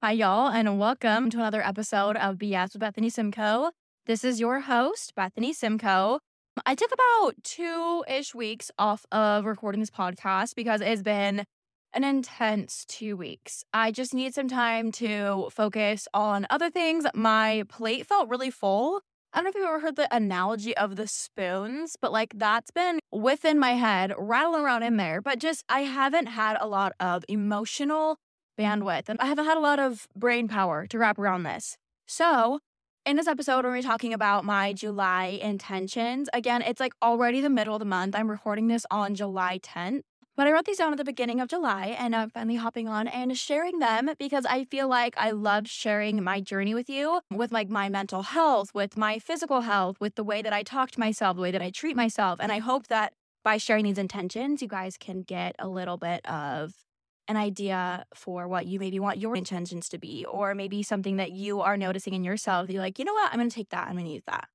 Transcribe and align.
Hi, 0.00 0.12
y'all, 0.12 0.46
and 0.46 0.78
welcome 0.78 1.28
to 1.28 1.38
another 1.38 1.60
episode 1.60 2.16
of 2.16 2.36
BS 2.36 2.72
with 2.72 2.78
Bethany 2.78 3.10
Simcoe. 3.10 3.72
This 4.06 4.22
is 4.22 4.38
your 4.38 4.60
host, 4.60 5.12
Bethany 5.16 5.52
Simcoe. 5.52 6.20
I 6.64 6.76
took 6.76 6.92
about 6.92 7.32
two 7.42 8.04
ish 8.06 8.32
weeks 8.32 8.70
off 8.78 9.04
of 9.10 9.44
recording 9.44 9.80
this 9.80 9.90
podcast 9.90 10.54
because 10.54 10.80
it's 10.82 11.02
been 11.02 11.42
an 11.92 12.04
intense 12.04 12.84
two 12.86 13.16
weeks. 13.16 13.64
I 13.74 13.90
just 13.90 14.14
need 14.14 14.34
some 14.34 14.46
time 14.46 14.92
to 14.92 15.48
focus 15.50 16.06
on 16.14 16.46
other 16.48 16.70
things. 16.70 17.04
My 17.12 17.64
plate 17.68 18.06
felt 18.06 18.28
really 18.28 18.52
full. 18.52 19.00
I 19.32 19.38
don't 19.38 19.46
know 19.46 19.48
if 19.48 19.54
you've 19.56 19.66
ever 19.66 19.80
heard 19.80 19.96
the 19.96 20.14
analogy 20.14 20.76
of 20.76 20.94
the 20.94 21.08
spoons, 21.08 21.96
but 22.00 22.12
like 22.12 22.34
that's 22.36 22.70
been 22.70 23.00
within 23.10 23.58
my 23.58 23.72
head, 23.72 24.12
rattling 24.16 24.62
around 24.62 24.84
in 24.84 24.96
there. 24.96 25.20
But 25.20 25.40
just, 25.40 25.64
I 25.68 25.80
haven't 25.80 26.26
had 26.26 26.56
a 26.60 26.68
lot 26.68 26.92
of 27.00 27.24
emotional 27.28 28.16
Mm-hmm. 28.58 28.82
bandwidth 28.82 29.08
and 29.08 29.18
I 29.20 29.26
haven't 29.26 29.44
had 29.44 29.56
a 29.56 29.60
lot 29.60 29.78
of 29.78 30.08
brain 30.16 30.48
power 30.48 30.86
to 30.86 30.98
wrap 30.98 31.18
around 31.18 31.44
this. 31.44 31.76
So, 32.06 32.60
in 33.04 33.16
this 33.16 33.26
episode, 33.26 33.64
we're 33.64 33.80
talking 33.80 34.12
about 34.12 34.44
my 34.44 34.72
July 34.72 35.38
intentions. 35.40 36.28
Again, 36.32 36.62
it's 36.62 36.80
like 36.80 36.92
already 37.02 37.40
the 37.40 37.48
middle 37.48 37.74
of 37.74 37.78
the 37.78 37.86
month. 37.86 38.14
I'm 38.14 38.30
recording 38.30 38.68
this 38.68 38.84
on 38.90 39.14
July 39.14 39.60
10th. 39.62 40.02
But 40.36 40.46
I 40.46 40.52
wrote 40.52 40.66
these 40.66 40.78
down 40.78 40.92
at 40.92 40.98
the 40.98 41.04
beginning 41.04 41.40
of 41.40 41.48
July 41.48 41.96
and 41.98 42.14
I'm 42.14 42.30
finally 42.30 42.54
hopping 42.54 42.86
on 42.86 43.08
and 43.08 43.36
sharing 43.36 43.80
them 43.80 44.10
because 44.20 44.46
I 44.46 44.64
feel 44.66 44.86
like 44.86 45.14
I 45.16 45.32
love 45.32 45.66
sharing 45.66 46.22
my 46.22 46.40
journey 46.40 46.74
with 46.74 46.88
you, 46.88 47.20
with 47.32 47.50
like 47.50 47.68
my 47.68 47.88
mental 47.88 48.22
health, 48.22 48.70
with 48.72 48.96
my 48.96 49.18
physical 49.18 49.62
health, 49.62 49.96
with 49.98 50.14
the 50.14 50.22
way 50.22 50.40
that 50.42 50.52
I 50.52 50.62
talk 50.62 50.92
to 50.92 51.00
myself, 51.00 51.36
the 51.36 51.42
way 51.42 51.50
that 51.50 51.62
I 51.62 51.70
treat 51.70 51.96
myself. 51.96 52.38
And 52.40 52.52
I 52.52 52.58
hope 52.58 52.86
that 52.86 53.14
by 53.42 53.56
sharing 53.56 53.84
these 53.84 53.98
intentions, 53.98 54.62
you 54.62 54.68
guys 54.68 54.96
can 54.96 55.22
get 55.22 55.56
a 55.58 55.66
little 55.66 55.96
bit 55.96 56.24
of 56.24 56.72
an 57.28 57.36
idea 57.36 58.04
for 58.14 58.48
what 58.48 58.66
you 58.66 58.80
maybe 58.80 58.98
want 58.98 59.18
your 59.18 59.36
intentions 59.36 59.88
to 59.90 59.98
be, 59.98 60.24
or 60.24 60.54
maybe 60.54 60.82
something 60.82 61.16
that 61.16 61.30
you 61.30 61.60
are 61.60 61.76
noticing 61.76 62.14
in 62.14 62.24
yourself. 62.24 62.70
You're 62.70 62.82
like, 62.82 62.98
you 62.98 63.04
know 63.04 63.12
what? 63.12 63.30
I'm 63.30 63.38
going 63.38 63.50
to 63.50 63.54
take 63.54 63.68
that. 63.68 63.86
I'm 63.86 63.92
going 63.94 64.06
to 64.06 64.12
use 64.12 64.24
that. 64.26 64.48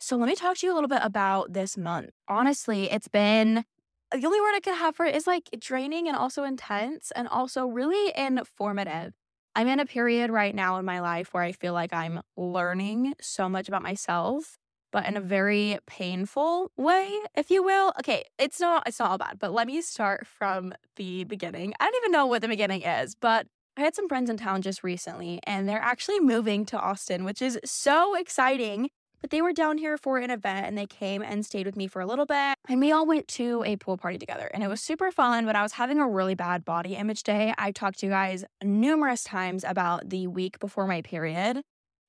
So 0.00 0.16
let 0.16 0.28
me 0.28 0.34
talk 0.34 0.56
to 0.58 0.66
you 0.66 0.72
a 0.72 0.74
little 0.74 0.88
bit 0.88 1.00
about 1.02 1.52
this 1.52 1.76
month. 1.76 2.10
Honestly, 2.28 2.90
it's 2.90 3.08
been 3.08 3.64
the 4.12 4.26
only 4.26 4.40
word 4.40 4.54
I 4.54 4.60
could 4.60 4.74
have 4.74 4.96
for 4.96 5.06
it 5.06 5.14
is 5.14 5.26
like 5.26 5.48
draining 5.60 6.08
and 6.08 6.16
also 6.16 6.44
intense 6.44 7.10
and 7.14 7.28
also 7.28 7.66
really 7.66 8.12
informative. 8.16 9.12
I'm 9.54 9.68
in 9.68 9.80
a 9.80 9.86
period 9.86 10.30
right 10.30 10.54
now 10.54 10.78
in 10.78 10.84
my 10.84 11.00
life 11.00 11.34
where 11.34 11.42
I 11.42 11.52
feel 11.52 11.72
like 11.72 11.92
I'm 11.92 12.20
learning 12.36 13.14
so 13.20 13.48
much 13.48 13.68
about 13.68 13.82
myself, 13.82 14.56
but 14.90 15.06
in 15.06 15.16
a 15.16 15.20
very 15.20 15.78
painful 15.86 16.72
way, 16.76 17.12
if 17.36 17.50
you 17.50 17.62
will. 17.62 17.92
Okay, 17.98 18.24
it's 18.38 18.60
not 18.60 18.86
it's 18.86 18.98
not 18.98 19.10
all 19.10 19.18
bad, 19.18 19.38
but 19.38 19.52
let 19.52 19.66
me 19.66 19.80
start 19.82 20.26
from 20.26 20.72
the 20.96 21.24
beginning. 21.24 21.74
I 21.80 21.84
don't 21.84 22.02
even 22.02 22.12
know 22.12 22.26
what 22.26 22.42
the 22.42 22.48
beginning 22.48 22.82
is, 22.82 23.14
but 23.14 23.46
I 23.76 23.82
had 23.82 23.94
some 23.94 24.08
friends 24.08 24.28
in 24.28 24.36
town 24.36 24.62
just 24.62 24.82
recently 24.82 25.38
and 25.44 25.68
they're 25.68 25.78
actually 25.78 26.18
moving 26.18 26.64
to 26.66 26.78
Austin, 26.78 27.24
which 27.24 27.40
is 27.40 27.60
so 27.64 28.16
exciting. 28.16 28.90
But 29.20 29.30
they 29.30 29.42
were 29.42 29.52
down 29.52 29.78
here 29.78 29.96
for 29.96 30.18
an 30.18 30.30
event 30.30 30.66
and 30.66 30.78
they 30.78 30.86
came 30.86 31.22
and 31.22 31.44
stayed 31.44 31.66
with 31.66 31.76
me 31.76 31.86
for 31.88 32.00
a 32.00 32.06
little 32.06 32.26
bit. 32.26 32.56
And 32.68 32.80
we 32.80 32.92
all 32.92 33.06
went 33.06 33.26
to 33.28 33.64
a 33.64 33.76
pool 33.76 33.96
party 33.96 34.18
together 34.18 34.50
and 34.54 34.62
it 34.62 34.68
was 34.68 34.80
super 34.80 35.10
fun. 35.10 35.44
But 35.44 35.56
I 35.56 35.62
was 35.62 35.72
having 35.72 35.98
a 35.98 36.08
really 36.08 36.34
bad 36.34 36.64
body 36.64 36.94
image 36.94 37.22
day. 37.22 37.52
I 37.56 37.72
talked 37.72 38.00
to 38.00 38.06
you 38.06 38.12
guys 38.12 38.44
numerous 38.62 39.24
times 39.24 39.64
about 39.64 40.10
the 40.10 40.26
week 40.26 40.58
before 40.58 40.86
my 40.86 41.02
period 41.02 41.62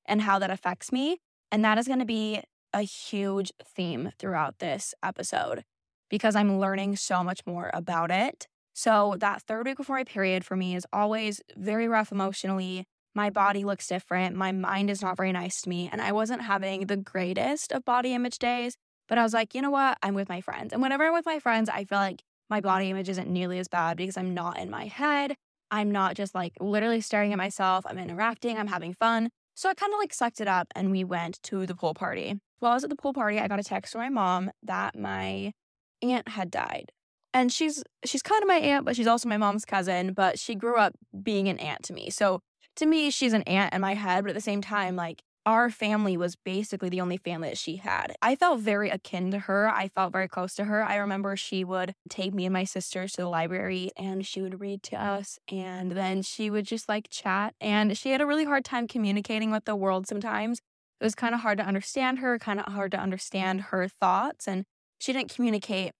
and 0.06 0.22
how 0.22 0.40
that 0.40 0.50
affects 0.50 0.92
me. 0.92 1.20
And 1.52 1.64
that 1.66 1.78
is 1.78 1.88
going 1.88 2.00
to 2.00 2.06
be 2.06 2.42
a 2.74 2.82
huge 2.82 3.52
theme 3.64 4.12
throughout 4.20 4.60
this 4.60 4.94
episode 5.04 5.64
because 6.10 6.36
I'm 6.36 6.60
learning 6.60 6.96
so 6.96 7.24
much 7.24 7.46
more 7.46 7.72
about 7.74 8.12
it. 8.12 8.48
So, 8.74 9.16
that 9.20 9.42
third 9.42 9.66
week 9.66 9.78
before 9.78 9.98
my 9.98 10.04
period 10.04 10.46
for 10.46 10.56
me 10.56 10.76
is 10.76 10.86
always 10.94 11.42
very 11.58 11.88
rough 11.88 12.12
emotionally 12.12 12.86
my 13.16 13.30
body 13.30 13.64
looks 13.64 13.88
different. 13.88 14.36
My 14.36 14.52
mind 14.52 14.90
is 14.90 15.02
not 15.02 15.18
very 15.18 15.32
nice 15.32 15.62
to 15.62 15.70
me. 15.70 15.90
And 15.92 16.02
I 16.02 16.12
wasn't 16.12 16.44
having 16.44 16.86
the 16.86 16.98
greatest 16.98 17.72
of 17.72 17.86
body 17.86 18.14
image 18.14 18.38
days, 18.38 18.76
but 19.08 19.18
I 19.18 19.24
was 19.24 19.34
like, 19.34 19.56
you 19.56 19.62
know 19.62 19.72
what? 19.72 19.98
I'm 20.04 20.14
with 20.14 20.30
my 20.30 20.42
friends. 20.42 20.74
And 20.74 20.82
whenever 20.82 21.06
I'm 21.06 21.14
with 21.14 21.26
my 21.26 21.40
friends, 21.40 21.70
I 21.70 21.86
feel 21.86 21.98
like 21.98 22.24
my 22.50 22.62
body 22.62 22.90
image 22.90 23.10
isn't 23.10 23.30
nearly 23.30 23.60
as 23.60 23.68
bad 23.68 23.98
because 23.98 24.18
I'm 24.18 24.34
not 24.34 24.60
in 24.60 24.70
my 24.70 24.86
head. 24.86 25.36
I'm 25.72 25.92
not 25.92 26.16
just 26.16 26.34
like 26.34 26.54
literally 26.60 27.02
staring 27.02 27.32
at 27.32 27.38
myself. 27.38 27.86
I'm 27.88 28.00
interacting, 28.00 28.58
I'm 28.58 28.68
having 28.68 28.94
fun. 28.94 29.30
So 29.56 29.70
I 29.70 29.74
kind 29.74 29.94
of 29.94 30.00
like 30.00 30.14
sucked 30.14 30.40
it 30.42 30.48
up 30.48 30.68
and 30.76 30.90
we 30.90 31.04
went 31.04 31.42
to 31.44 31.66
the 31.66 31.76
pool 31.76 31.94
party. 31.94 32.40
While 32.60 32.72
I 32.72 32.76
was 32.76 32.84
at 32.84 32.90
the 32.90 32.96
pool 32.96 33.14
party, 33.14 33.40
I 33.40 33.48
got 33.48 33.60
a 33.60 33.64
text 33.64 33.94
from 33.94 34.02
my 34.02 34.10
mom 34.10 34.52
that 34.64 34.98
my 34.98 35.54
aunt 36.02 36.30
had 36.30 36.52
died. 36.52 36.92
And 37.34 37.52
she's 37.52 37.84
she's 38.06 38.24
kind 38.24 38.42
of 38.42 38.48
my 38.48 38.58
aunt, 38.58 38.86
but 38.86 38.96
she's 38.96 39.08
also 39.08 39.30
my 39.30 39.38
mom's 39.38 39.66
cousin, 39.66 40.14
but 40.14 40.40
she 40.40 40.56
grew 40.56 40.78
up 40.78 40.96
being 41.22 41.48
an 41.48 41.60
aunt 41.60 41.84
to 41.84 41.94
me. 41.94 42.10
So 42.10 42.42
to 42.78 42.86
me, 42.86 43.12
she's 43.12 43.34
an 43.34 43.44
aunt 43.44 43.74
in 43.74 43.82
my 43.82 43.94
head, 43.94 44.24
but 44.24 44.32
at 44.32 44.36
the 44.36 44.42
same 44.42 44.62
time, 44.62 44.96
like 44.96 45.22
our 45.46 45.70
family 45.70 46.18
was 46.18 46.36
basically 46.36 46.90
the 46.90 47.02
only 47.02 47.18
family 47.18 47.50
that 47.50 47.58
she 47.58 47.78
had. 47.78 48.16
I 48.22 48.36
felt 48.36 48.60
very 48.60 48.90
akin 48.90 49.32
to 49.32 49.40
her. 49.40 49.70
I 49.70 49.88
felt 49.88 50.12
very 50.12 50.28
close 50.28 50.54
to 50.56 50.66
her. 50.66 50.84
I 50.84 50.98
remember 50.98 51.36
she 51.36 51.64
would 51.64 51.96
take 52.10 52.34
me 52.34 52.46
and 52.46 52.54
my 52.54 52.66
sisters 52.66 53.14
to 53.14 53.22
the 53.22 53.30
library 53.30 53.92
and 53.98 54.26
she 54.26 54.42
would 54.42 54.60
read 54.60 54.84
to 54.84 55.02
us 55.02 55.40
and 55.52 55.94
then 55.94 56.22
she 56.22 56.50
would 56.50 56.66
just 56.66 56.90
like 56.90 57.10
chat. 57.10 57.56
And 57.62 57.98
she 57.98 58.12
had 58.12 58.22
a 58.22 58.26
really 58.26 58.46
hard 58.46 58.66
time 58.66 58.88
communicating 58.88 59.50
with 59.50 59.66
the 59.66 59.76
world 59.76 60.08
sometimes. 60.08 60.62
It 61.00 61.04
was 61.04 61.16
kind 61.16 61.34
of 61.34 61.42
hard 61.42 61.58
to 61.60 61.66
understand 61.66 62.20
her, 62.20 62.38
kind 62.40 62.60
of 62.60 62.72
hard 62.74 62.92
to 62.92 63.00
understand 63.00 63.62
her 63.62 63.88
thoughts, 63.88 64.48
and 64.48 64.66
she 65.00 65.14
didn't 65.14 65.34
communicate 65.34 65.94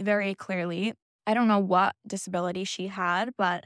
very 0.00 0.34
clearly. 0.34 0.94
I 1.26 1.34
don't 1.34 1.48
know 1.48 1.58
what 1.60 1.94
disability 2.06 2.64
she 2.64 2.88
had, 2.88 3.30
but 3.38 3.64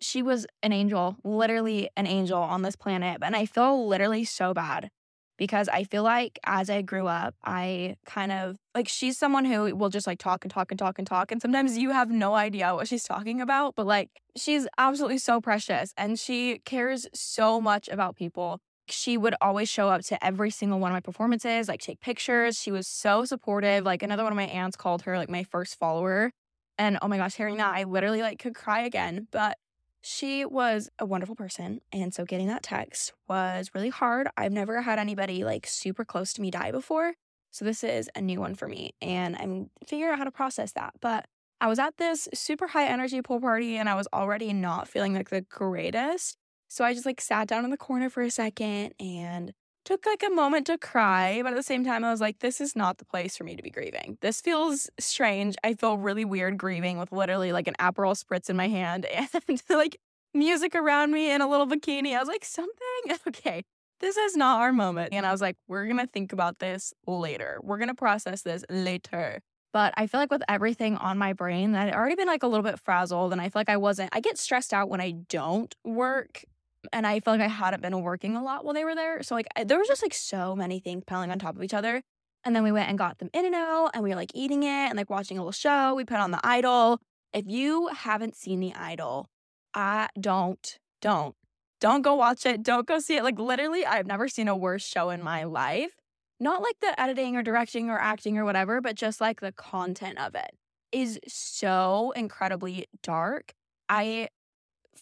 she 0.00 0.22
was 0.22 0.46
an 0.62 0.72
angel, 0.72 1.16
literally 1.24 1.88
an 1.96 2.06
angel 2.06 2.38
on 2.40 2.62
this 2.62 2.76
planet. 2.76 3.18
And 3.22 3.36
I 3.36 3.46
feel 3.46 3.86
literally 3.88 4.24
so 4.24 4.52
bad 4.52 4.90
because 5.38 5.68
I 5.68 5.84
feel 5.84 6.02
like 6.02 6.38
as 6.44 6.70
I 6.70 6.82
grew 6.82 7.06
up, 7.06 7.34
I 7.44 7.96
kind 8.06 8.32
of 8.32 8.56
like 8.74 8.88
she's 8.88 9.18
someone 9.18 9.44
who 9.44 9.74
will 9.76 9.90
just 9.90 10.06
like 10.06 10.18
talk 10.18 10.44
and 10.44 10.50
talk 10.50 10.70
and 10.72 10.78
talk 10.78 10.98
and 10.98 11.06
talk. 11.06 11.30
And 11.30 11.40
sometimes 11.40 11.78
you 11.78 11.90
have 11.90 12.10
no 12.10 12.34
idea 12.34 12.74
what 12.74 12.88
she's 12.88 13.04
talking 13.04 13.40
about, 13.40 13.74
but 13.76 13.86
like 13.86 14.10
she's 14.36 14.66
absolutely 14.78 15.18
so 15.18 15.40
precious 15.40 15.92
and 15.96 16.18
she 16.18 16.60
cares 16.64 17.06
so 17.14 17.60
much 17.60 17.88
about 17.88 18.16
people. 18.16 18.60
She 18.88 19.16
would 19.16 19.34
always 19.40 19.68
show 19.68 19.88
up 19.88 20.02
to 20.04 20.24
every 20.24 20.50
single 20.50 20.78
one 20.78 20.90
of 20.90 20.94
my 20.94 21.00
performances, 21.00 21.68
like 21.68 21.80
take 21.80 22.00
pictures. 22.00 22.58
She 22.58 22.70
was 22.70 22.86
so 22.86 23.24
supportive. 23.24 23.84
Like 23.84 24.02
another 24.02 24.22
one 24.22 24.32
of 24.32 24.36
my 24.36 24.46
aunts 24.46 24.76
called 24.76 25.02
her 25.02 25.18
like 25.18 25.30
my 25.30 25.44
first 25.44 25.78
follower. 25.78 26.30
And 26.78 26.98
oh 27.02 27.08
my 27.08 27.16
gosh, 27.16 27.34
hearing 27.34 27.56
that, 27.56 27.74
I 27.74 27.84
literally 27.84 28.22
like 28.22 28.38
could 28.38 28.54
cry 28.54 28.80
again. 28.80 29.28
But 29.30 29.58
she 30.02 30.44
was 30.44 30.88
a 30.98 31.06
wonderful 31.06 31.34
person. 31.34 31.80
And 31.92 32.14
so 32.14 32.24
getting 32.24 32.46
that 32.46 32.62
text 32.62 33.12
was 33.28 33.70
really 33.74 33.88
hard. 33.88 34.28
I've 34.36 34.52
never 34.52 34.82
had 34.82 34.98
anybody 34.98 35.42
like 35.42 35.66
super 35.66 36.04
close 36.04 36.32
to 36.34 36.42
me 36.42 36.50
die 36.50 36.70
before. 36.70 37.14
So 37.50 37.64
this 37.64 37.82
is 37.82 38.08
a 38.14 38.20
new 38.20 38.38
one 38.38 38.54
for 38.54 38.68
me. 38.68 38.94
And 39.02 39.34
I'm 39.36 39.70
figuring 39.86 40.12
out 40.12 40.18
how 40.18 40.24
to 40.24 40.30
process 40.30 40.72
that. 40.72 40.94
But 41.00 41.26
I 41.60 41.68
was 41.68 41.78
at 41.78 41.96
this 41.96 42.28
super 42.34 42.68
high 42.68 42.86
energy 42.86 43.22
pool 43.22 43.40
party 43.40 43.76
and 43.76 43.88
I 43.88 43.94
was 43.94 44.06
already 44.12 44.52
not 44.52 44.88
feeling 44.88 45.14
like 45.14 45.30
the 45.30 45.40
greatest. 45.40 46.36
So 46.68 46.84
I 46.84 46.94
just 46.94 47.06
like 47.06 47.20
sat 47.20 47.48
down 47.48 47.64
in 47.64 47.70
the 47.70 47.76
corner 47.76 48.10
for 48.10 48.22
a 48.22 48.30
second 48.30 48.94
and 49.00 49.52
took 49.84 50.04
like 50.04 50.22
a 50.26 50.30
moment 50.30 50.66
to 50.66 50.76
cry. 50.76 51.40
But 51.42 51.52
at 51.52 51.56
the 51.56 51.62
same 51.62 51.84
time, 51.84 52.04
I 52.04 52.10
was 52.10 52.20
like, 52.20 52.40
this 52.40 52.60
is 52.60 52.76
not 52.76 52.98
the 52.98 53.04
place 53.04 53.36
for 53.36 53.44
me 53.44 53.56
to 53.56 53.62
be 53.62 53.70
grieving. 53.70 54.18
This 54.20 54.40
feels 54.40 54.90
strange. 54.98 55.56
I 55.64 55.74
feel 55.74 55.96
really 55.96 56.24
weird 56.24 56.58
grieving 56.58 56.98
with 56.98 57.12
literally 57.12 57.52
like 57.52 57.68
an 57.68 57.74
Aperol 57.80 58.20
spritz 58.20 58.50
in 58.50 58.56
my 58.56 58.68
hand 58.68 59.06
and 59.48 59.62
like 59.70 59.96
music 60.34 60.74
around 60.74 61.12
me 61.12 61.30
and 61.30 61.42
a 61.42 61.46
little 61.46 61.66
bikini. 61.66 62.14
I 62.14 62.18
was 62.18 62.28
like, 62.28 62.44
something? 62.44 62.72
Okay, 63.28 63.62
this 64.00 64.16
is 64.16 64.36
not 64.36 64.60
our 64.60 64.72
moment. 64.72 65.10
And 65.12 65.24
I 65.24 65.32
was 65.32 65.40
like, 65.40 65.56
we're 65.68 65.84
going 65.84 65.98
to 65.98 66.06
think 66.06 66.32
about 66.32 66.58
this 66.58 66.92
later. 67.06 67.58
We're 67.62 67.78
going 67.78 67.88
to 67.88 67.94
process 67.94 68.42
this 68.42 68.64
later. 68.68 69.40
But 69.72 69.94
I 69.96 70.06
feel 70.06 70.20
like 70.20 70.30
with 70.30 70.42
everything 70.48 70.96
on 70.96 71.18
my 71.18 71.32
brain, 71.32 71.74
I'd 71.74 71.94
already 71.94 72.14
been 72.14 72.26
like 72.26 72.42
a 72.42 72.48
little 72.48 72.64
bit 72.64 72.80
frazzled. 72.80 73.32
And 73.32 73.40
I 73.40 73.44
feel 73.44 73.60
like 73.60 73.68
I 73.68 73.76
wasn't, 73.76 74.10
I 74.12 74.20
get 74.20 74.38
stressed 74.38 74.72
out 74.72 74.88
when 74.88 75.00
I 75.00 75.12
don't 75.28 75.74
work. 75.84 76.44
And 76.92 77.06
I 77.06 77.20
feel 77.20 77.34
like 77.34 77.40
I 77.40 77.48
hadn't 77.48 77.82
been 77.82 78.00
working 78.02 78.36
a 78.36 78.42
lot 78.42 78.64
while 78.64 78.74
they 78.74 78.84
were 78.84 78.94
there. 78.94 79.22
So 79.22 79.34
like 79.34 79.46
there 79.64 79.78
was 79.78 79.88
just 79.88 80.02
like 80.02 80.14
so 80.14 80.54
many 80.54 80.80
things 80.80 81.04
piling 81.06 81.30
on 81.30 81.38
top 81.38 81.56
of 81.56 81.62
each 81.62 81.74
other. 81.74 82.02
And 82.44 82.54
then 82.54 82.62
we 82.62 82.72
went 82.72 82.88
and 82.88 82.96
got 82.96 83.18
them 83.18 83.30
In-N-Out 83.32 83.90
and 83.94 84.04
we 84.04 84.10
were 84.10 84.16
like 84.16 84.30
eating 84.34 84.62
it 84.62 84.66
and 84.88 84.96
like 84.96 85.10
watching 85.10 85.36
a 85.36 85.40
little 85.40 85.52
show. 85.52 85.94
We 85.94 86.04
put 86.04 86.18
on 86.18 86.30
the 86.30 86.40
idol. 86.44 87.00
If 87.32 87.44
you 87.48 87.88
haven't 87.88 88.36
seen 88.36 88.60
the 88.60 88.72
idol, 88.74 89.28
I 89.74 90.08
don't, 90.18 90.78
don't, 91.02 91.34
don't 91.80 92.02
go 92.02 92.14
watch 92.14 92.46
it. 92.46 92.62
Don't 92.62 92.86
go 92.86 92.98
see 93.00 93.16
it. 93.16 93.24
Like 93.24 93.38
literally, 93.38 93.84
I've 93.84 94.06
never 94.06 94.28
seen 94.28 94.48
a 94.48 94.56
worse 94.56 94.86
show 94.86 95.10
in 95.10 95.22
my 95.22 95.44
life. 95.44 95.90
Not 96.38 96.62
like 96.62 96.76
the 96.80 96.98
editing 97.00 97.36
or 97.36 97.42
directing 97.42 97.90
or 97.90 97.98
acting 97.98 98.38
or 98.38 98.44
whatever, 98.44 98.80
but 98.80 98.94
just 98.94 99.20
like 99.20 99.40
the 99.40 99.52
content 99.52 100.18
of 100.18 100.34
it 100.34 100.50
is 100.92 101.18
so 101.26 102.12
incredibly 102.14 102.86
dark. 103.02 103.54
I 103.88 104.28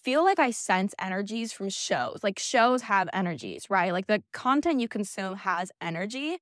feel 0.05 0.23
like 0.23 0.39
I 0.39 0.51
sense 0.51 0.95
energies 1.01 1.53
from 1.53 1.71
shows. 1.71 2.21
Like 2.23 2.39
shows 2.39 2.83
have 2.83 3.09
energies, 3.13 3.67
right? 3.71 3.93
Like 3.93 4.07
the 4.07 4.23
content 4.33 4.81
you 4.81 4.89
consume 4.89 5.37
has 5.37 5.73
energy. 5.81 6.39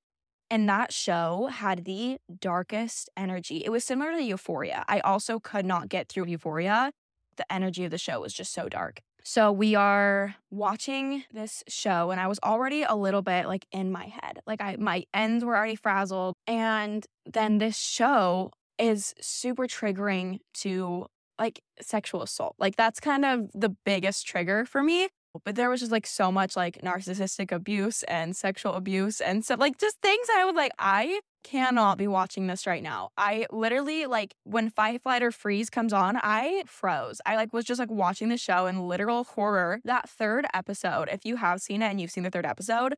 And 0.51 0.69
that 0.69 0.93
show 0.93 1.47
had 1.51 1.85
the 1.85 2.17
darkest 2.39 3.09
energy. 3.17 3.63
It 3.65 3.71
was 3.71 3.83
similar 3.83 4.11
to 4.11 4.21
Euphoria. 4.21 4.85
I 4.87 4.99
also 4.99 5.39
could 5.39 5.65
not 5.65 5.89
get 5.89 6.09
through 6.09 6.27
Euphoria 6.27 6.91
the 7.37 7.51
energy 7.51 7.85
of 7.85 7.91
the 7.91 7.97
show 7.97 8.19
was 8.21 8.33
just 8.33 8.53
so 8.53 8.69
dark. 8.69 9.01
So 9.23 9.51
we 9.51 9.73
are 9.75 10.35
watching 10.51 11.23
this 11.31 11.63
show 11.67 12.11
and 12.11 12.19
I 12.19 12.27
was 12.27 12.39
already 12.43 12.83
a 12.83 12.93
little 12.95 13.21
bit 13.21 13.47
like 13.47 13.65
in 13.71 13.91
my 13.91 14.05
head. 14.05 14.39
Like 14.45 14.61
I 14.61 14.75
my 14.77 15.05
ends 15.13 15.45
were 15.45 15.55
already 15.55 15.75
frazzled 15.75 16.35
and 16.45 17.05
then 17.25 17.57
this 17.57 17.77
show 17.77 18.51
is 18.77 19.13
super 19.21 19.65
triggering 19.65 20.39
to 20.55 21.05
like 21.39 21.61
sexual 21.81 22.21
assault. 22.21 22.55
Like 22.59 22.75
that's 22.75 22.99
kind 22.99 23.25
of 23.25 23.49
the 23.53 23.69
biggest 23.69 24.25
trigger 24.27 24.65
for 24.65 24.83
me. 24.83 25.09
But 25.43 25.55
there 25.55 25.69
was 25.69 25.79
just 25.79 25.91
like 25.91 26.05
so 26.05 26.31
much 26.31 26.55
like 26.55 26.81
narcissistic 26.83 27.51
abuse 27.51 28.03
and 28.03 28.35
sexual 28.35 28.73
abuse 28.73 29.19
and 29.19 29.43
stuff 29.43 29.59
like 29.59 29.79
just 29.79 29.97
things 30.01 30.27
I 30.31 30.45
would 30.45 30.55
like, 30.55 30.71
I 30.77 31.21
cannot 31.43 31.97
be 31.97 32.07
watching 32.07 32.47
this 32.47 32.67
right 32.67 32.83
now. 32.83 33.09
I 33.17 33.47
literally 33.51 34.05
like 34.05 34.35
when 34.43 34.69
Fight 34.69 35.01
Flight 35.01 35.23
or 35.23 35.31
Freeze 35.31 35.69
comes 35.69 35.91
on, 35.91 36.17
I 36.21 36.63
froze. 36.67 37.19
I 37.25 37.35
like 37.35 37.51
was 37.51 37.65
just 37.65 37.79
like 37.79 37.91
watching 37.91 38.29
the 38.29 38.37
show 38.37 38.67
in 38.67 38.87
literal 38.87 39.23
horror. 39.23 39.79
That 39.83 40.07
third 40.07 40.45
episode, 40.53 41.09
if 41.11 41.25
you 41.25 41.37
have 41.37 41.61
seen 41.61 41.81
it 41.81 41.87
and 41.87 41.99
you've 41.99 42.11
seen 42.11 42.23
the 42.23 42.29
third 42.29 42.45
episode, 42.45 42.93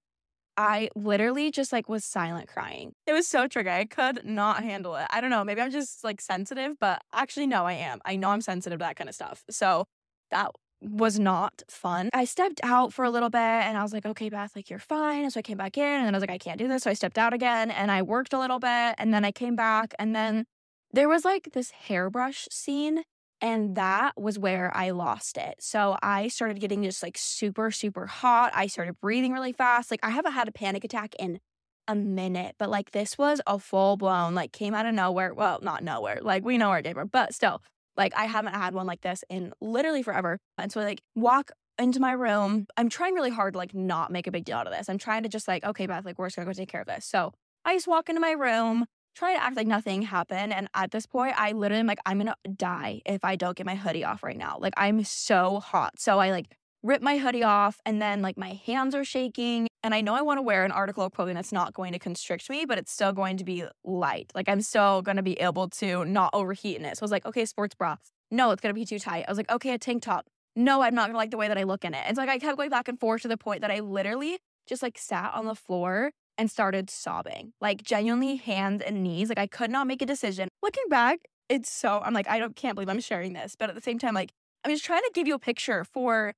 I 0.58 0.90
literally 0.96 1.52
just 1.52 1.74
like 1.74 1.90
was 1.90 2.06
silent 2.06 2.48
crying. 2.48 2.94
It 3.06 3.14
was 3.14 3.28
so 3.28 3.48
triggering. 3.48 3.80
I 3.80 3.86
could 3.86 4.26
not 4.26 4.64
handle 4.64 4.96
it. 4.96 5.08
I 5.12 5.22
don't 5.22 5.30
know. 5.30 5.44
Maybe 5.44 5.62
I'm 5.62 5.72
just 5.72 6.04
like 6.04 6.22
sensitive, 6.22 6.74
but 6.80 7.02
actually, 7.14 7.48
no, 7.48 7.66
I 7.66 7.74
am. 7.74 8.00
I 8.06 8.16
know 8.16 8.30
I'm 8.30 8.42
sensitive 8.42 8.80
to 8.80 8.84
that 8.84 8.96
kind 8.96 9.10
of 9.10 9.16
stuff. 9.16 9.44
So 9.50 9.86
that 10.32 10.52
was 10.82 11.20
not 11.20 11.64
fun. 11.70 12.10
I 12.14 12.26
stepped 12.26 12.60
out 12.64 12.94
for 12.94 13.06
a 13.06 13.10
little 13.10 13.30
bit 13.30 13.40
and 13.40 13.78
I 13.78 13.84
was 13.84 13.94
like, 13.94 14.06
okay, 14.06 14.30
Beth, 14.30 14.56
like 14.56 14.70
you're 14.70 14.80
fine. 14.80 15.30
So 15.32 15.40
I 15.40 15.44
came 15.44 15.58
back 15.58 15.78
in 15.78 15.84
and 15.84 16.06
then 16.06 16.14
I 16.14 16.18
was 16.18 16.22
like, 16.22 16.30
I 16.30 16.38
can't 16.38 16.60
do 16.60 16.68
this. 16.68 16.84
So 16.84 16.90
I 16.90 16.94
stepped 16.94 17.18
out 17.18 17.34
again 17.34 17.72
and 17.72 17.92
I 17.92 18.02
worked 18.02 18.34
a 18.34 18.40
little 18.40 18.60
bit 18.60 18.96
and 18.98 19.14
then 19.14 19.26
I 19.26 19.32
came 19.32 19.56
back 19.56 19.94
and 19.98 20.16
then 20.16 20.46
there 20.92 21.10
was 21.10 21.26
like 21.26 21.50
this 21.54 21.72
hairbrush 21.72 22.48
scene 22.52 23.04
and 23.42 23.76
that 23.76 24.14
was 24.20 24.40
where 24.40 24.76
I 24.76 24.92
lost 24.92 25.38
it. 25.38 25.56
So 25.60 25.98
I 26.02 26.28
started 26.30 26.60
getting 26.60 26.84
just 26.84 27.04
like 27.04 27.18
super, 27.18 27.72
super 27.72 28.06
hot. 28.08 28.52
I 28.56 28.68
started 28.68 29.00
breathing 29.02 29.34
really 29.34 29.54
fast. 29.54 29.92
Like 29.92 30.00
I 30.04 30.10
haven't 30.10 30.34
had 30.34 30.48
a 30.48 30.52
panic 30.52 30.84
attack 30.84 31.16
in 31.20 31.40
a 31.88 31.96
minute, 31.96 32.56
but 32.58 32.70
like 32.70 32.92
this 32.92 33.18
was 33.18 33.42
a 33.46 33.60
full 33.60 33.98
blown, 33.98 34.36
like 34.36 34.52
came 34.52 34.74
out 34.74 34.86
of 34.86 34.94
nowhere. 34.94 35.34
Well, 35.34 35.60
not 35.62 35.84
nowhere. 35.84 36.20
Like 36.22 36.44
we 36.44 36.58
know 36.58 36.70
where 36.70 36.80
it 36.80 37.12
but 37.12 37.34
still, 37.34 37.62
like 37.98 38.14
I 38.16 38.26
haven't 38.26 38.54
had 38.54 38.74
one 38.74 38.88
like 38.88 39.02
this 39.02 39.24
in 39.30 39.54
literally 39.62 40.04
forever. 40.04 40.40
And 40.58 40.72
so 40.72 40.82
I 40.82 40.86
like 40.86 41.02
walk 41.16 41.52
into 41.78 42.00
my 42.00 42.14
room. 42.14 42.68
I'm 42.78 42.90
trying 42.90 43.14
really 43.14 43.30
hard 43.30 43.54
to 43.54 43.58
like 43.58 43.74
not 43.74 44.12
make 44.12 44.28
a 44.28 44.32
big 44.32 44.46
deal 44.46 44.58
out 44.58 44.68
of 44.68 44.74
this. 44.74 44.90
I'm 44.90 44.98
trying 44.98 45.24
to 45.24 45.30
just 45.30 45.48
like, 45.48 45.64
okay, 45.64 45.86
Beth, 45.86 46.06
like 46.06 46.18
we're 46.18 46.28
just 46.28 46.38
gonna 46.38 46.46
go 46.46 46.54
take 46.54 46.70
care 46.70 46.82
of 46.82 46.88
this. 46.88 47.06
So 47.06 47.34
I 47.66 47.76
just 47.76 47.88
walk 47.88 48.10
into 48.10 48.22
my 48.22 48.32
room, 48.32 48.86
try 49.16 49.34
to 49.34 49.42
act 49.42 49.56
like 49.56 49.68
nothing 49.68 50.02
happened. 50.02 50.54
And 50.54 50.68
at 50.74 50.92
this 50.92 51.06
point, 51.06 51.34
I 51.38 51.54
literally 51.54 51.80
am 51.80 51.88
like, 51.88 52.00
I'm 52.06 52.18
gonna 52.18 52.36
die 52.56 53.02
if 53.06 53.24
I 53.24 53.36
don't 53.36 53.56
get 53.56 53.66
my 53.66 53.76
hoodie 53.76 54.04
off 54.04 54.24
right 54.24 54.38
now. 54.38 54.58
Like 54.60 54.74
I'm 54.78 55.04
so 55.04 55.60
hot. 55.60 56.00
So 56.00 56.20
I 56.20 56.32
like 56.32 56.56
rip 56.84 57.02
my 57.02 57.18
hoodie 57.18 57.44
off 57.44 57.80
and 57.86 58.00
then 58.00 58.22
like 58.22 58.38
my 58.38 58.60
hands 58.66 58.94
are 58.94 59.04
shaking. 59.04 59.68
And 59.84 59.96
I 59.96 60.02
know 60.02 60.14
I 60.14 60.22
want 60.22 60.38
to 60.38 60.44
wear 60.44 60.66
an 60.66 60.72
article 60.72 61.04
of 61.04 61.14
clothing 61.14 61.36
that's 61.36 61.52
not 61.52 61.74
going 61.74 61.94
to 61.94 62.00
constrict 62.00 62.50
me, 62.50 62.66
but 62.66 62.78
it's 62.78 62.92
still 62.92 63.12
going 63.12 63.38
to 63.38 63.44
be 63.44 63.66
light. 63.84 64.32
Like 64.36 64.48
I'm 64.48 64.62
still 64.62 65.02
to 65.18 65.24
be 65.24 65.34
able 65.40 65.70
to 65.70 66.06
not 66.06 66.30
overheat 66.34 66.78
in 66.78 66.86
it. 66.86 66.98
So 66.98 67.04
I 67.04 67.06
was 67.06 67.12
like, 67.12 67.26
okay, 67.26 67.46
sports 67.46 67.74
bra. 67.74 67.98
No, 68.30 68.52
it's 68.52 68.62
to 68.62 68.80
be 68.80 68.86
too 68.86 69.00
tight. 69.00 69.26
I 69.28 69.32
was 69.32 69.38
like, 69.38 69.52
okay, 69.52 69.74
a 69.74 69.78
tank 69.78 70.04
top. 70.04 70.26
No, 70.56 70.82
I'm 70.82 70.96
not 70.96 71.08
to 71.08 71.18
like 71.18 71.32
the 71.32 71.38
way 71.38 71.48
that 71.48 71.58
I 71.58 71.64
look 71.64 71.86
in 71.86 71.94
it. 71.94 72.04
And 72.06 72.16
so 72.16 72.22
like 72.22 72.30
I 72.30 72.38
kept 72.38 72.58
going 72.58 72.70
back 72.70 72.88
and 72.88 73.00
forth 73.00 73.24
to 73.24 73.28
the 73.28 73.38
point 73.38 73.62
that 73.62 73.72
I 73.72 73.80
literally 73.80 74.38
just 74.68 74.84
like 74.84 74.98
sat 74.98 75.34
on 75.34 75.46
the 75.46 75.56
floor 75.56 76.12
and 76.38 76.52
started 76.52 76.90
sobbing, 76.90 77.54
like 77.62 77.84
genuinely 77.84 78.38
mm. 78.38 78.42
hands 78.42 78.82
and 78.82 79.04
knees. 79.04 79.30
Like 79.30 79.40
I 79.40 79.48
could 79.48 79.72
not 79.72 79.88
make 79.88 80.02
a 80.02 80.06
decision. 80.06 80.50
Looking 80.62 80.84
back, 80.90 81.20
it's 81.50 81.70
so, 81.70 82.02
I'm 82.04 82.14
like, 82.14 82.30
I 82.30 82.40
don't, 82.40 82.56
can't 82.56 82.76
believe 82.76 82.90
I'm 82.90 83.00
sharing 83.00 83.34
this. 83.34 83.56
But 83.58 83.70
at 83.70 83.76
the 83.76 83.82
same 83.82 84.00
time, 84.00 84.14
like, 84.14 84.32
I'm 84.64 84.72
just 84.72 84.84
trying 84.84 85.04
to 85.04 85.12
give 85.14 85.28
you 85.28 85.36
a 85.36 85.40
picture 85.40 85.84
for 85.84 86.34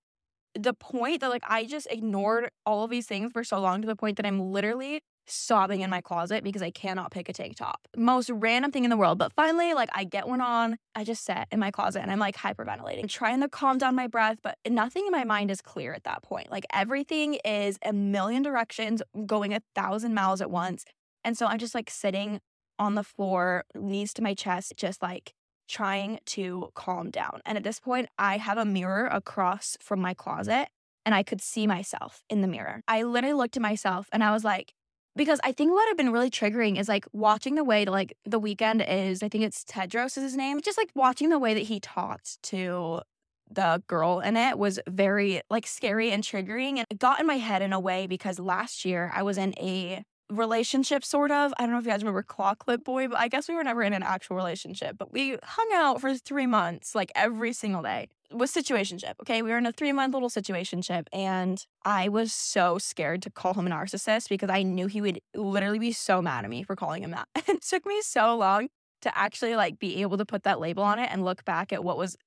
the 0.53 0.73
point 0.73 1.21
that 1.21 1.29
like 1.29 1.44
I 1.47 1.65
just 1.65 1.88
ignored 1.89 2.49
all 2.65 2.83
of 2.83 2.89
these 2.89 3.05
things 3.05 3.31
for 3.31 3.44
so 3.44 3.59
long 3.59 3.81
to 3.81 3.88
the 3.88 3.95
point 3.95 4.17
that 4.17 4.25
I'm 4.25 4.51
literally 4.51 5.01
sobbing 5.27 5.81
in 5.81 5.89
my 5.89 6.01
closet 6.01 6.44
because 6.44 6.62
I 6.62 6.71
cannot 6.71 7.12
pick 7.12 7.29
a 7.29 7.33
tank 7.33 7.56
top. 7.56 7.88
Most 7.95 8.29
random 8.29 8.71
thing 8.71 8.83
in 8.83 8.89
the 8.89 8.97
world. 8.97 9.18
But 9.18 9.33
finally, 9.33 9.74
like 9.74 9.89
I 9.94 10.03
get 10.03 10.27
one 10.27 10.41
on, 10.41 10.77
I 10.95 11.03
just 11.03 11.24
sit 11.25 11.45
in 11.51 11.59
my 11.59 11.71
closet 11.71 12.01
and 12.01 12.12
I'm 12.12 12.19
like 12.19 12.38
hyperventilating, 12.38 13.09
trying 13.09 13.41
to 13.41 13.50
calm 13.50 13.77
down 13.77 13.95
my 13.95 14.07
breath, 14.07 14.38
but 14.41 14.57
nothing 14.68 15.06
in 15.06 15.12
my 15.12 15.24
mind 15.24 15.51
is 15.51 15.62
clear 15.62 15.94
at 15.94 16.03
that 16.06 16.24
point. 16.24 16.51
Like 16.51 16.65
everything 16.74 17.35
is 17.45 17.77
a 17.83 17.94
million 17.94 18.41
directions 18.41 19.01
going 19.25 19.53
a 19.53 19.62
thousand 19.75 20.13
miles 20.13 20.41
at 20.41 20.50
once. 20.50 20.85
And 21.24 21.38
so 21.38 21.45
I'm 21.45 21.57
just 21.57 21.75
like 21.75 21.89
sitting 21.89 22.39
on 22.80 22.95
the 22.95 23.03
floor, 23.03 23.65
knees 23.75 24.13
to 24.13 24.21
my 24.21 24.33
chest, 24.33 24.73
just 24.77 25.01
like 25.01 25.33
trying 25.68 26.19
to 26.25 26.69
calm 26.75 27.12
down. 27.12 27.41
And 27.45 27.57
at 27.57 27.63
this 27.63 27.80
point, 27.80 28.09
I 28.18 28.38
have 28.38 28.57
a 28.57 28.65
mirror 28.65 29.07
across 29.07 29.77
from 29.81 30.00
my 30.00 30.13
closet 30.13 30.69
and 31.06 31.13
I 31.13 31.23
could 31.23 31.41
see 31.41 31.68
myself 31.68 32.23
in 32.30 32.41
the 32.41 32.47
mirror. 32.47 32.81
I 32.88 33.03
literally 33.03 33.33
looked 33.33 33.57
at 33.57 33.62
myself 33.62 34.07
and 34.12 34.23
I 34.23 34.31
was 34.31 34.44
like, 34.44 34.73
because 35.18 35.40
I 35.44 35.52
think 35.52 35.72
what 35.74 35.88
had 35.88 35.98
been 35.98 36.12
really 36.12 36.30
triggering 36.30 36.80
is 36.80 36.88
like 36.88 37.06
watching 37.12 37.56
the 37.56 37.64
way 37.64 37.86
like 37.86 38.16
the 38.25 38.40
Weeknd 38.40 38.86
is, 38.88 39.24
I 39.24 39.30
think 39.30 39.44
it's 39.44 39.64
Tedros 39.66 40.18
is 40.18 40.24
his 40.24 40.38
name, 40.38 40.62
just 40.62 40.78
like 40.78 40.90
watching 40.96 41.30
the 41.30 41.40
way 41.40 41.54
that 41.54 41.64
he 41.64 41.80
talked 41.80 42.42
to 42.44 43.02
the 43.50 43.81
girl 43.88 44.19
in 44.19 44.36
it 44.36 44.58
was 44.58 44.80
very 44.88 45.42
like 45.50 45.66
scary 45.66 46.12
and 46.12 46.24
triggering 46.24 46.78
and 46.78 46.86
it 46.90 47.00
got 47.00 47.19
in 47.19 47.25
my 47.25 47.38
head 47.38 47.62
in 47.62 47.72
a 47.72 47.80
way 47.80 48.06
because 48.06 48.40
last 48.40 48.84
year 48.84 49.12
I 49.16 49.24
was 49.24 49.38
in 49.38 49.54
a 49.58 50.04
relationship, 50.29 51.03
sort 51.03 51.31
of. 51.31 51.53
I 51.57 51.63
don't 51.63 51.71
know 51.71 51.79
if 51.79 51.85
you 51.85 51.91
guys 51.91 52.01
remember 52.01 52.24
Claw 52.24 52.56
Clip 52.56 52.83
Boy, 52.83 53.07
but 53.07 53.18
I 53.18 53.27
guess 53.27 53.47
we 53.47 53.56
were 53.56 53.63
never 53.63 53.81
in 53.81 53.94
an 53.94 54.03
actual 54.03 54.35
relationship. 54.35 54.97
But 54.97 55.12
we 55.12 55.38
hung 55.44 55.69
out 55.74 56.01
for 56.01 56.15
three 56.15 56.47
months, 56.47 56.95
like 56.95 57.12
every 57.15 57.53
single 57.53 57.81
day. 57.81 58.09
Was 58.31 58.53
situationship, 58.53 59.13
okay? 59.21 59.41
We 59.41 59.51
were 59.51 59.57
in 59.57 59.65
a 59.65 59.71
three 59.71 59.94
month 59.94 60.13
little 60.13 60.29
situationship, 60.29 61.07
and 61.13 61.65
I 61.85 62.09
was 62.09 62.33
so 62.33 62.77
scared 62.77 63.21
to 63.21 63.29
call 63.29 63.53
him 63.53 63.68
a 63.68 63.69
narcissist 63.69 64.27
because 64.27 64.50
I 64.50 64.63
knew 64.63 64.88
he 64.88 65.00
would 65.00 65.21
literally 65.33 65.79
be 65.79 65.94
so 65.94 66.21
mad 66.21 66.44
at 66.44 66.50
me 66.50 66.63
for 66.63 66.75
calling 66.75 67.03
him 67.03 67.12
that. 67.12 67.27
it 67.47 67.62
took 67.62 67.85
me 67.85 68.01
so 68.01 68.35
long 68.35 68.68
to 69.01 69.18
actually 69.18 69.56
like 69.56 69.80
be 69.80 70.01
able 70.01 70.18
to 70.18 70.25
put 70.25 70.44
that 70.44 70.59
label 70.59 70.83
on 70.83 71.00
it 71.00 71.09
and 71.12 71.23
look 71.23 71.45
back 71.45 71.71
at 71.71 71.83
what 71.83 71.97
was 71.97 72.18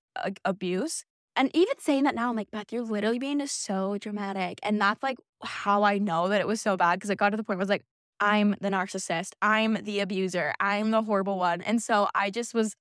abuse. 0.44 1.04
And 1.36 1.50
even 1.54 1.78
saying 1.78 2.04
that 2.04 2.14
now, 2.14 2.30
I'm 2.30 2.36
like, 2.36 2.50
Beth, 2.50 2.72
you're 2.72 2.82
literally 2.82 3.18
being 3.18 3.46
so 3.46 3.98
dramatic. 3.98 4.58
And 4.62 4.80
that's 4.80 5.02
like 5.02 5.18
how 5.42 5.82
I 5.82 5.98
know 5.98 6.28
that 6.28 6.40
it 6.40 6.46
was 6.46 6.60
so 6.60 6.76
bad 6.76 6.96
because 6.96 7.10
it 7.10 7.18
got 7.18 7.30
to 7.30 7.36
the 7.36 7.44
point 7.44 7.58
where 7.58 7.62
I 7.62 7.66
was 7.66 7.70
like, 7.70 7.84
I'm 8.20 8.54
the 8.60 8.68
narcissist. 8.68 9.32
I'm 9.40 9.78
the 9.82 10.00
abuser. 10.00 10.52
I'm 10.60 10.90
the 10.90 11.02
horrible 11.02 11.38
one. 11.38 11.62
And 11.62 11.82
so 11.82 12.08
I 12.14 12.30
just 12.30 12.54
was 12.54 12.76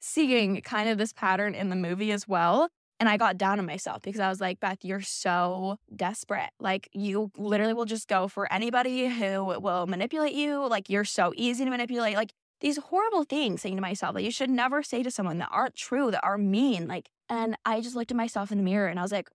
seeing 0.00 0.60
kind 0.60 0.88
of 0.88 0.98
this 0.98 1.12
pattern 1.12 1.54
in 1.54 1.70
the 1.70 1.76
movie 1.76 2.12
as 2.12 2.28
well. 2.28 2.68
And 3.00 3.08
I 3.08 3.16
got 3.16 3.36
down 3.36 3.58
on 3.58 3.66
myself 3.66 4.02
because 4.02 4.20
I 4.20 4.28
was 4.28 4.40
like, 4.40 4.60
Beth, 4.60 4.78
you're 4.84 5.00
so 5.00 5.78
desperate. 5.94 6.50
Like, 6.60 6.88
you 6.92 7.32
literally 7.36 7.74
will 7.74 7.86
just 7.86 8.06
go 8.06 8.28
for 8.28 8.50
anybody 8.52 9.08
who 9.08 9.44
will 9.44 9.86
manipulate 9.86 10.32
you. 10.32 10.66
Like, 10.68 10.88
you're 10.88 11.04
so 11.04 11.32
easy 11.36 11.64
to 11.64 11.70
manipulate. 11.70 12.14
Like, 12.14 12.32
these 12.60 12.76
horrible 12.76 13.24
things 13.24 13.62
saying 13.62 13.74
to 13.76 13.82
myself 13.82 14.14
that 14.14 14.22
you 14.22 14.30
should 14.30 14.48
never 14.48 14.82
say 14.82 15.02
to 15.02 15.10
someone 15.10 15.38
that 15.38 15.48
aren't 15.50 15.74
true, 15.74 16.12
that 16.12 16.24
are 16.24 16.38
mean. 16.38 16.86
Like, 16.86 17.10
and 17.28 17.56
I 17.64 17.80
just 17.80 17.96
looked 17.96 18.12
at 18.12 18.16
myself 18.16 18.52
in 18.52 18.58
the 18.58 18.64
mirror 18.64 18.86
and 18.86 18.98
I 18.98 19.02
was 19.02 19.12
like, 19.12 19.28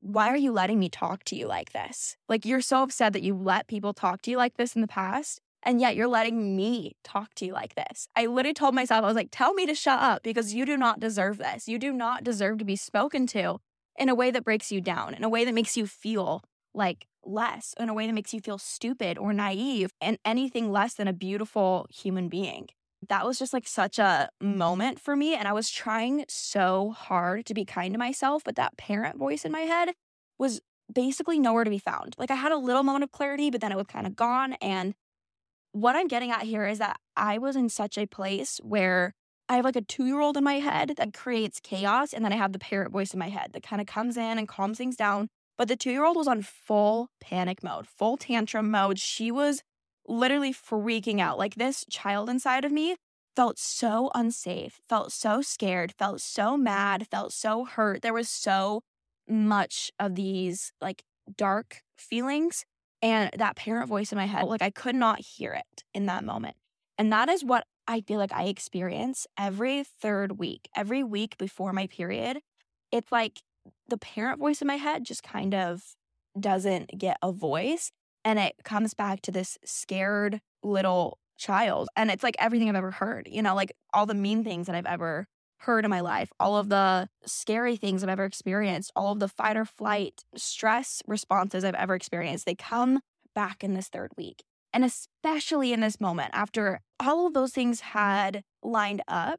why 0.00 0.28
are 0.28 0.36
you 0.36 0.52
letting 0.52 0.78
me 0.78 0.88
talk 0.88 1.24
to 1.24 1.36
you 1.36 1.46
like 1.46 1.72
this? 1.72 2.16
Like, 2.28 2.44
you're 2.44 2.60
so 2.60 2.82
upset 2.82 3.12
that 3.12 3.22
you 3.22 3.34
let 3.34 3.66
people 3.66 3.92
talk 3.92 4.22
to 4.22 4.30
you 4.30 4.36
like 4.36 4.56
this 4.56 4.74
in 4.74 4.80
the 4.80 4.88
past. 4.88 5.40
And 5.62 5.80
yet 5.80 5.96
you're 5.96 6.06
letting 6.06 6.54
me 6.54 6.94
talk 7.02 7.34
to 7.36 7.46
you 7.46 7.52
like 7.52 7.74
this. 7.74 8.06
I 8.14 8.26
literally 8.26 8.54
told 8.54 8.74
myself, 8.74 9.02
I 9.02 9.08
was 9.08 9.16
like, 9.16 9.30
tell 9.32 9.52
me 9.52 9.66
to 9.66 9.74
shut 9.74 10.00
up 10.00 10.22
because 10.22 10.54
you 10.54 10.64
do 10.64 10.76
not 10.76 11.00
deserve 11.00 11.38
this. 11.38 11.66
You 11.66 11.78
do 11.78 11.92
not 11.92 12.22
deserve 12.22 12.58
to 12.58 12.64
be 12.64 12.76
spoken 12.76 13.26
to 13.28 13.58
in 13.98 14.08
a 14.08 14.14
way 14.14 14.30
that 14.30 14.44
breaks 14.44 14.70
you 14.70 14.80
down, 14.80 15.14
in 15.14 15.24
a 15.24 15.28
way 15.28 15.44
that 15.44 15.54
makes 15.54 15.76
you 15.76 15.86
feel 15.86 16.44
like 16.72 17.06
less, 17.24 17.74
in 17.80 17.88
a 17.88 17.94
way 17.94 18.06
that 18.06 18.12
makes 18.12 18.32
you 18.32 18.40
feel 18.40 18.58
stupid 18.58 19.18
or 19.18 19.32
naive 19.32 19.90
and 20.00 20.18
anything 20.24 20.70
less 20.70 20.94
than 20.94 21.08
a 21.08 21.12
beautiful 21.12 21.86
human 21.90 22.28
being 22.28 22.68
that 23.08 23.26
was 23.26 23.38
just 23.38 23.52
like 23.52 23.66
such 23.66 23.98
a 23.98 24.28
moment 24.40 25.00
for 25.00 25.16
me. 25.16 25.34
And 25.34 25.46
I 25.48 25.52
was 25.52 25.70
trying 25.70 26.24
so 26.28 26.90
hard 26.96 27.46
to 27.46 27.54
be 27.54 27.64
kind 27.64 27.94
to 27.94 27.98
myself, 27.98 28.42
but 28.44 28.56
that 28.56 28.76
parent 28.76 29.16
voice 29.16 29.44
in 29.44 29.52
my 29.52 29.60
head 29.60 29.90
was 30.38 30.60
basically 30.92 31.38
nowhere 31.38 31.64
to 31.64 31.70
be 31.70 31.78
found. 31.78 32.14
Like 32.18 32.30
I 32.30 32.34
had 32.34 32.52
a 32.52 32.56
little 32.56 32.82
moment 32.82 33.04
of 33.04 33.12
clarity, 33.12 33.50
but 33.50 33.60
then 33.60 33.72
it 33.72 33.76
was 33.76 33.86
kind 33.86 34.06
of 34.06 34.16
gone. 34.16 34.54
And 34.54 34.94
what 35.72 35.96
I'm 35.96 36.08
getting 36.08 36.30
at 36.30 36.42
here 36.42 36.66
is 36.66 36.78
that 36.78 36.98
I 37.16 37.38
was 37.38 37.56
in 37.56 37.68
such 37.68 37.98
a 37.98 38.06
place 38.06 38.58
where 38.62 39.12
I 39.48 39.56
have 39.56 39.64
like 39.64 39.76
a 39.76 39.80
two 39.80 40.06
year 40.06 40.20
old 40.20 40.36
in 40.36 40.44
my 40.44 40.54
head 40.54 40.94
that 40.96 41.14
creates 41.14 41.60
chaos. 41.60 42.12
And 42.12 42.24
then 42.24 42.32
I 42.32 42.36
have 42.36 42.52
the 42.52 42.58
parent 42.58 42.92
voice 42.92 43.12
in 43.12 43.18
my 43.18 43.28
head 43.28 43.52
that 43.52 43.62
kind 43.62 43.80
of 43.80 43.86
comes 43.86 44.16
in 44.16 44.38
and 44.38 44.48
calms 44.48 44.78
things 44.78 44.96
down. 44.96 45.28
But 45.58 45.68
the 45.68 45.76
two 45.76 45.90
year 45.90 46.04
old 46.04 46.16
was 46.16 46.28
on 46.28 46.42
full 46.42 47.08
panic 47.20 47.62
mode, 47.62 47.86
full 47.86 48.16
tantrum 48.16 48.70
mode. 48.70 48.98
She 48.98 49.30
was 49.30 49.62
literally 50.08 50.52
freaking 50.52 51.20
out. 51.20 51.38
Like 51.38 51.54
this 51.54 51.84
child 51.90 52.28
inside 52.28 52.64
of 52.64 52.72
me 52.72 52.96
felt 53.34 53.58
so 53.58 54.10
unsafe, 54.14 54.80
felt 54.88 55.12
so 55.12 55.42
scared, 55.42 55.92
felt 55.98 56.20
so 56.20 56.56
mad, 56.56 57.06
felt 57.10 57.32
so 57.32 57.64
hurt. 57.64 58.02
There 58.02 58.14
was 58.14 58.28
so 58.28 58.82
much 59.28 59.90
of 59.98 60.14
these 60.14 60.72
like 60.80 61.02
dark 61.36 61.82
feelings 61.98 62.64
and 63.02 63.30
that 63.36 63.56
parent 63.56 63.88
voice 63.88 64.12
in 64.12 64.16
my 64.16 64.26
head. 64.26 64.44
Like 64.44 64.62
I 64.62 64.70
could 64.70 64.94
not 64.94 65.20
hear 65.20 65.52
it 65.52 65.84
in 65.92 66.06
that 66.06 66.24
moment. 66.24 66.56
And 66.98 67.12
that 67.12 67.28
is 67.28 67.44
what 67.44 67.64
I 67.86 68.00
feel 68.00 68.18
like 68.18 68.32
I 68.32 68.44
experience 68.44 69.26
every 69.38 69.84
third 69.84 70.38
week, 70.38 70.68
every 70.74 71.04
week 71.04 71.36
before 71.38 71.72
my 71.72 71.86
period. 71.86 72.40
It's 72.90 73.12
like 73.12 73.40
the 73.88 73.98
parent 73.98 74.38
voice 74.38 74.60
in 74.60 74.66
my 74.66 74.76
head 74.76 75.04
just 75.04 75.22
kind 75.22 75.54
of 75.54 75.82
doesn't 76.38 76.98
get 76.98 77.18
a 77.22 77.32
voice. 77.32 77.90
And 78.26 78.40
it 78.40 78.56
comes 78.64 78.92
back 78.92 79.22
to 79.22 79.30
this 79.30 79.56
scared 79.64 80.40
little 80.64 81.18
child. 81.38 81.88
And 81.94 82.10
it's 82.10 82.24
like 82.24 82.34
everything 82.40 82.68
I've 82.68 82.74
ever 82.74 82.90
heard, 82.90 83.28
you 83.30 83.40
know, 83.40 83.54
like 83.54 83.70
all 83.94 84.04
the 84.04 84.14
mean 84.14 84.42
things 84.42 84.66
that 84.66 84.74
I've 84.74 84.84
ever 84.84 85.28
heard 85.58 85.84
in 85.84 85.90
my 85.92 86.00
life, 86.00 86.32
all 86.40 86.56
of 86.56 86.68
the 86.68 87.08
scary 87.24 87.76
things 87.76 88.02
I've 88.02 88.08
ever 88.10 88.24
experienced, 88.24 88.90
all 88.96 89.12
of 89.12 89.20
the 89.20 89.28
fight 89.28 89.56
or 89.56 89.64
flight 89.64 90.24
stress 90.34 91.04
responses 91.06 91.62
I've 91.62 91.76
ever 91.76 91.94
experienced, 91.94 92.46
they 92.46 92.56
come 92.56 92.98
back 93.32 93.62
in 93.62 93.74
this 93.74 93.88
third 93.88 94.10
week. 94.16 94.42
And 94.72 94.84
especially 94.84 95.72
in 95.72 95.80
this 95.80 96.00
moment, 96.00 96.30
after 96.32 96.80
all 96.98 97.28
of 97.28 97.32
those 97.32 97.52
things 97.52 97.80
had 97.80 98.42
lined 98.60 99.02
up, 99.06 99.38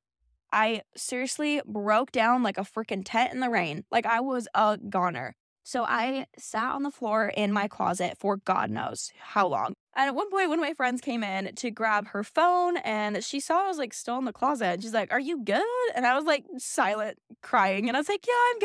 I 0.54 0.84
seriously 0.96 1.62
broke 1.66 2.14
down 2.14 2.42
like 2.42 2.58
a 2.58 2.62
freaking 2.62 3.04
tent 3.04 3.34
in 3.34 3.42
the 3.42 3.50
rain. 3.50 3.84
Like 3.92 4.06
I 4.06 4.22
was 4.22 4.48
a 4.54 4.78
goner. 4.78 5.36
So 5.68 5.84
I 5.84 6.28
sat 6.38 6.72
on 6.72 6.84
the 6.84 6.92
floor 6.92 7.28
in 7.28 7.52
my 7.52 7.68
closet 7.68 8.18
for 8.18 8.38
God 8.38 8.72
knows 8.72 9.12
how 9.20 9.48
long. 9.48 9.74
And 9.98 10.08
at 10.08 10.16
one 10.16 10.32
point, 10.32 10.48
one 10.48 10.60
of 10.60 10.64
my 10.64 10.74
friends 10.74 11.02
came 11.02 11.26
in 11.26 11.56
to 11.56 11.72
grab 11.72 12.08
her 12.08 12.24
phone 12.24 12.78
and 12.78 13.22
she 13.22 13.42
saw 13.42 13.66
I 13.66 13.68
was 13.68 13.78
like 13.78 13.94
still 13.94 14.18
in 14.18 14.24
the 14.24 14.32
closet. 14.32 14.66
And 14.66 14.82
she's 14.82 14.94
like, 14.94 15.12
Are 15.12 15.20
you 15.20 15.44
good? 15.44 15.62
And 15.94 16.08
I 16.08 16.16
was 16.16 16.24
like 16.24 16.46
silent, 16.58 17.18
crying. 17.44 17.90
And 17.90 17.98
I 17.98 18.00
was 18.00 18.08
like, 18.08 18.26
Yeah, 18.26 18.34
I'm 18.50 18.60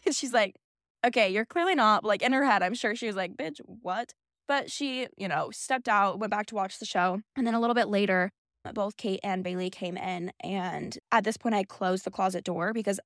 good. 0.00 0.14
she's 0.14 0.32
like, 0.32 0.56
Okay, 1.06 1.28
you're 1.28 1.44
clearly 1.44 1.74
not. 1.74 2.02
Like 2.02 2.22
in 2.22 2.32
her 2.32 2.46
head, 2.46 2.62
I'm 2.62 2.72
sure 2.72 2.96
she 2.96 3.08
was 3.08 3.16
like, 3.16 3.36
Bitch, 3.36 3.60
what? 3.66 4.14
But 4.46 4.70
she, 4.70 5.06
you 5.18 5.28
know, 5.28 5.50
stepped 5.50 5.86
out, 5.86 6.18
went 6.18 6.30
back 6.30 6.46
to 6.46 6.54
watch 6.54 6.78
the 6.78 6.86
show. 6.86 7.20
And 7.36 7.46
then 7.46 7.52
a 7.52 7.60
little 7.60 7.74
bit 7.74 7.88
later, 7.88 8.30
uh, 8.64 8.72
both 8.72 8.96
Kate 8.96 9.20
and 9.22 9.44
Bailey 9.44 9.68
came 9.68 9.98
in. 9.98 10.32
And 10.40 10.96
at 11.12 11.24
this 11.24 11.36
point, 11.36 11.56
I 11.56 11.64
closed 11.64 12.04
the 12.04 12.10
closet 12.10 12.44
door 12.44 12.72
because 12.72 13.00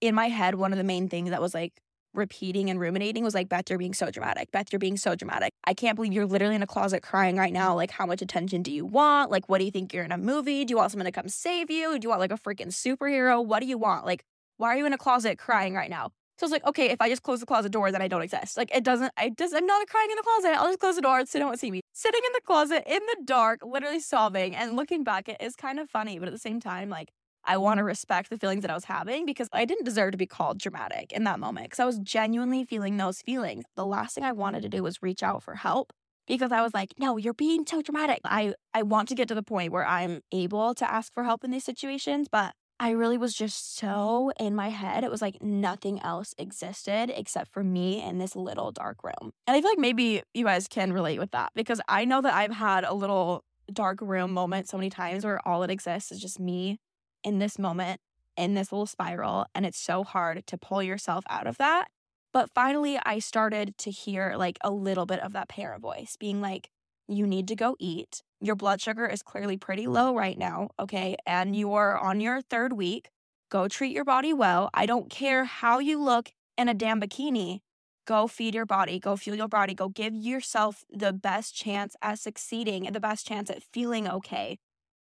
in 0.00 0.14
my 0.14 0.28
head, 0.28 0.54
one 0.54 0.70
of 0.70 0.78
the 0.78 0.84
main 0.84 1.08
things 1.08 1.30
that 1.30 1.42
was 1.42 1.54
like 1.54 1.72
repeating 2.14 2.70
and 2.70 2.80
ruminating 2.80 3.24
was 3.24 3.34
like, 3.34 3.48
Beth, 3.48 3.68
you're 3.68 3.78
being 3.78 3.94
so 3.94 4.10
dramatic. 4.10 4.50
Beth, 4.52 4.72
you're 4.72 4.78
being 4.78 4.96
so 4.96 5.14
dramatic. 5.14 5.52
I 5.64 5.74
can't 5.74 5.96
believe 5.96 6.12
you're 6.12 6.26
literally 6.26 6.54
in 6.54 6.62
a 6.62 6.66
closet 6.66 7.02
crying 7.02 7.36
right 7.36 7.52
now. 7.52 7.74
Like, 7.74 7.90
how 7.90 8.06
much 8.06 8.22
attention 8.22 8.62
do 8.62 8.72
you 8.72 8.86
want? 8.86 9.30
Like, 9.30 9.48
what 9.48 9.58
do 9.58 9.64
you 9.64 9.70
think 9.70 9.92
you're 9.92 10.04
in 10.04 10.12
a 10.12 10.18
movie? 10.18 10.64
Do 10.64 10.72
you 10.72 10.76
want 10.76 10.90
someone 10.92 11.06
to 11.06 11.12
come 11.12 11.28
save 11.28 11.70
you? 11.70 11.98
Do 11.98 12.04
you 12.04 12.08
want 12.08 12.20
like 12.20 12.32
a 12.32 12.38
freaking 12.38 12.68
superhero? 12.68 13.44
What 13.44 13.60
do 13.60 13.66
you 13.66 13.78
want? 13.78 14.06
Like, 14.06 14.24
why 14.56 14.68
are 14.68 14.76
you 14.76 14.86
in 14.86 14.92
a 14.92 14.98
closet 14.98 15.38
crying 15.38 15.74
right 15.74 15.90
now? 15.90 16.10
So 16.36 16.44
I 16.44 16.46
was 16.46 16.52
like, 16.52 16.66
okay, 16.66 16.90
if 16.90 17.00
I 17.00 17.08
just 17.08 17.22
close 17.22 17.38
the 17.38 17.46
closet 17.46 17.70
door, 17.70 17.92
then 17.92 18.02
I 18.02 18.08
don't 18.08 18.22
exist. 18.22 18.56
Like 18.56 18.74
it 18.74 18.82
doesn't, 18.82 19.12
I 19.16 19.30
just, 19.30 19.54
I'm 19.54 19.66
not 19.66 19.86
crying 19.86 20.10
in 20.10 20.16
the 20.16 20.22
closet. 20.22 20.58
I'll 20.58 20.66
just 20.66 20.80
close 20.80 20.96
the 20.96 21.02
door 21.02 21.24
so 21.26 21.38
they 21.38 21.38
don't 21.38 21.58
see 21.60 21.70
me. 21.70 21.80
Sitting 21.92 22.20
in 22.26 22.32
the 22.32 22.40
closet 22.40 22.82
in 22.86 23.00
the 23.06 23.16
dark, 23.24 23.60
literally 23.64 24.00
sobbing 24.00 24.56
and 24.56 24.74
looking 24.74 25.04
back, 25.04 25.28
it 25.28 25.36
is 25.40 25.54
kind 25.54 25.78
of 25.78 25.88
funny, 25.88 26.18
but 26.18 26.26
at 26.26 26.32
the 26.32 26.38
same 26.38 26.58
time, 26.58 26.88
like 26.88 27.12
I 27.46 27.56
want 27.56 27.78
to 27.78 27.84
respect 27.84 28.30
the 28.30 28.38
feelings 28.38 28.62
that 28.62 28.70
I 28.70 28.74
was 28.74 28.84
having 28.84 29.26
because 29.26 29.48
I 29.52 29.64
didn't 29.64 29.84
deserve 29.84 30.12
to 30.12 30.18
be 30.18 30.26
called 30.26 30.58
dramatic 30.58 31.12
in 31.12 31.24
that 31.24 31.38
moment 31.38 31.66
because 31.66 31.80
I 31.80 31.84
was 31.84 31.98
genuinely 31.98 32.64
feeling 32.64 32.96
those 32.96 33.20
feelings. 33.22 33.64
The 33.76 33.86
last 33.86 34.14
thing 34.14 34.24
I 34.24 34.32
wanted 34.32 34.62
to 34.62 34.68
do 34.68 34.82
was 34.82 35.02
reach 35.02 35.22
out 35.22 35.42
for 35.42 35.54
help 35.54 35.92
because 36.26 36.52
I 36.52 36.62
was 36.62 36.72
like, 36.72 36.94
no, 36.98 37.16
you're 37.16 37.34
being 37.34 37.66
so 37.66 37.82
dramatic. 37.82 38.20
I, 38.24 38.54
I 38.72 38.82
want 38.82 39.08
to 39.10 39.14
get 39.14 39.28
to 39.28 39.34
the 39.34 39.42
point 39.42 39.72
where 39.72 39.86
I'm 39.86 40.20
able 40.32 40.74
to 40.74 40.90
ask 40.90 41.12
for 41.12 41.24
help 41.24 41.44
in 41.44 41.50
these 41.50 41.64
situations, 41.64 42.28
but 42.30 42.54
I 42.80 42.90
really 42.90 43.18
was 43.18 43.34
just 43.34 43.76
so 43.76 44.32
in 44.40 44.54
my 44.54 44.70
head. 44.70 45.04
It 45.04 45.10
was 45.10 45.22
like 45.22 45.42
nothing 45.42 46.00
else 46.02 46.34
existed 46.38 47.12
except 47.14 47.52
for 47.52 47.62
me 47.62 48.02
in 48.02 48.18
this 48.18 48.34
little 48.34 48.72
dark 48.72 49.04
room. 49.04 49.32
And 49.46 49.56
I 49.56 49.60
feel 49.60 49.70
like 49.70 49.78
maybe 49.78 50.22
you 50.32 50.44
guys 50.44 50.66
can 50.66 50.92
relate 50.92 51.18
with 51.18 51.30
that 51.32 51.52
because 51.54 51.80
I 51.88 52.04
know 52.04 52.20
that 52.22 52.34
I've 52.34 52.52
had 52.52 52.84
a 52.84 52.94
little 52.94 53.44
dark 53.72 54.00
room 54.00 54.32
moment 54.32 54.68
so 54.68 54.76
many 54.76 54.90
times 54.90 55.24
where 55.24 55.46
all 55.46 55.62
it 55.62 55.70
exists 55.70 56.10
is 56.10 56.20
just 56.20 56.40
me 56.40 56.78
in 57.24 57.38
this 57.38 57.58
moment 57.58 58.00
in 58.36 58.54
this 58.54 58.72
little 58.72 58.86
spiral 58.86 59.46
and 59.54 59.64
it's 59.64 59.78
so 59.78 60.04
hard 60.04 60.46
to 60.46 60.58
pull 60.58 60.82
yourself 60.82 61.24
out 61.28 61.46
of 61.46 61.58
that. 61.58 61.88
But 62.32 62.50
finally 62.54 62.98
I 63.04 63.18
started 63.18 63.76
to 63.78 63.90
hear 63.90 64.34
like 64.36 64.58
a 64.62 64.70
little 64.70 65.06
bit 65.06 65.20
of 65.20 65.32
that 65.32 65.48
parent 65.48 65.82
voice 65.82 66.16
being 66.18 66.40
like 66.40 66.70
you 67.06 67.26
need 67.26 67.48
to 67.48 67.56
go 67.56 67.76
eat. 67.78 68.22
Your 68.40 68.56
blood 68.56 68.80
sugar 68.80 69.06
is 69.06 69.22
clearly 69.22 69.56
pretty 69.56 69.86
low 69.86 70.14
right 70.14 70.38
now, 70.38 70.70
okay? 70.80 71.16
And 71.26 71.54
you're 71.54 71.98
on 71.98 72.20
your 72.20 72.40
third 72.42 72.72
week. 72.72 73.10
Go 73.50 73.68
treat 73.68 73.94
your 73.94 74.04
body 74.04 74.32
well. 74.32 74.70
I 74.74 74.86
don't 74.86 75.10
care 75.10 75.44
how 75.44 75.78
you 75.78 76.02
look 76.02 76.32
in 76.58 76.68
a 76.68 76.74
damn 76.74 77.00
bikini. 77.00 77.60
Go 78.06 78.26
feed 78.26 78.54
your 78.54 78.66
body, 78.66 78.98
go 78.98 79.16
fuel 79.16 79.36
your 79.36 79.48
body, 79.48 79.74
go 79.74 79.88
give 79.88 80.14
yourself 80.14 80.84
the 80.90 81.12
best 81.12 81.54
chance 81.54 81.96
at 82.02 82.18
succeeding 82.18 82.86
and 82.86 82.94
the 82.94 83.00
best 83.00 83.26
chance 83.26 83.48
at 83.48 83.62
feeling 83.62 84.08
okay 84.08 84.58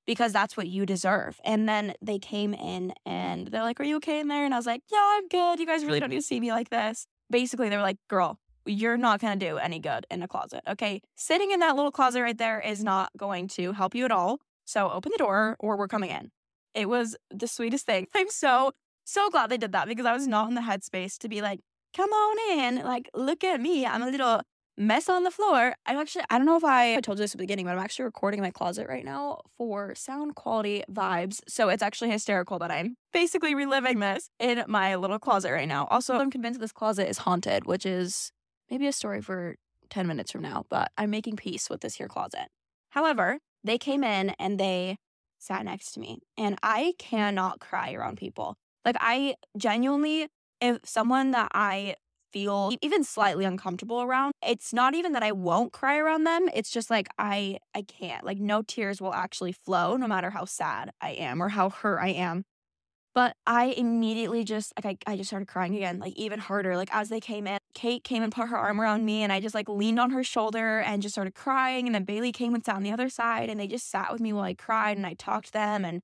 because 0.10 0.34
that's 0.34 0.58
what 0.58 0.68
you 0.68 0.88
deserve. 0.88 1.39
And 1.46 1.70
then 1.70 1.94
they 2.01 2.18
came 2.18 2.56
in 2.56 2.94
and 3.06 3.46
they're 3.46 3.62
like, 3.62 3.80
Are 3.80 3.84
you 3.84 3.98
okay 3.98 4.20
in 4.20 4.28
there? 4.28 4.44
And 4.44 4.56
I 4.56 4.58
was 4.58 4.66
like, 4.66 4.82
Yeah, 4.92 4.98
I'm 5.00 5.28
good. 5.28 5.60
You 5.60 5.68
guys 5.68 5.86
really 5.86 6.00
don't 6.00 6.10
need 6.10 6.16
to 6.16 6.22
see 6.24 6.39
me 6.39 6.51
like 6.51 6.72
this. 6.72 7.06
Basically, 7.30 7.70
they 7.70 7.75
were 7.75 7.84
like, 7.84 8.00
Girl, 8.08 8.39
you're 8.66 8.98
not 8.98 9.22
going 9.22 9.38
to 9.38 9.50
do 9.50 9.58
any 9.58 9.78
good 9.78 10.08
in 10.10 10.24
a 10.24 10.28
closet. 10.28 10.63
Okay. 10.68 11.04
Sitting 11.16 11.51
in 11.51 11.60
that 11.60 11.75
little 11.75 11.92
closet 11.92 12.24
right 12.24 12.36
there 12.36 12.60
is 12.60 12.84
not 12.84 13.12
going 13.18 13.48
to 13.50 13.72
help 13.74 13.94
you 13.94 14.04
at 14.04 14.12
all. 14.12 14.39
So 14.66 14.89
open 14.89 15.12
the 15.12 15.20
door 15.20 15.56
or 15.60 15.78
we're 15.78 15.88
coming 15.88 16.10
in. 16.10 16.32
It 16.74 16.89
was 16.89 17.16
the 17.30 17.48
sweetest 17.48 17.86
thing. 17.86 18.08
I'm 18.16 18.32
so, 18.32 18.72
so 19.06 19.30
glad 19.30 19.51
they 19.51 19.58
did 19.58 19.74
that 19.74 19.88
because 19.88 20.08
I 20.08 20.13
was 20.13 20.28
not 20.28 20.50
in 20.50 20.56
the 20.56 20.62
headspace 20.62 21.20
to 21.20 21.30
be 21.30 21.44
like, 21.44 21.60
come 21.96 22.10
on 22.10 22.58
in. 22.58 22.84
Like, 22.84 23.12
look 23.13 23.44
at 23.44 23.62
me. 23.62 23.86
I'm 23.86 24.01
a 24.01 24.10
little 24.10 24.42
mess 24.79 25.09
on 25.09 25.24
the 25.24 25.31
floor. 25.31 25.75
I'm 25.86 25.98
actually, 25.98 26.24
I 26.29 26.38
don't 26.38 26.48
know 26.48 26.55
if 26.55 26.63
I 26.63 27.00
told 27.01 27.19
you 27.19 27.24
this 27.24 27.36
at 27.36 27.38
the 27.38 27.43
beginning, 27.43 27.65
but 27.65 27.74
I'm 27.74 27.79
actually 27.79 28.05
recording 28.05 28.39
in 28.39 28.43
my 28.43 28.50
closet 28.50 28.88
right 28.88 29.03
now 29.03 29.41
for 29.57 29.93
sound 29.93 30.36
quality 30.36 30.83
vibes. 30.89 31.41
So 31.48 31.67
it's 31.67 31.83
actually 31.83 32.12
hysterical 32.12 32.57
that 32.59 32.71
I'm 32.71 32.95
basically 33.12 33.53
reliving 33.53 34.00
this 34.00 34.29
in 34.39 34.63
my 34.67 34.95
little 34.95 35.19
closet 35.19 35.51
right 35.51 35.67
now. 35.67 35.86
Also, 35.91 36.15
I'm 36.15 36.31
convinced 36.31 36.62
this 36.62 36.71
closet 36.71 37.09
is 37.09 37.19
haunted, 37.19 37.65
which 37.65 37.86
is 37.86 38.31
maybe 38.71 38.88
a 38.88 38.93
story 38.93 39.21
for 39.21 39.55
10 39.89 40.07
minutes 40.07 40.31
from 40.31 40.43
now, 40.43 40.65
but 40.69 40.91
I'm 40.98 41.09
making 41.09 41.36
peace 41.36 41.69
with 41.69 41.81
this 41.81 41.95
here 41.95 42.07
closet. 42.07 42.48
However, 42.91 43.39
they 43.63 43.77
came 43.77 44.03
in 44.03 44.29
and 44.39 44.57
they 44.57 44.98
sat 45.39 45.65
next 45.65 45.91
to 45.93 46.00
me, 46.00 46.19
and 46.38 46.57
I 46.63 46.93
cannot 46.98 47.59
cry 47.59 47.93
around 47.93 48.17
people. 48.17 48.55
Like, 48.86 48.98
I 49.00 49.36
genuinely, 49.57 50.29
if 50.62 50.79
someone 50.86 51.31
that 51.31 51.51
I 51.53 51.95
feel 52.31 52.74
even 52.81 53.03
slightly 53.03 53.45
uncomfortable 53.45 54.01
around. 54.01 54.33
It's 54.45 54.74
not 54.74 54.95
even 54.95 55.13
that 55.13 55.24
I 55.24 55.31
won't 55.31 55.74
cry 55.74 55.98
around 55.98 56.24
them. 56.24 56.50
It's 56.53 56.71
just 56.71 56.89
like 56.89 57.07
I 57.17 57.59
I 57.75 57.81
can't. 57.83 58.25
Like 58.25 58.39
no 58.39 58.62
tears 58.62 59.01
will 59.01 59.13
actually 59.13 59.51
flow 59.51 59.98
no 59.98 60.07
matter 60.07 60.29
how 60.29 60.45
sad 60.45 60.91
I 61.01 61.12
am 61.12 61.41
or 61.41 61.50
how 61.50 61.69
hurt 61.69 62.00
I 62.00 62.09
am. 62.09 62.43
But 63.15 63.36
I 63.48 63.65
immediately 63.75 64.43
just 64.43 64.71
like 64.83 65.03
I, 65.07 65.13
I 65.13 65.17
just 65.17 65.29
started 65.29 65.48
crying 65.48 65.75
again, 65.75 66.00
like 66.00 66.13
even 66.15 66.39
harder. 66.39 66.77
Like 66.77 66.93
as 66.93 67.09
they 67.09 67.19
came 67.19 67.48
in, 67.48 67.57
Kate 67.74 68.03
came 68.03 68.24
and 68.24 68.31
put 68.31 68.50
her 68.50 68.57
arm 68.57 68.79
around 68.79 69.03
me 69.05 69.24
and 69.24 69.33
I 69.33 69.39
just 69.39 69.55
like 69.55 69.67
leaned 69.67 70.00
on 70.00 70.12
her 70.12 70.24
shoulder 70.24 70.79
and 70.79 71.01
just 71.01 71.15
started 71.15 71.36
crying. 71.36 71.88
And 71.88 71.95
then 71.95 72.03
Bailey 72.03 72.31
came 72.31 72.53
and 72.53 72.63
sat 72.63 72.75
on 72.75 72.83
the 72.83 72.91
other 72.91 73.09
side 73.09 73.50
and 73.50 73.59
they 73.59 73.67
just 73.67 73.89
sat 73.89 74.12
with 74.12 74.21
me 74.21 74.31
while 74.31 74.43
I 74.43 74.53
cried 74.53 74.98
and 74.98 75.05
I 75.05 75.15
talked 75.15 75.48
to 75.48 75.53
them. 75.53 75.83
And 75.83 76.01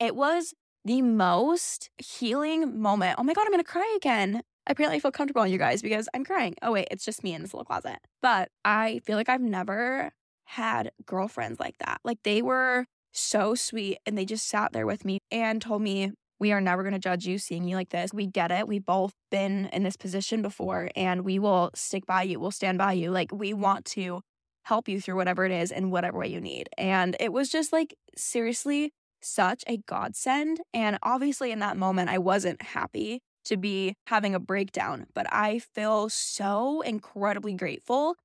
it 0.00 0.16
was 0.16 0.54
the 0.84 1.02
most 1.02 1.90
healing 1.98 2.80
moment. 2.80 3.16
Oh 3.18 3.22
my 3.22 3.32
God, 3.32 3.46
I'm 3.46 3.52
gonna 3.52 3.64
cry 3.64 3.94
again 3.96 4.42
apparently 4.66 5.00
feel 5.00 5.10
comfortable 5.10 5.42
on 5.42 5.50
you 5.50 5.58
guys 5.58 5.82
because 5.82 6.08
I'm 6.14 6.24
crying. 6.24 6.54
Oh, 6.62 6.72
wait, 6.72 6.88
it's 6.90 7.04
just 7.04 7.24
me 7.24 7.34
in 7.34 7.42
this 7.42 7.54
little 7.54 7.64
closet. 7.64 7.98
But 8.22 8.50
I 8.64 9.00
feel 9.04 9.16
like 9.16 9.28
I've 9.28 9.40
never 9.40 10.10
had 10.44 10.90
girlfriends 11.06 11.60
like 11.60 11.78
that. 11.78 12.00
Like 12.04 12.18
they 12.24 12.42
were 12.42 12.86
so 13.12 13.54
sweet 13.54 13.98
and 14.06 14.16
they 14.16 14.24
just 14.24 14.48
sat 14.48 14.72
there 14.72 14.86
with 14.86 15.04
me 15.04 15.18
and 15.30 15.60
told 15.60 15.82
me, 15.82 16.12
we 16.38 16.52
are 16.52 16.60
never 16.60 16.82
going 16.82 16.94
to 16.94 16.98
judge 16.98 17.26
you 17.26 17.38
seeing 17.38 17.64
you 17.64 17.76
like 17.76 17.90
this. 17.90 18.14
We 18.14 18.26
get 18.26 18.50
it. 18.50 18.66
We've 18.66 18.84
both 18.84 19.12
been 19.30 19.66
in 19.72 19.82
this 19.82 19.96
position 19.96 20.40
before 20.40 20.90
and 20.96 21.22
we 21.22 21.38
will 21.38 21.70
stick 21.74 22.06
by 22.06 22.22
you. 22.22 22.40
We'll 22.40 22.50
stand 22.50 22.78
by 22.78 22.94
you. 22.94 23.10
Like 23.10 23.30
we 23.30 23.52
want 23.52 23.84
to 23.86 24.22
help 24.64 24.88
you 24.88 25.00
through 25.00 25.16
whatever 25.16 25.44
it 25.44 25.52
is 25.52 25.70
in 25.70 25.90
whatever 25.90 26.18
way 26.18 26.28
you 26.28 26.40
need. 26.40 26.68
And 26.78 27.16
it 27.20 27.32
was 27.32 27.48
just 27.50 27.72
like 27.72 27.94
seriously 28.16 28.92
such 29.20 29.62
a 29.66 29.78
godsend. 29.78 30.60
And 30.72 30.98
obviously, 31.02 31.52
in 31.52 31.58
that 31.58 31.76
moment, 31.76 32.08
I 32.08 32.18
wasn't 32.18 32.62
happy 32.62 33.20
to 33.44 33.56
be 33.56 33.94
having 34.06 34.34
a 34.34 34.40
breakdown, 34.40 35.06
but 35.14 35.26
I 35.32 35.58
feel 35.58 36.08
so 36.08 36.80
incredibly 36.82 37.54
grateful 37.54 38.16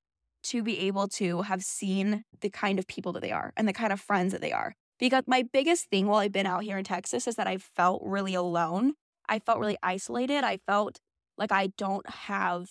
to 0.44 0.62
be 0.62 0.80
able 0.82 1.08
to 1.08 1.42
have 1.44 1.64
seen 1.64 2.24
the 2.42 2.50
kind 2.50 2.78
of 2.78 2.88
people 2.88 3.12
that 3.14 3.22
they 3.22 3.32
are 3.32 3.52
and 3.58 3.68
the 3.68 3.74
kind 3.74 3.92
of 3.92 4.00
friends 4.00 4.32
that 4.32 4.42
they 4.42 4.52
are. 4.52 4.76
Because 5.00 5.24
my 5.28 5.44
biggest 5.44 5.90
thing 5.90 6.08
while 6.08 6.20
I've 6.20 6.32
been 6.32 6.46
out 6.46 6.64
here 6.64 6.78
in 6.78 6.84
Texas 6.84 7.28
is 7.28 7.36
that 7.36 7.48
I 7.48 7.58
felt 7.58 8.02
really 8.06 8.34
alone. 8.34 8.94
I 9.28 9.40
felt 9.40 9.60
really 9.60 9.78
isolated. 9.84 10.44
I 10.44 10.60
felt 10.68 11.00
like 11.38 11.52
I 11.52 11.68
don't 11.78 12.08
have 12.10 12.70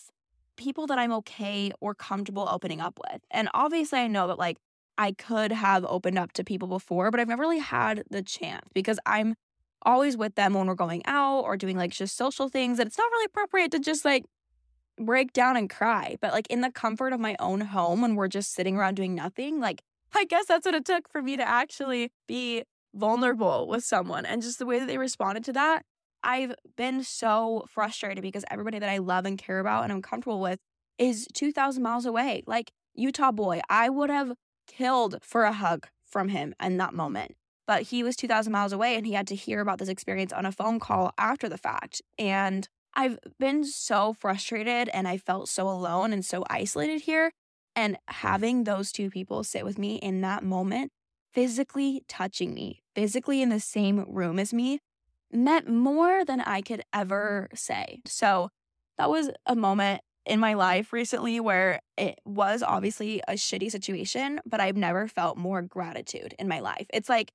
people 0.56 0.86
that 0.86 0.98
I'm 0.98 1.12
okay 1.12 1.72
or 1.80 1.94
comfortable 1.94 2.48
opening 2.50 2.80
up 2.80 2.98
with. 3.10 3.22
And 3.30 3.48
obviously, 3.52 3.98
I 3.98 4.06
know 4.06 4.28
that 4.28 4.38
like 4.38 4.58
I 4.96 5.12
could 5.12 5.52
have 5.52 5.84
opened 5.84 6.18
up 6.18 6.32
to 6.34 6.44
people 6.44 6.68
before, 6.68 7.10
but 7.10 7.20
I've 7.20 7.28
never 7.28 7.42
really 7.42 7.58
had 7.58 8.04
the 8.10 8.22
chance 8.22 8.68
because 8.72 8.98
I'm 9.04 9.34
always 9.84 10.16
with 10.16 10.34
them 10.34 10.54
when 10.54 10.66
we're 10.66 10.74
going 10.74 11.02
out 11.06 11.40
or 11.40 11.56
doing 11.56 11.76
like 11.76 11.92
just 11.92 12.16
social 12.16 12.48
things. 12.48 12.78
And 12.78 12.86
it's 12.86 12.98
not 12.98 13.10
really 13.10 13.26
appropriate 13.26 13.70
to 13.72 13.78
just 13.78 14.04
like 14.04 14.24
break 14.98 15.32
down 15.32 15.56
and 15.56 15.68
cry. 15.68 16.16
But 16.20 16.32
like 16.32 16.46
in 16.48 16.60
the 16.60 16.70
comfort 16.70 17.12
of 17.12 17.20
my 17.20 17.36
own 17.38 17.60
home 17.60 18.02
when 18.02 18.14
we're 18.14 18.28
just 18.28 18.54
sitting 18.54 18.76
around 18.76 18.94
doing 18.94 19.14
nothing, 19.14 19.60
like 19.60 19.82
I 20.14 20.24
guess 20.24 20.46
that's 20.46 20.64
what 20.64 20.74
it 20.74 20.84
took 20.84 21.10
for 21.10 21.22
me 21.22 21.36
to 21.36 21.46
actually 21.46 22.12
be 22.26 22.62
vulnerable 22.94 23.66
with 23.68 23.84
someone. 23.84 24.24
And 24.24 24.42
just 24.42 24.58
the 24.58 24.66
way 24.66 24.78
that 24.78 24.86
they 24.86 24.98
responded 24.98 25.44
to 25.44 25.52
that, 25.54 25.84
I've 26.22 26.54
been 26.76 27.02
so 27.02 27.66
frustrated 27.68 28.22
because 28.22 28.44
everybody 28.50 28.78
that 28.78 28.88
I 28.88 28.98
love 28.98 29.26
and 29.26 29.36
care 29.36 29.58
about 29.58 29.84
and 29.84 29.92
I'm 29.92 30.02
comfortable 30.02 30.40
with 30.40 30.58
is 30.98 31.26
2,000 31.34 31.82
miles 31.82 32.06
away. 32.06 32.42
Like 32.46 32.72
Utah 32.94 33.32
boy, 33.32 33.60
I 33.68 33.90
would 33.90 34.10
have 34.10 34.32
killed 34.66 35.18
for 35.22 35.44
a 35.44 35.52
hug 35.52 35.88
from 36.06 36.28
him 36.28 36.54
in 36.62 36.76
that 36.78 36.94
moment. 36.94 37.34
But 37.66 37.82
he 37.82 38.02
was 38.02 38.16
2,000 38.16 38.52
miles 38.52 38.72
away 38.72 38.96
and 38.96 39.06
he 39.06 39.14
had 39.14 39.26
to 39.28 39.34
hear 39.34 39.60
about 39.60 39.78
this 39.78 39.88
experience 39.88 40.32
on 40.32 40.44
a 40.44 40.52
phone 40.52 40.78
call 40.78 41.12
after 41.16 41.48
the 41.48 41.58
fact. 41.58 42.02
And 42.18 42.68
I've 42.94 43.18
been 43.38 43.64
so 43.64 44.12
frustrated 44.12 44.88
and 44.90 45.08
I 45.08 45.16
felt 45.16 45.48
so 45.48 45.68
alone 45.68 46.12
and 46.12 46.24
so 46.24 46.44
isolated 46.50 47.02
here. 47.02 47.32
And 47.74 47.96
having 48.06 48.64
those 48.64 48.92
two 48.92 49.10
people 49.10 49.42
sit 49.42 49.64
with 49.64 49.78
me 49.78 49.96
in 49.96 50.20
that 50.20 50.44
moment, 50.44 50.92
physically 51.32 52.04
touching 52.06 52.54
me, 52.54 52.82
physically 52.94 53.42
in 53.42 53.48
the 53.48 53.60
same 53.60 54.04
room 54.08 54.38
as 54.38 54.52
me, 54.52 54.78
meant 55.32 55.68
more 55.68 56.24
than 56.24 56.40
I 56.40 56.60
could 56.60 56.82
ever 56.92 57.48
say. 57.54 58.00
So 58.06 58.50
that 58.96 59.10
was 59.10 59.30
a 59.46 59.56
moment 59.56 60.02
in 60.24 60.38
my 60.38 60.54
life 60.54 60.92
recently 60.92 61.40
where 61.40 61.80
it 61.98 62.18
was 62.24 62.62
obviously 62.62 63.20
a 63.26 63.32
shitty 63.32 63.70
situation, 63.70 64.40
but 64.46 64.60
I've 64.60 64.76
never 64.76 65.08
felt 65.08 65.36
more 65.36 65.60
gratitude 65.60 66.34
in 66.38 66.48
my 66.48 66.60
life. 66.60 66.86
It's 66.92 67.08
like, 67.08 67.32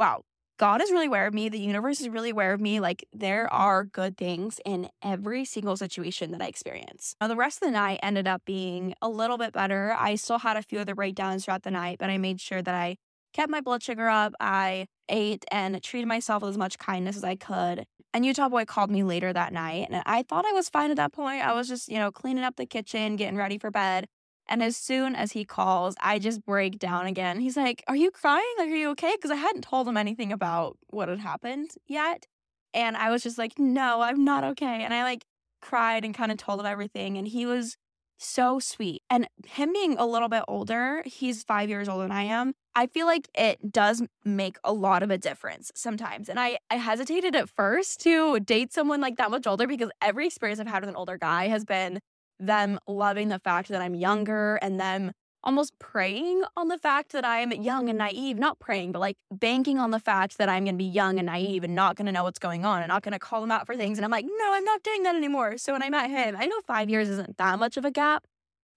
wow, 0.00 0.22
God 0.58 0.82
is 0.82 0.90
really 0.90 1.06
aware 1.06 1.26
of 1.26 1.34
me. 1.34 1.48
The 1.48 1.60
universe 1.60 2.00
is 2.00 2.08
really 2.08 2.30
aware 2.30 2.52
of 2.52 2.60
me. 2.60 2.80
Like, 2.80 3.06
there 3.12 3.52
are 3.52 3.84
good 3.84 4.16
things 4.16 4.58
in 4.64 4.88
every 5.02 5.44
single 5.44 5.76
situation 5.76 6.32
that 6.32 6.42
I 6.42 6.46
experience. 6.46 7.14
Now, 7.20 7.28
the 7.28 7.36
rest 7.36 7.62
of 7.62 7.68
the 7.68 7.72
night 7.72 8.00
ended 8.02 8.26
up 8.26 8.42
being 8.44 8.94
a 9.02 9.08
little 9.08 9.38
bit 9.38 9.52
better. 9.52 9.94
I 9.96 10.16
still 10.16 10.38
had 10.38 10.56
a 10.56 10.62
few 10.62 10.78
other 10.78 10.94
breakdowns 10.94 11.44
throughout 11.44 11.62
the 11.62 11.70
night, 11.70 11.98
but 12.00 12.10
I 12.10 12.18
made 12.18 12.40
sure 12.40 12.62
that 12.62 12.74
I 12.74 12.96
kept 13.34 13.50
my 13.50 13.60
blood 13.60 13.82
sugar 13.82 14.08
up. 14.08 14.32
I 14.40 14.86
ate 15.08 15.44
and 15.50 15.82
treated 15.82 16.08
myself 16.08 16.42
with 16.42 16.50
as 16.50 16.58
much 16.58 16.78
kindness 16.78 17.16
as 17.16 17.24
I 17.24 17.36
could. 17.36 17.84
And 18.12 18.26
Utah 18.26 18.48
Boy 18.48 18.64
called 18.64 18.90
me 18.90 19.04
later 19.04 19.32
that 19.32 19.52
night, 19.52 19.86
and 19.90 20.02
I 20.04 20.24
thought 20.24 20.44
I 20.44 20.52
was 20.52 20.68
fine 20.68 20.90
at 20.90 20.96
that 20.96 21.12
point. 21.12 21.44
I 21.44 21.52
was 21.52 21.68
just, 21.68 21.88
you 21.88 21.98
know, 21.98 22.10
cleaning 22.10 22.42
up 22.42 22.56
the 22.56 22.66
kitchen, 22.66 23.16
getting 23.16 23.36
ready 23.36 23.56
for 23.56 23.70
bed. 23.70 24.06
And 24.50 24.62
as 24.62 24.76
soon 24.76 25.14
as 25.14 25.32
he 25.32 25.44
calls, 25.44 25.94
I 26.00 26.18
just 26.18 26.44
break 26.44 26.78
down 26.78 27.06
again. 27.06 27.40
He's 27.40 27.56
like, 27.56 27.84
Are 27.86 27.96
you 27.96 28.10
crying? 28.10 28.44
Like, 28.58 28.68
are 28.68 28.76
you 28.76 28.90
okay? 28.90 29.14
Because 29.16 29.30
I 29.30 29.36
hadn't 29.36 29.62
told 29.62 29.88
him 29.88 29.96
anything 29.96 30.32
about 30.32 30.76
what 30.88 31.08
had 31.08 31.20
happened 31.20 31.70
yet. 31.86 32.26
And 32.74 32.96
I 32.96 33.10
was 33.10 33.22
just 33.22 33.38
like, 33.38 33.58
No, 33.58 34.00
I'm 34.02 34.24
not 34.24 34.42
okay. 34.44 34.82
And 34.82 34.92
I 34.92 35.04
like 35.04 35.24
cried 35.62 36.04
and 36.04 36.14
kind 36.14 36.32
of 36.32 36.38
told 36.38 36.58
him 36.60 36.66
everything. 36.66 37.16
And 37.16 37.28
he 37.28 37.46
was 37.46 37.76
so 38.18 38.58
sweet. 38.58 39.02
And 39.08 39.28
him 39.46 39.72
being 39.72 39.96
a 39.96 40.04
little 40.04 40.28
bit 40.28 40.42
older, 40.46 41.02
he's 41.06 41.42
five 41.42 41.68
years 41.68 41.88
older 41.88 42.02
than 42.02 42.12
I 42.12 42.24
am. 42.24 42.52
I 42.74 42.86
feel 42.86 43.06
like 43.06 43.28
it 43.34 43.72
does 43.72 44.02
make 44.24 44.58
a 44.62 44.72
lot 44.72 45.02
of 45.02 45.10
a 45.10 45.18
difference 45.18 45.72
sometimes. 45.74 46.28
And 46.28 46.38
I, 46.38 46.58
I 46.70 46.76
hesitated 46.76 47.34
at 47.34 47.48
first 47.48 48.00
to 48.02 48.38
date 48.40 48.72
someone 48.72 49.00
like 49.00 49.16
that 49.16 49.30
much 49.30 49.46
older 49.46 49.66
because 49.66 49.90
every 50.02 50.26
experience 50.26 50.60
I've 50.60 50.66
had 50.66 50.82
with 50.82 50.90
an 50.90 50.96
older 50.96 51.18
guy 51.18 51.48
has 51.48 51.64
been 51.64 52.00
them 52.40 52.78
loving 52.86 53.28
the 53.28 53.38
fact 53.38 53.68
that 53.68 53.80
I'm 53.80 53.94
younger 53.94 54.56
and 54.56 54.80
them 54.80 55.12
almost 55.42 55.78
preying 55.78 56.42
on 56.56 56.68
the 56.68 56.78
fact 56.78 57.12
that 57.12 57.24
I'm 57.24 57.50
young 57.52 57.88
and 57.88 57.98
naive, 57.98 58.38
not 58.38 58.58
praying, 58.58 58.92
but 58.92 58.98
like 58.98 59.16
banking 59.30 59.78
on 59.78 59.90
the 59.90 60.00
fact 60.00 60.38
that 60.38 60.48
I'm 60.48 60.64
going 60.64 60.74
to 60.74 60.78
be 60.78 60.84
young 60.84 61.18
and 61.18 61.26
naive 61.26 61.64
and 61.64 61.74
not 61.74 61.96
going 61.96 62.06
to 62.06 62.12
know 62.12 62.24
what's 62.24 62.38
going 62.38 62.64
on 62.64 62.82
and 62.82 62.88
not 62.88 63.02
going 63.02 63.12
to 63.12 63.18
call 63.18 63.40
them 63.40 63.50
out 63.50 63.66
for 63.66 63.76
things. 63.76 63.98
And 63.98 64.04
I'm 64.04 64.10
like, 64.10 64.26
no, 64.26 64.52
I'm 64.52 64.64
not 64.64 64.82
doing 64.82 65.02
that 65.04 65.16
anymore. 65.16 65.56
So 65.56 65.72
when 65.72 65.82
I 65.82 65.88
met 65.88 66.10
him, 66.10 66.36
I 66.38 66.46
know 66.46 66.60
five 66.66 66.90
years 66.90 67.08
isn't 67.08 67.38
that 67.38 67.58
much 67.58 67.76
of 67.76 67.84
a 67.84 67.90
gap, 67.90 68.26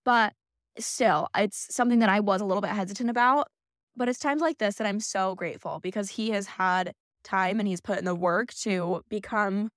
but 0.06 0.34
still, 0.80 1.28
it's 1.36 1.68
something 1.74 2.00
that 2.00 2.10
I 2.10 2.20
was 2.20 2.42
a 2.42 2.46
little 2.46 2.62
bit 2.62 2.72
hesitant 2.72 3.10
about. 3.10 3.48
But 3.96 4.10
it's 4.10 4.20
times 4.20 4.42
like 4.42 4.58
this 4.58 4.76
that 4.76 4.88
I'm 4.88 5.00
so 5.00 5.36
grateful 5.36 5.80
because 5.82 6.12
he 6.12 6.32
has 6.32 6.48
had 6.48 6.94
time 7.24 7.60
and 7.60 7.68
he's 7.68 7.82
put 7.82 8.00
in 8.00 8.06
the 8.06 8.16
work 8.16 8.54
to 8.62 9.04
become 9.10 9.70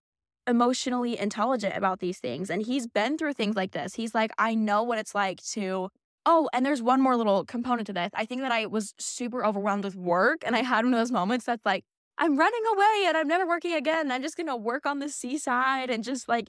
emotionally 0.47 1.19
intelligent 1.19 1.77
about 1.77 2.01
these 2.01 2.19
things. 2.19 2.51
And 2.51 2.65
he's 2.65 2.87
been 2.87 3.19
through 3.19 3.35
things 3.35 3.57
like 3.57 3.73
this. 3.73 3.95
He's 3.95 4.15
like, 4.15 4.31
I 4.39 4.55
know 4.55 4.83
what 4.83 4.99
it's 4.99 5.15
like 5.15 5.43
to 5.53 5.91
Oh, 6.29 6.49
and 6.53 6.67
there's 6.67 6.83
one 6.83 7.01
more 7.01 7.17
little 7.17 7.45
component 7.45 7.87
to 7.87 7.93
this. 7.93 8.11
I 8.13 8.25
think 8.27 8.41
that 8.41 8.51
I 8.51 8.67
was 8.67 8.95
super 8.99 9.47
overwhelmed 9.47 9.85
with 9.85 9.95
work 9.95 10.39
and 10.45 10.57
I 10.57 10.63
had 10.63 10.85
one 10.85 10.93
of 10.93 10.99
those 10.99 11.13
moments 11.13 11.47
that's 11.47 11.65
like, 11.65 11.85
I'm 12.19 12.37
running 12.37 12.63
away 12.75 13.05
and 13.07 13.17
I'm 13.17 13.29
never 13.29 13.47
working 13.47 13.75
again. 13.75 14.11
I'm 14.11 14.23
just 14.23 14.37
going 14.37 14.49
to 14.49 14.57
work 14.57 14.87
on 14.87 14.99
the 14.99 15.09
seaside 15.09 15.89
and 15.89 16.03
just 16.03 16.29
like 16.29 16.49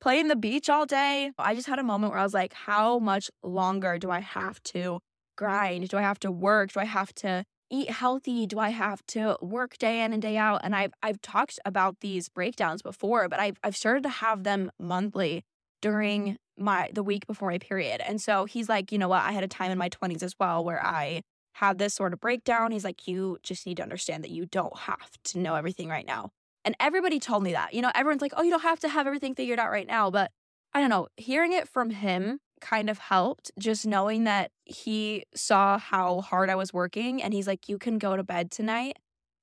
play 0.00 0.18
in 0.18 0.28
the 0.28 0.36
beach 0.36 0.70
all 0.70 0.86
day. 0.86 1.32
I 1.38 1.54
just 1.54 1.66
had 1.66 1.78
a 1.78 1.82
moment 1.82 2.12
where 2.12 2.20
I 2.20 2.22
was 2.22 2.32
like, 2.32 2.54
how 2.54 2.98
much 2.98 3.30
longer 3.42 3.98
do 3.98 4.10
I 4.10 4.20
have 4.20 4.62
to 4.64 5.00
grind? 5.36 5.88
Do 5.90 5.98
I 5.98 6.02
have 6.02 6.20
to 6.20 6.30
work? 6.30 6.72
Do 6.72 6.80
I 6.80 6.86
have 6.86 7.12
to 7.16 7.44
eat 7.70 7.90
healthy? 7.90 8.46
Do 8.46 8.58
I 8.58 8.70
have 8.70 9.04
to 9.08 9.36
work 9.40 9.78
day 9.78 10.02
in 10.02 10.12
and 10.12 10.22
day 10.22 10.36
out? 10.36 10.60
And 10.64 10.74
I've 10.74 10.92
I've 11.02 11.20
talked 11.20 11.58
about 11.64 12.00
these 12.00 12.28
breakdowns 12.28 12.82
before, 12.82 13.28
but 13.28 13.40
I've 13.40 13.58
I've 13.62 13.76
started 13.76 14.02
to 14.04 14.08
have 14.08 14.44
them 14.44 14.70
monthly 14.78 15.44
during 15.80 16.36
my 16.56 16.90
the 16.92 17.02
week 17.02 17.26
before 17.26 17.50
my 17.50 17.58
period. 17.58 18.00
And 18.00 18.20
so 18.20 18.44
he's 18.44 18.68
like, 18.68 18.92
you 18.92 18.98
know 18.98 19.08
what? 19.08 19.22
I 19.22 19.32
had 19.32 19.44
a 19.44 19.48
time 19.48 19.70
in 19.70 19.78
my 19.78 19.88
20s 19.88 20.22
as 20.22 20.34
well 20.38 20.64
where 20.64 20.84
I 20.84 21.22
had 21.54 21.78
this 21.78 21.94
sort 21.94 22.12
of 22.12 22.20
breakdown. 22.20 22.70
He's 22.70 22.84
like, 22.84 23.08
you 23.08 23.38
just 23.42 23.66
need 23.66 23.78
to 23.78 23.82
understand 23.82 24.24
that 24.24 24.30
you 24.30 24.46
don't 24.46 24.76
have 24.78 25.10
to 25.24 25.38
know 25.38 25.54
everything 25.54 25.88
right 25.88 26.06
now. 26.06 26.30
And 26.64 26.74
everybody 26.80 27.18
told 27.18 27.42
me 27.42 27.52
that. 27.52 27.74
You 27.74 27.82
know, 27.82 27.90
everyone's 27.94 28.22
like, 28.22 28.32
oh, 28.36 28.42
you 28.42 28.50
don't 28.50 28.62
have 28.62 28.80
to 28.80 28.88
have 28.88 29.06
everything 29.06 29.34
figured 29.34 29.58
out 29.58 29.70
right 29.70 29.86
now. 29.86 30.10
But 30.10 30.30
I 30.74 30.80
don't 30.80 30.90
know, 30.90 31.08
hearing 31.16 31.52
it 31.52 31.68
from 31.68 31.90
him 31.90 32.40
kind 32.60 32.90
of 32.90 32.98
helped, 32.98 33.50
just 33.58 33.86
knowing 33.86 34.24
that 34.24 34.50
he 34.64 35.24
saw 35.34 35.78
how 35.78 36.20
hard 36.20 36.50
I 36.50 36.54
was 36.54 36.72
working. 36.72 37.22
And 37.22 37.32
he's 37.34 37.46
like, 37.46 37.68
you 37.68 37.78
can 37.78 37.98
go 37.98 38.16
to 38.16 38.22
bed 38.22 38.50
tonight 38.50 38.96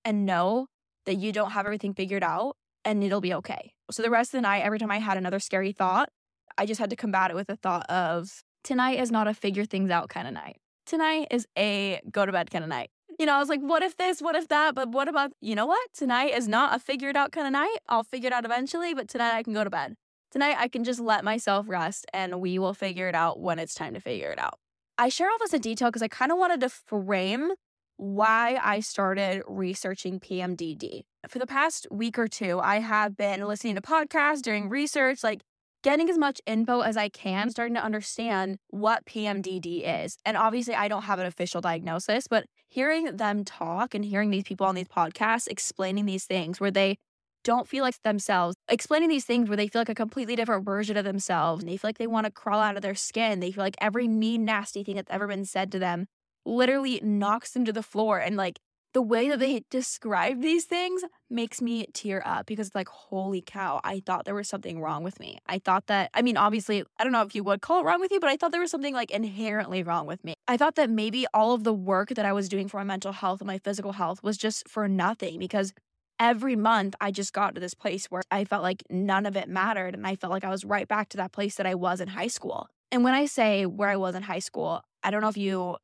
and 0.03 0.25
know 0.25 0.67
that 1.05 1.15
you 1.15 1.31
don't 1.31 1.51
have 1.51 1.65
everything 1.65 1.93
figured 1.93 2.23
out 2.23 2.57
and 2.83 3.03
it'll 3.03 3.21
be 3.21 3.33
okay. 3.33 3.73
So 3.91 4.03
the 4.03 4.09
rest 4.09 4.33
of 4.33 4.37
the 4.37 4.41
night, 4.41 4.63
every 4.63 4.79
time 4.79 4.91
I 4.91 4.99
had 4.99 5.17
another 5.17 5.39
scary 5.39 5.71
thought, 5.71 6.09
I 6.57 6.65
just 6.65 6.79
had 6.79 6.89
to 6.91 6.95
combat 6.95 7.31
it 7.31 7.35
with 7.35 7.47
the 7.47 7.55
thought 7.55 7.89
of 7.89 8.43
tonight 8.63 8.99
is 8.99 9.11
not 9.11 9.27
a 9.27 9.33
figure 9.33 9.65
things 9.65 9.89
out 9.89 10.09
kind 10.09 10.27
of 10.27 10.33
night. 10.33 10.57
Tonight 10.85 11.27
is 11.31 11.47
a 11.57 11.99
go 12.11 12.25
to 12.25 12.31
bed 12.31 12.51
kind 12.51 12.63
of 12.63 12.69
night. 12.69 12.89
You 13.19 13.25
know, 13.25 13.35
I 13.35 13.39
was 13.39 13.49
like, 13.49 13.61
what 13.61 13.81
if 13.81 13.97
this, 13.97 14.21
what 14.21 14.35
if 14.35 14.47
that? 14.49 14.75
But 14.75 14.89
what 14.89 15.07
about, 15.07 15.31
you 15.41 15.55
know 15.55 15.65
what? 15.65 15.93
Tonight 15.93 16.33
is 16.35 16.47
not 16.47 16.75
a 16.75 16.79
figured 16.79 17.15
out 17.15 17.31
kind 17.31 17.47
of 17.47 17.53
night. 17.53 17.77
I'll 17.87 18.03
figure 18.03 18.27
it 18.27 18.33
out 18.33 18.45
eventually, 18.45 18.93
but 18.93 19.07
tonight 19.07 19.33
I 19.35 19.43
can 19.43 19.53
go 19.53 19.63
to 19.63 19.69
bed. 19.69 19.95
Tonight 20.35 20.57
I 20.59 20.67
can 20.67 20.83
just 20.83 20.99
let 20.99 21.23
myself 21.23 21.69
rest 21.69 22.05
and 22.13 22.41
we 22.41 22.59
will 22.59 22.73
figure 22.73 23.07
it 23.07 23.15
out 23.15 23.39
when 23.39 23.57
it's 23.57 23.73
time 23.73 23.93
to 23.93 24.01
figure 24.01 24.31
it 24.31 24.37
out. 24.37 24.59
I 24.97 25.07
share 25.07 25.29
all 25.29 25.37
this 25.39 25.53
in 25.53 25.61
detail 25.61 25.87
because 25.87 26.01
I 26.01 26.09
kind 26.09 26.29
of 26.29 26.37
wanted 26.37 26.59
to 26.59 26.67
frame 26.67 27.51
why 27.95 28.59
I 28.61 28.81
started 28.81 29.43
researching 29.47 30.19
PMDD. 30.19 31.03
For 31.29 31.39
the 31.39 31.47
past 31.47 31.87
week 31.89 32.19
or 32.19 32.27
two, 32.27 32.59
I 32.59 32.79
have 32.79 33.15
been 33.15 33.47
listening 33.47 33.75
to 33.75 33.81
podcasts, 33.81 34.41
doing 34.41 34.67
research, 34.67 35.23
like 35.23 35.41
getting 35.83 36.09
as 36.09 36.17
much 36.17 36.41
info 36.45 36.81
as 36.81 36.97
I 36.97 37.07
can, 37.07 37.49
starting 37.49 37.75
to 37.75 37.83
understand 37.83 38.57
what 38.67 39.05
PMDD 39.05 39.83
is. 40.03 40.17
And 40.25 40.35
obviously, 40.35 40.75
I 40.75 40.89
don't 40.89 41.03
have 41.03 41.19
an 41.19 41.27
official 41.27 41.61
diagnosis, 41.61 42.27
but 42.27 42.45
hearing 42.67 43.15
them 43.15 43.45
talk 43.45 43.95
and 43.95 44.03
hearing 44.03 44.31
these 44.31 44.43
people 44.43 44.67
on 44.67 44.75
these 44.75 44.89
podcasts 44.89 45.47
explaining 45.47 46.05
these 46.05 46.25
things 46.25 46.59
where 46.59 46.71
they 46.71 46.97
don't 47.45 47.67
feel 47.67 47.83
like 47.83 48.01
themselves, 48.03 48.57
explaining 48.67 49.07
these 49.07 49.23
things 49.23 49.47
where 49.47 49.55
they 49.55 49.69
feel 49.69 49.79
like 49.79 49.89
a 49.89 49.95
completely 49.95 50.35
different 50.35 50.65
version 50.65 50.97
of 50.97 51.05
themselves. 51.05 51.63
And 51.63 51.71
they 51.71 51.77
feel 51.77 51.87
like 51.87 51.97
they 51.97 52.07
want 52.07 52.25
to 52.25 52.31
crawl 52.31 52.59
out 52.59 52.75
of 52.75 52.81
their 52.81 52.95
skin. 52.95 53.39
They 53.39 53.51
feel 53.51 53.63
like 53.63 53.77
every 53.79 54.09
mean, 54.09 54.43
nasty 54.43 54.83
thing 54.83 54.97
that's 54.97 55.11
ever 55.11 55.27
been 55.27 55.45
said 55.45 55.71
to 55.71 55.79
them 55.79 56.07
literally 56.45 56.99
knocks 57.01 57.51
them 57.51 57.63
to 57.65 57.71
the 57.73 57.83
floor 57.83 58.19
and 58.19 58.35
like 58.35 58.59
the 58.93 59.01
way 59.01 59.27
that 59.27 59.39
they 59.39 59.61
describe 59.69 60.41
these 60.41 60.63
things 60.63 61.03
makes 61.29 61.61
me 61.61 61.85
tear 61.93 62.23
up 62.25 62.45
because 62.45 62.67
it's 62.67 62.75
like 62.75 62.87
holy 62.87 63.41
cow 63.41 63.81
i 63.83 64.01
thought 64.05 64.23
there 64.23 64.33
was 64.35 64.47
something 64.47 64.79
wrong 64.79 65.03
with 65.03 65.19
me 65.19 65.37
i 65.47 65.59
thought 65.59 65.87
that 65.87 66.09
i 66.13 66.21
mean 66.21 66.37
obviously 66.37 66.81
i 66.97 67.03
don't 67.03 67.11
know 67.11 67.21
if 67.21 67.35
you 67.35 67.43
would 67.43 67.61
call 67.61 67.81
it 67.81 67.83
wrong 67.83 67.99
with 67.99 68.09
you 68.11 68.21
but 68.21 68.29
i 68.29 68.37
thought 68.37 68.53
there 68.53 68.61
was 68.61 68.71
something 68.71 68.93
like 68.93 69.11
inherently 69.11 69.83
wrong 69.83 70.05
with 70.05 70.23
me 70.23 70.33
i 70.47 70.55
thought 70.55 70.75
that 70.75 70.89
maybe 70.89 71.25
all 71.33 71.53
of 71.53 71.65
the 71.65 71.73
work 71.73 72.09
that 72.09 72.25
i 72.25 72.31
was 72.31 72.47
doing 72.47 72.69
for 72.69 72.77
my 72.77 72.85
mental 72.85 73.11
health 73.11 73.41
and 73.41 73.47
my 73.47 73.57
physical 73.57 73.91
health 73.91 74.23
was 74.23 74.37
just 74.37 74.69
for 74.69 74.87
nothing 74.87 75.39
because 75.39 75.73
every 76.19 76.55
month 76.55 76.95
i 77.01 77.11
just 77.11 77.33
got 77.33 77.55
to 77.55 77.61
this 77.61 77.73
place 77.73 78.05
where 78.07 78.23
i 78.31 78.43
felt 78.43 78.63
like 78.63 78.83
none 78.89 79.25
of 79.25 79.35
it 79.35 79.49
mattered 79.49 79.93
and 79.93 80.07
i 80.07 80.15
felt 80.15 80.31
like 80.31 80.43
i 80.43 80.49
was 80.49 80.63
right 80.65 80.87
back 80.87 81.09
to 81.09 81.17
that 81.17 81.31
place 81.31 81.55
that 81.55 81.65
i 81.65 81.75
was 81.75 81.99
in 81.99 82.07
high 82.07 82.27
school 82.27 82.67
and 82.91 83.03
when 83.03 83.13
i 83.13 83.25
say 83.25 83.65
where 83.65 83.89
i 83.89 83.95
was 83.95 84.15
in 84.15 84.23
high 84.23 84.39
school 84.39 84.81
i 85.03 85.11
don't 85.11 85.21
know 85.21 85.29
if 85.29 85.37
you 85.37 85.75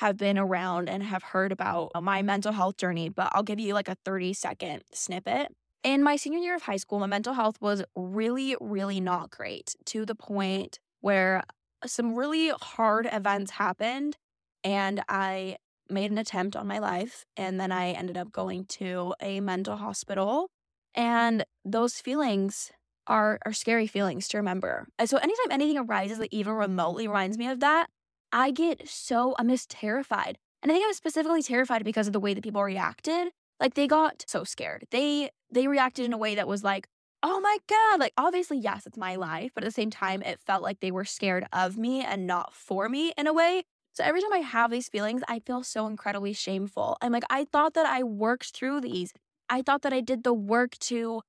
have 0.00 0.16
been 0.16 0.38
around 0.38 0.88
and 0.88 1.02
have 1.02 1.22
heard 1.22 1.52
about 1.52 1.90
uh, 1.94 2.00
my 2.00 2.22
mental 2.22 2.52
health 2.52 2.78
journey, 2.78 3.10
but 3.10 3.28
I'll 3.32 3.42
give 3.42 3.60
you 3.60 3.74
like 3.74 3.86
a 3.86 3.96
30 4.02 4.32
second 4.32 4.82
snippet. 4.94 5.48
In 5.84 6.02
my 6.02 6.16
senior 6.16 6.38
year 6.38 6.54
of 6.54 6.62
high 6.62 6.78
school, 6.78 6.98
my 7.00 7.06
mental 7.06 7.34
health 7.34 7.56
was 7.60 7.82
really, 7.94 8.56
really 8.62 8.98
not 8.98 9.30
great 9.30 9.74
to 9.86 10.06
the 10.06 10.14
point 10.14 10.78
where 11.02 11.42
some 11.84 12.14
really 12.14 12.50
hard 12.62 13.08
events 13.12 13.52
happened 13.52 14.16
and 14.64 15.02
I 15.06 15.56
made 15.90 16.10
an 16.10 16.18
attempt 16.18 16.56
on 16.56 16.66
my 16.66 16.78
life. 16.78 17.24
And 17.36 17.60
then 17.60 17.72
I 17.72 17.90
ended 17.90 18.16
up 18.16 18.32
going 18.32 18.64
to 18.66 19.14
a 19.20 19.40
mental 19.40 19.76
hospital. 19.76 20.48
And 20.94 21.44
those 21.64 22.00
feelings 22.00 22.72
are, 23.06 23.38
are 23.44 23.52
scary 23.52 23.86
feelings 23.86 24.28
to 24.28 24.36
remember. 24.36 24.88
And 24.98 25.08
so 25.08 25.16
anytime 25.18 25.50
anything 25.50 25.78
arises 25.78 26.18
that 26.18 26.32
even 26.32 26.52
remotely 26.52 27.06
reminds 27.06 27.38
me 27.38 27.48
of 27.48 27.60
that, 27.60 27.88
I 28.32 28.50
get 28.50 28.88
so, 28.88 29.34
I'm 29.38 29.48
just 29.48 29.70
terrified. 29.70 30.38
And 30.62 30.70
I 30.70 30.74
think 30.74 30.84
I 30.84 30.88
was 30.88 30.96
specifically 30.96 31.42
terrified 31.42 31.84
because 31.84 32.06
of 32.06 32.12
the 32.12 32.20
way 32.20 32.34
that 32.34 32.44
people 32.44 32.62
reacted. 32.62 33.28
Like 33.58 33.74
they 33.74 33.86
got 33.86 34.24
so 34.26 34.44
scared. 34.44 34.86
They 34.90 35.30
they 35.50 35.66
reacted 35.66 36.04
in 36.04 36.12
a 36.12 36.18
way 36.18 36.34
that 36.34 36.48
was 36.48 36.64
like, 36.64 36.86
oh 37.22 37.40
my 37.40 37.58
God, 37.68 38.00
like 38.00 38.12
obviously, 38.16 38.58
yes, 38.58 38.86
it's 38.86 38.96
my 38.96 39.16
life, 39.16 39.50
but 39.54 39.64
at 39.64 39.66
the 39.66 39.72
same 39.72 39.90
time, 39.90 40.22
it 40.22 40.40
felt 40.40 40.62
like 40.62 40.80
they 40.80 40.90
were 40.90 41.04
scared 41.04 41.46
of 41.52 41.76
me 41.76 42.02
and 42.02 42.26
not 42.26 42.54
for 42.54 42.88
me 42.88 43.12
in 43.18 43.26
a 43.26 43.32
way. 43.32 43.64
So 43.92 44.04
every 44.04 44.20
time 44.20 44.32
I 44.32 44.38
have 44.38 44.70
these 44.70 44.88
feelings, 44.88 45.22
I 45.28 45.40
feel 45.40 45.62
so 45.62 45.86
incredibly 45.86 46.32
shameful. 46.32 46.96
I'm 47.00 47.12
like, 47.12 47.24
I 47.28 47.44
thought 47.44 47.74
that 47.74 47.86
I 47.86 48.02
worked 48.02 48.54
through 48.54 48.80
these. 48.80 49.12
I 49.48 49.62
thought 49.62 49.82
that 49.82 49.92
I 49.92 50.00
did 50.00 50.22
the 50.22 50.32
work 50.32 50.78
to, 50.80 51.22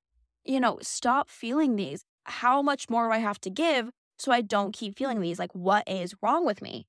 you 0.46 0.60
know, 0.60 0.78
stop 0.82 1.30
feeling 1.30 1.76
these. 1.76 2.06
How 2.26 2.62
much 2.62 2.90
more 2.90 3.08
do 3.08 3.14
I 3.14 3.18
have 3.18 3.42
to 3.42 3.50
give 3.50 3.90
so 4.20 4.32
I 4.32 4.42
don't 4.42 4.74
keep 4.74 4.96
feeling 4.98 5.22
these? 5.22 5.40
Like, 5.40 5.54
what 5.54 5.88
is 5.88 6.14
wrong 6.22 6.46
with 6.46 6.62
me? 6.62 6.86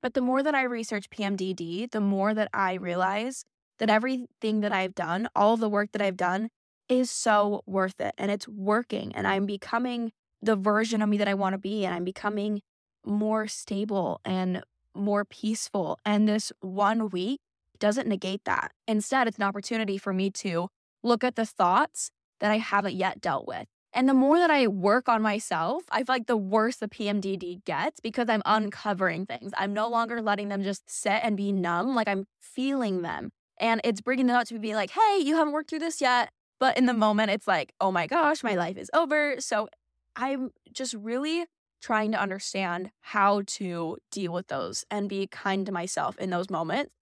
But 0.00 0.14
the 0.14 0.20
more 0.20 0.42
that 0.42 0.54
I 0.54 0.62
research 0.62 1.10
PMDD, 1.10 1.90
the 1.90 2.00
more 2.00 2.32
that 2.32 2.48
I 2.54 2.74
realize 2.74 3.44
that 3.78 3.90
everything 3.90 4.60
that 4.60 4.72
I've 4.72 4.94
done, 4.94 5.28
all 5.34 5.56
the 5.56 5.68
work 5.68 5.90
that 5.92 6.02
I've 6.02 6.16
done, 6.16 6.50
is 6.88 7.10
so 7.10 7.62
worth 7.66 8.00
it 8.00 8.14
and 8.16 8.30
it's 8.30 8.48
working. 8.48 9.14
And 9.14 9.26
I'm 9.26 9.46
becoming 9.46 10.12
the 10.40 10.56
version 10.56 11.02
of 11.02 11.08
me 11.08 11.18
that 11.18 11.28
I 11.28 11.34
want 11.34 11.54
to 11.54 11.58
be. 11.58 11.84
And 11.84 11.94
I'm 11.94 12.04
becoming 12.04 12.62
more 13.04 13.46
stable 13.48 14.20
and 14.24 14.62
more 14.98 15.24
peaceful. 15.24 15.98
And 16.04 16.28
this 16.28 16.52
one 16.60 17.08
week 17.08 17.40
doesn't 17.78 18.08
negate 18.08 18.44
that. 18.44 18.72
Instead, 18.86 19.28
it's 19.28 19.38
an 19.38 19.44
opportunity 19.44 19.98
for 19.98 20.12
me 20.12 20.30
to 20.30 20.68
look 21.02 21.22
at 21.22 21.36
the 21.36 21.46
thoughts 21.46 22.10
that 22.40 22.50
I 22.50 22.58
haven't 22.58 22.94
yet 22.94 23.20
dealt 23.20 23.46
with. 23.46 23.66
And 23.92 24.08
the 24.08 24.14
more 24.14 24.38
that 24.38 24.50
I 24.50 24.66
work 24.66 25.08
on 25.08 25.22
myself, 25.22 25.84
I 25.90 25.98
feel 25.98 26.14
like 26.14 26.26
the 26.26 26.36
worse 26.36 26.76
the 26.76 26.88
PMDD 26.88 27.64
gets 27.64 28.00
because 28.00 28.28
I'm 28.28 28.42
uncovering 28.44 29.26
things. 29.26 29.52
I'm 29.56 29.72
no 29.72 29.88
longer 29.88 30.20
letting 30.20 30.48
them 30.48 30.62
just 30.62 30.88
sit 30.90 31.20
and 31.22 31.36
be 31.36 31.52
numb, 31.52 31.94
like 31.94 32.08
I'm 32.08 32.26
feeling 32.38 33.02
them. 33.02 33.30
And 33.58 33.80
it's 33.84 34.00
bringing 34.00 34.26
them 34.26 34.36
out 34.36 34.46
to 34.48 34.58
be 34.58 34.74
like, 34.74 34.90
hey, 34.90 35.18
you 35.22 35.36
haven't 35.36 35.52
worked 35.52 35.70
through 35.70 35.80
this 35.80 36.00
yet. 36.00 36.30
But 36.60 36.76
in 36.76 36.86
the 36.86 36.92
moment, 36.92 37.30
it's 37.30 37.48
like, 37.48 37.72
oh 37.80 37.90
my 37.90 38.06
gosh, 38.06 38.42
my 38.42 38.54
life 38.54 38.76
is 38.76 38.90
over. 38.92 39.36
So 39.40 39.68
I'm 40.16 40.50
just 40.72 40.94
really 40.94 41.46
trying 41.80 42.12
to 42.12 42.20
understand 42.20 42.90
how 43.00 43.42
to 43.46 43.98
deal 44.10 44.32
with 44.32 44.48
those 44.48 44.84
and 44.90 45.08
be 45.08 45.26
kind 45.26 45.66
to 45.66 45.72
myself 45.72 46.16
in 46.18 46.30
those 46.30 46.50
moments, 46.50 46.92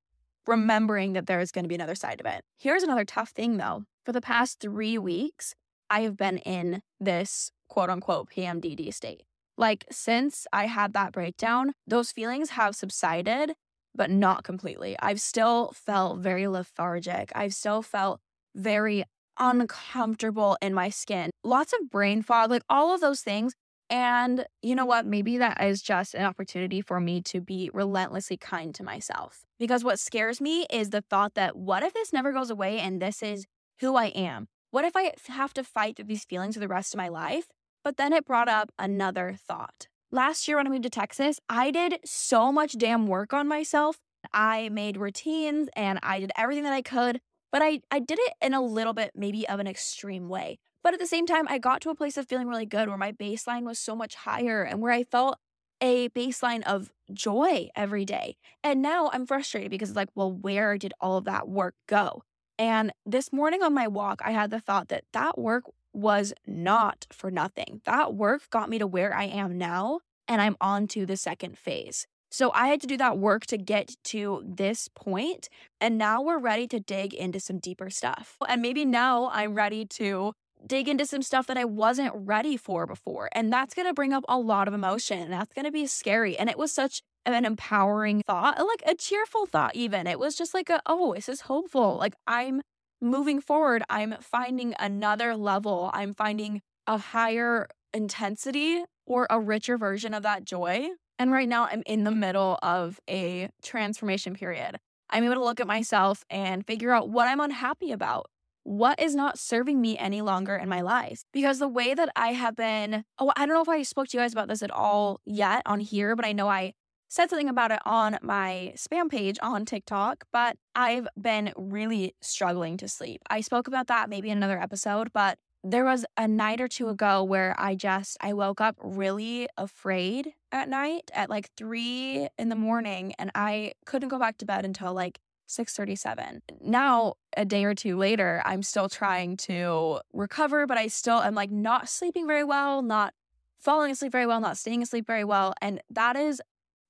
remembering 0.46 1.12
that 1.14 1.26
there 1.26 1.40
is 1.40 1.50
going 1.52 1.64
to 1.64 1.68
be 1.68 1.74
another 1.74 1.94
side 1.94 2.20
of 2.20 2.26
it. 2.26 2.42
Here's 2.56 2.82
another 2.82 3.04
tough 3.04 3.30
thing 3.30 3.56
though. 3.56 3.84
For 4.04 4.12
the 4.12 4.20
past 4.20 4.60
three 4.60 4.98
weeks, 4.98 5.54
I 5.90 6.00
have 6.02 6.16
been 6.16 6.38
in 6.38 6.82
this 7.00 7.50
quote 7.68 7.90
unquote 7.90 8.30
PMDD 8.30 8.92
state. 8.92 9.22
Like, 9.58 9.86
since 9.90 10.46
I 10.52 10.66
had 10.66 10.92
that 10.92 11.12
breakdown, 11.12 11.72
those 11.86 12.12
feelings 12.12 12.50
have 12.50 12.76
subsided, 12.76 13.54
but 13.94 14.10
not 14.10 14.44
completely. 14.44 14.96
I've 15.00 15.20
still 15.20 15.72
felt 15.74 16.18
very 16.18 16.46
lethargic. 16.46 17.32
I've 17.34 17.54
still 17.54 17.80
felt 17.80 18.20
very 18.54 19.04
uncomfortable 19.38 20.56
in 20.60 20.74
my 20.74 20.90
skin, 20.90 21.30
lots 21.44 21.72
of 21.72 21.90
brain 21.90 22.22
fog, 22.22 22.50
like 22.50 22.62
all 22.68 22.94
of 22.94 23.00
those 23.00 23.20
things. 23.20 23.54
And 23.88 24.46
you 24.62 24.74
know 24.74 24.84
what? 24.84 25.02
Mm-hmm. 25.02 25.10
Maybe 25.10 25.38
that 25.38 25.62
is 25.62 25.82
just 25.82 26.14
an 26.14 26.24
opportunity 26.24 26.80
for 26.80 27.00
me 27.00 27.20
to 27.22 27.40
be 27.40 27.70
relentlessly 27.72 28.36
kind 28.36 28.74
to 28.74 28.82
myself. 28.82 29.44
Because 29.58 29.84
what 29.84 30.00
scares 30.00 30.40
me 30.40 30.66
is 30.70 30.90
the 30.90 31.02
thought 31.02 31.34
that 31.34 31.56
what 31.56 31.82
if 31.82 31.94
this 31.94 32.12
never 32.12 32.32
goes 32.32 32.50
away 32.50 32.78
and 32.78 33.00
this 33.00 33.22
is 33.22 33.46
who 33.80 33.96
I 33.96 34.06
am? 34.06 34.48
What 34.70 34.84
if 34.84 34.96
I 34.96 35.12
have 35.28 35.54
to 35.54 35.64
fight 35.64 35.96
through 35.96 36.06
these 36.06 36.24
feelings 36.24 36.54
for 36.54 36.60
the 36.60 36.68
rest 36.68 36.94
of 36.94 36.98
my 36.98 37.08
life? 37.08 37.46
But 37.84 37.96
then 37.96 38.12
it 38.12 38.26
brought 38.26 38.48
up 38.48 38.72
another 38.78 39.36
thought. 39.38 39.86
Last 40.10 40.48
year 40.48 40.56
when 40.56 40.66
I 40.66 40.70
moved 40.70 40.82
to 40.84 40.90
Texas, 40.90 41.38
I 41.48 41.70
did 41.70 42.00
so 42.04 42.50
much 42.50 42.76
damn 42.76 43.06
work 43.06 43.32
on 43.32 43.46
myself. 43.46 43.98
I 44.32 44.68
made 44.70 44.96
routines 44.96 45.68
and 45.76 46.00
I 46.02 46.18
did 46.18 46.32
everything 46.36 46.64
that 46.64 46.72
I 46.72 46.82
could 46.82 47.20
but 47.56 47.62
I, 47.62 47.80
I 47.90 48.00
did 48.00 48.18
it 48.20 48.34
in 48.42 48.52
a 48.52 48.60
little 48.60 48.92
bit 48.92 49.12
maybe 49.14 49.48
of 49.48 49.60
an 49.60 49.66
extreme 49.66 50.28
way. 50.28 50.58
But 50.86 50.94
at 50.94 51.00
the 51.00 51.06
same 51.08 51.26
time, 51.26 51.48
I 51.48 51.58
got 51.58 51.80
to 51.80 51.90
a 51.90 51.96
place 51.96 52.16
of 52.16 52.28
feeling 52.28 52.46
really 52.46 52.64
good 52.64 52.86
where 52.86 52.96
my 52.96 53.10
baseline 53.10 53.64
was 53.64 53.76
so 53.76 53.96
much 53.96 54.14
higher 54.14 54.62
and 54.62 54.80
where 54.80 54.92
I 54.92 55.02
felt 55.02 55.36
a 55.80 56.10
baseline 56.10 56.62
of 56.62 56.92
joy 57.12 57.70
every 57.74 58.04
day. 58.04 58.36
And 58.62 58.82
now 58.82 59.10
I'm 59.12 59.26
frustrated 59.26 59.72
because 59.72 59.88
it's 59.88 59.96
like, 59.96 60.10
well, 60.14 60.30
where 60.30 60.78
did 60.78 60.94
all 61.00 61.16
of 61.16 61.24
that 61.24 61.48
work 61.48 61.74
go? 61.88 62.22
And 62.56 62.92
this 63.04 63.32
morning 63.32 63.64
on 63.64 63.74
my 63.74 63.88
walk, 63.88 64.22
I 64.24 64.30
had 64.30 64.52
the 64.52 64.60
thought 64.60 64.86
that 64.90 65.02
that 65.12 65.36
work 65.36 65.64
was 65.92 66.32
not 66.46 67.08
for 67.10 67.32
nothing. 67.32 67.80
That 67.84 68.14
work 68.14 68.48
got 68.50 68.70
me 68.70 68.78
to 68.78 68.86
where 68.86 69.12
I 69.12 69.24
am 69.24 69.58
now, 69.58 69.98
and 70.28 70.40
I'm 70.40 70.56
on 70.60 70.86
to 70.86 71.04
the 71.04 71.16
second 71.16 71.58
phase. 71.58 72.06
So 72.30 72.52
I 72.54 72.68
had 72.68 72.80
to 72.82 72.86
do 72.86 72.96
that 72.98 73.18
work 73.18 73.44
to 73.46 73.58
get 73.58 73.96
to 74.04 74.44
this 74.46 74.86
point, 74.94 75.48
And 75.80 75.98
now 75.98 76.22
we're 76.22 76.38
ready 76.38 76.68
to 76.68 76.78
dig 76.78 77.12
into 77.12 77.40
some 77.40 77.58
deeper 77.58 77.90
stuff. 77.90 78.36
And 78.48 78.62
maybe 78.62 78.84
now 78.84 79.30
I'm 79.32 79.54
ready 79.54 79.84
to 79.84 80.32
dig 80.64 80.88
into 80.88 81.06
some 81.06 81.22
stuff 81.22 81.46
that 81.46 81.56
I 81.56 81.64
wasn't 81.64 82.12
ready 82.14 82.56
for 82.56 82.86
before. 82.86 83.28
And 83.32 83.52
that's 83.52 83.74
going 83.74 83.88
to 83.88 83.94
bring 83.94 84.12
up 84.12 84.24
a 84.28 84.38
lot 84.38 84.68
of 84.68 84.74
emotion. 84.74 85.20
And 85.20 85.32
that's 85.32 85.52
going 85.52 85.64
to 85.64 85.72
be 85.72 85.86
scary. 85.86 86.38
And 86.38 86.48
it 86.48 86.58
was 86.58 86.72
such 86.72 87.02
an 87.24 87.44
empowering 87.44 88.22
thought, 88.26 88.58
like 88.58 88.82
a 88.86 88.94
cheerful 88.94 89.46
thought, 89.46 89.74
even. 89.74 90.06
It 90.06 90.18
was 90.18 90.36
just 90.36 90.54
like, 90.54 90.70
a, 90.70 90.80
oh, 90.86 91.14
this 91.14 91.28
is 91.28 91.42
hopeful. 91.42 91.96
Like 91.96 92.14
I'm 92.26 92.62
moving 93.00 93.40
forward. 93.40 93.82
I'm 93.90 94.14
finding 94.20 94.74
another 94.78 95.36
level. 95.36 95.90
I'm 95.92 96.14
finding 96.14 96.62
a 96.86 96.98
higher 96.98 97.68
intensity 97.92 98.84
or 99.06 99.26
a 99.28 99.40
richer 99.40 99.76
version 99.76 100.14
of 100.14 100.22
that 100.22 100.44
joy 100.44 100.90
and 101.18 101.32
right 101.32 101.48
now, 101.48 101.66
I'm 101.70 101.82
in 101.86 102.04
the 102.04 102.10
middle 102.10 102.58
of 102.62 103.00
a 103.08 103.48
transformation 103.62 104.34
period. 104.34 104.78
I'm 105.08 105.24
able 105.24 105.34
to 105.36 105.44
look 105.44 105.60
at 105.60 105.66
myself 105.66 106.24
and 106.28 106.66
figure 106.66 106.92
out 106.92 107.08
what 107.08 107.28
I'm 107.28 107.40
unhappy 107.40 107.92
about. 107.92 108.26
What 108.66 108.98
is 108.98 109.14
not 109.14 109.38
serving 109.38 109.80
me 109.80 109.96
any 109.96 110.22
longer 110.22 110.56
in 110.56 110.68
my 110.68 110.80
life? 110.80 111.22
Because 111.32 111.60
the 111.60 111.68
way 111.68 111.94
that 111.94 112.08
I 112.16 112.32
have 112.32 112.56
been, 112.56 113.04
oh, 113.16 113.32
I 113.36 113.46
don't 113.46 113.54
know 113.54 113.62
if 113.62 113.68
I 113.68 113.82
spoke 113.84 114.08
to 114.08 114.16
you 114.16 114.20
guys 114.24 114.32
about 114.32 114.48
this 114.48 114.60
at 114.60 114.72
all 114.72 115.20
yet 115.24 115.62
on 115.66 115.78
here, 115.78 116.16
but 116.16 116.24
I 116.24 116.32
know 116.32 116.48
I 116.48 116.72
said 117.06 117.30
something 117.30 117.48
about 117.48 117.70
it 117.70 117.78
on 117.86 118.18
my 118.22 118.74
spam 118.76 119.08
page 119.08 119.38
on 119.40 119.66
TikTok, 119.66 120.24
but 120.32 120.56
I've 120.74 121.06
been 121.16 121.52
really 121.56 122.16
struggling 122.20 122.76
to 122.78 122.88
sleep. 122.88 123.22
I 123.30 123.40
spoke 123.40 123.68
about 123.68 123.86
that 123.86 124.10
maybe 124.10 124.30
in 124.30 124.38
another 124.38 124.60
episode, 124.60 125.12
but 125.12 125.38
there 125.62 125.84
was 125.84 126.04
a 126.16 126.26
night 126.26 126.60
or 126.60 126.66
two 126.66 126.88
ago 126.88 127.22
where 127.22 127.54
I 127.58 127.76
just 127.76 128.16
I 128.20 128.32
woke 128.32 128.60
up 128.60 128.74
really 128.82 129.46
afraid 129.56 130.32
at 130.50 130.68
night 130.68 131.08
at 131.14 131.30
like 131.30 131.50
3 131.56 132.30
in 132.36 132.48
the 132.48 132.56
morning 132.56 133.14
and 133.16 133.30
I 133.36 133.74
couldn't 133.84 134.08
go 134.08 134.18
back 134.18 134.38
to 134.38 134.44
bed 134.44 134.64
until 134.64 134.92
like 134.92 135.20
6:37. 135.46 136.42
Now, 136.60 137.14
a 137.36 137.44
day 137.44 137.64
or 137.64 137.74
two 137.74 137.96
later, 137.96 138.42
I'm 138.44 138.62
still 138.62 138.88
trying 138.88 139.36
to 139.38 140.00
recover, 140.12 140.66
but 140.66 140.78
I 140.78 140.88
still 140.88 141.20
am 141.20 141.34
like 141.34 141.50
not 141.50 141.88
sleeping 141.88 142.26
very 142.26 142.44
well, 142.44 142.82
not 142.82 143.14
falling 143.58 143.90
asleep 143.90 144.12
very 144.12 144.26
well, 144.26 144.40
not 144.40 144.58
staying 144.58 144.82
asleep 144.82 145.06
very 145.06 145.24
well, 145.24 145.54
and 145.60 145.80
that 145.90 146.16
is 146.16 146.42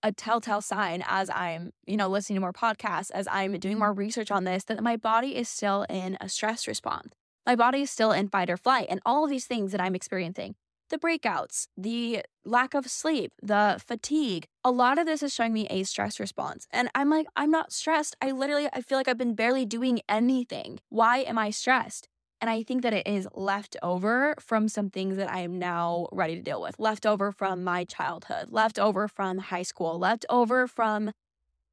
a 0.03 0.13
telltale 0.13 0.61
sign 0.61 1.03
as 1.07 1.31
I'm, 1.31 1.73
you 1.87 1.97
know, 1.97 2.09
listening 2.09 2.37
to 2.37 2.41
more 2.41 2.53
podcasts, 2.53 3.11
as 3.11 3.27
I'm 3.31 3.59
doing 3.59 3.79
more 3.79 3.93
research 3.93 4.31
on 4.31 4.45
this 4.45 4.65
that 4.65 4.83
my 4.83 4.97
body 4.97 5.37
is 5.37 5.49
still 5.49 5.85
in 5.89 6.17
a 6.21 6.29
stress 6.29 6.69
response. 6.69 7.13
My 7.47 7.57
body 7.57 7.83
is 7.83 7.91
still 7.91 8.13
in 8.13 8.29
fight 8.29 8.51
or 8.51 8.57
flight, 8.57 8.87
and 8.91 9.01
all 9.07 9.25
of 9.25 9.31
these 9.31 9.47
things 9.47 9.73
that 9.73 9.81
I'm 9.81 9.95
experiencing 9.95 10.55
the 10.89 10.99
breakouts, 10.99 11.67
the 11.77 12.23
lack 12.45 12.75
of 12.75 12.89
sleep, 12.89 13.33
the 13.43 13.81
fatigue. 13.85 14.47
A 14.65 14.71
lot 14.71 14.99
of 14.99 15.07
this 15.07 15.23
is 15.23 15.35
showing 15.35 15.53
me 15.53 15.67
a 15.69 15.83
stress 15.83 16.21
response. 16.21 16.67
And 16.71 16.89
I'm 16.95 17.11
like, 17.11 17.27
I'm 17.37 17.51
not 17.51 17.73
stressed. 17.73 18.17
I 18.21 18.31
literally 18.31 18.69
I 18.73 18.81
feel 18.81 18.99
like 18.99 19.09
I've 19.09 19.19
been 19.19 19.35
barely 19.35 19.65
doing 19.65 20.01
anything. 20.09 20.81
Why 20.89 21.19
am 21.19 21.39
I 21.39 21.51
stressed? 21.51 22.09
And 22.41 22.51
I 22.51 22.63
think 22.63 22.83
that 22.83 22.93
it 22.93 23.07
is 23.07 23.27
left 23.35 23.77
over 23.83 24.35
from 24.39 24.69
some 24.69 24.91
things 24.91 25.17
that 25.17 25.31
I 25.31 25.41
am 25.41 25.59
now 25.59 26.07
ready 26.13 26.37
to 26.37 26.43
deal 26.43 26.61
with. 26.61 26.79
Left 26.79 27.07
over 27.07 27.33
from 27.33 27.65
my 27.65 27.85
childhood, 27.85 28.49
left 28.51 28.79
over 28.79 29.09
from 29.09 29.39
high 29.39 29.63
school, 29.63 29.99
left 29.99 30.27
over 30.29 30.67
from 30.67 31.13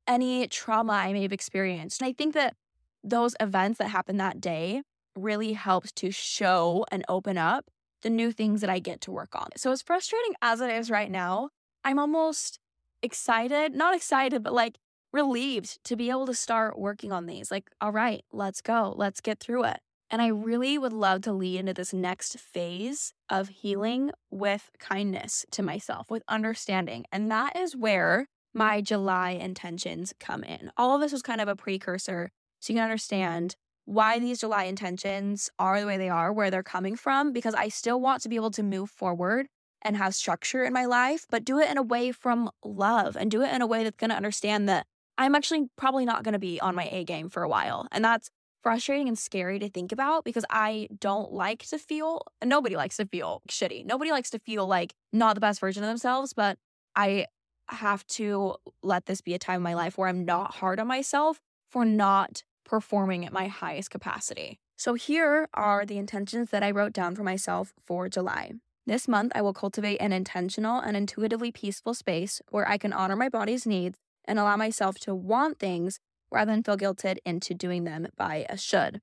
any 0.08 0.48
trauma 0.48 0.94
I 0.94 1.14
may 1.14 1.24
have 1.24 1.34
experienced. 1.34 2.02
And 2.02 2.08
I 2.08 2.14
think 2.14 2.34
that 2.34 2.56
those 3.04 3.36
events 3.40 3.78
that 3.80 3.90
happened 3.90 4.20
that 4.20 4.40
day 4.40 4.84
really 5.16 5.54
helped 5.54 5.96
to 5.98 6.12
show 6.12 6.86
and 6.92 7.04
open 7.10 7.38
up 7.38 7.66
the 8.04 8.10
new 8.10 8.32
things 8.32 8.62
that 8.62 8.70
I 8.70 8.80
get 8.80 9.02
to 9.02 9.12
work 9.12 9.36
on. 9.36 9.50
So, 9.58 9.72
as 9.72 9.82
frustrating 9.82 10.36
as 10.42 10.62
it 10.62 10.70
is 10.70 10.92
right 10.92 11.10
now, 11.10 11.50
I'm 11.84 12.00
almost 12.00 12.60
excited, 13.02 13.76
not 13.76 13.96
excited, 13.96 14.44
but 14.44 14.54
like 14.54 14.78
relieved 15.12 15.84
to 15.86 15.96
be 15.96 16.10
able 16.10 16.26
to 16.26 16.34
start 16.34 16.80
working 16.80 17.12
on 17.12 17.26
these. 17.26 17.52
Like, 17.52 17.70
all 17.82 17.92
right, 17.92 18.24
let's 18.32 18.62
go, 18.62 18.94
let's 18.96 19.22
get 19.22 19.40
through 19.40 19.66
it. 19.66 19.80
And 20.10 20.22
I 20.22 20.28
really 20.28 20.78
would 20.78 20.94
love 20.94 21.22
to 21.24 21.34
lead 21.34 21.60
into 21.60 21.74
this 21.74 21.94
next 21.94 22.40
phase 22.40 23.14
of 23.30 23.50
healing 23.50 24.12
with 24.30 24.70
kindness 24.80 25.46
to 25.52 25.64
myself, 25.64 26.12
with 26.12 26.24
understanding. 26.28 27.06
And 27.12 27.32
that 27.32 27.56
is 27.56 27.76
where 27.76 28.28
my 28.54 28.82
July 28.82 29.32
intentions 29.32 30.14
come 30.20 30.44
in. 30.44 30.72
All 30.78 30.94
of 30.94 31.02
this 31.02 31.12
was 31.12 31.24
kind 31.24 31.42
of 31.42 31.48
a 31.48 31.56
precursor 31.56 32.32
so 32.60 32.72
you 32.72 32.78
can 32.78 32.84
understand 32.84 33.56
why 33.86 34.20
these 34.20 34.40
July 34.40 34.64
intentions 34.64 35.50
are 35.60 35.80
the 35.80 35.88
way 35.88 35.98
they 35.98 36.10
are, 36.10 36.32
where 36.32 36.50
they're 36.50 36.64
coming 36.64 36.96
from, 36.96 37.34
because 37.34 37.54
I 37.54 37.70
still 37.70 38.00
want 38.00 38.22
to 38.24 38.30
be 38.30 38.36
able 38.36 38.52
to 38.52 38.64
move 38.64 38.90
forward 38.90 39.48
and 39.82 39.98
have 39.98 40.16
structure 40.16 40.64
in 40.64 40.74
my 40.74 40.86
life, 40.86 41.26
but 41.30 41.44
do 41.44 41.60
it 41.60 41.70
in 41.70 41.78
a 41.78 41.84
way 41.84 42.12
from 42.12 42.50
love 42.64 43.18
and 43.18 43.30
do 43.30 43.42
it 43.42 43.54
in 43.54 43.62
a 43.62 43.68
way 43.68 43.84
that's 43.84 43.98
going 43.98 44.10
to 44.10 44.16
understand 44.16 44.70
that 44.70 44.86
I'm 45.18 45.36
actually 45.36 45.68
probably 45.78 46.06
not 46.06 46.24
going 46.24 46.34
to 46.34 46.40
be 46.40 46.60
on 46.60 46.76
my 46.76 46.88
A 46.92 47.04
game 47.04 47.30
for 47.30 47.44
a 47.44 47.50
while. 47.50 47.88
And 47.92 48.04
that's 48.04 48.30
frustrating 48.64 49.10
and 49.10 49.20
scary 49.20 49.60
to 49.60 49.70
think 49.70 49.92
about 49.92 50.24
because 50.24 50.46
I 50.50 50.88
don't 51.00 51.34
like 51.34 51.64
to 51.68 51.78
feel, 51.78 52.22
nobody 52.44 52.78
likes 52.78 52.98
to 52.98 53.06
feel 53.06 53.42
shitty. 53.50 53.86
Nobody 53.86 54.12
likes 54.12 54.30
to 54.32 54.40
feel 54.40 54.66
like 54.66 54.94
not 55.12 55.36
the 55.36 55.42
best 55.42 55.60
version 55.60 55.84
of 55.84 55.90
themselves, 55.90 56.34
but 56.34 56.58
I 56.96 57.28
have 57.70 58.06
to 58.08 58.56
let 58.82 59.06
this 59.06 59.22
be 59.22 59.34
a 59.34 59.40
time 59.40 59.58
in 59.58 59.64
my 59.64 59.74
life 59.74 59.98
where 59.98 60.08
I'm 60.08 60.26
not 60.26 60.56
hard 60.56 60.80
on 60.80 60.88
myself 60.88 61.42
for 61.70 61.84
not 61.86 62.44
performing 62.66 63.26
at 63.26 63.34
my 63.34 63.48
highest 63.48 63.90
capacity. 63.90 64.60
So 64.76 64.96
here 64.96 65.48
are 65.54 65.86
the 65.86 65.98
intentions 65.98 66.50
that 66.50 66.64
I 66.64 66.72
wrote 66.72 66.94
down 66.94 67.16
for 67.16 67.24
myself 67.24 67.74
for 67.86 68.10
July. 68.10 68.54
This 68.86 69.08
month, 69.08 69.32
I 69.34 69.42
will 69.42 69.54
cultivate 69.54 69.98
an 69.98 70.12
intentional 70.12 70.80
and 70.80 70.98
intuitively 70.98 71.52
peaceful 71.52 71.94
space 71.94 72.42
where 72.50 72.68
I 72.68 72.78
can 72.78 72.92
honor 72.92 73.16
my 73.16 73.30
body's 73.30 73.66
needs 73.66 73.98
and 74.26 74.38
allow 74.38 74.58
myself 74.58 74.98
to 75.00 75.16
want 75.16 75.60
things 75.60 76.00
rather 76.32 76.52
than 76.52 76.64
feel 76.64 76.78
guilted 76.78 77.18
into 77.26 77.54
doing 77.54 77.86
them 77.86 78.08
by 78.18 78.46
a 78.50 78.58
should, 78.58 79.00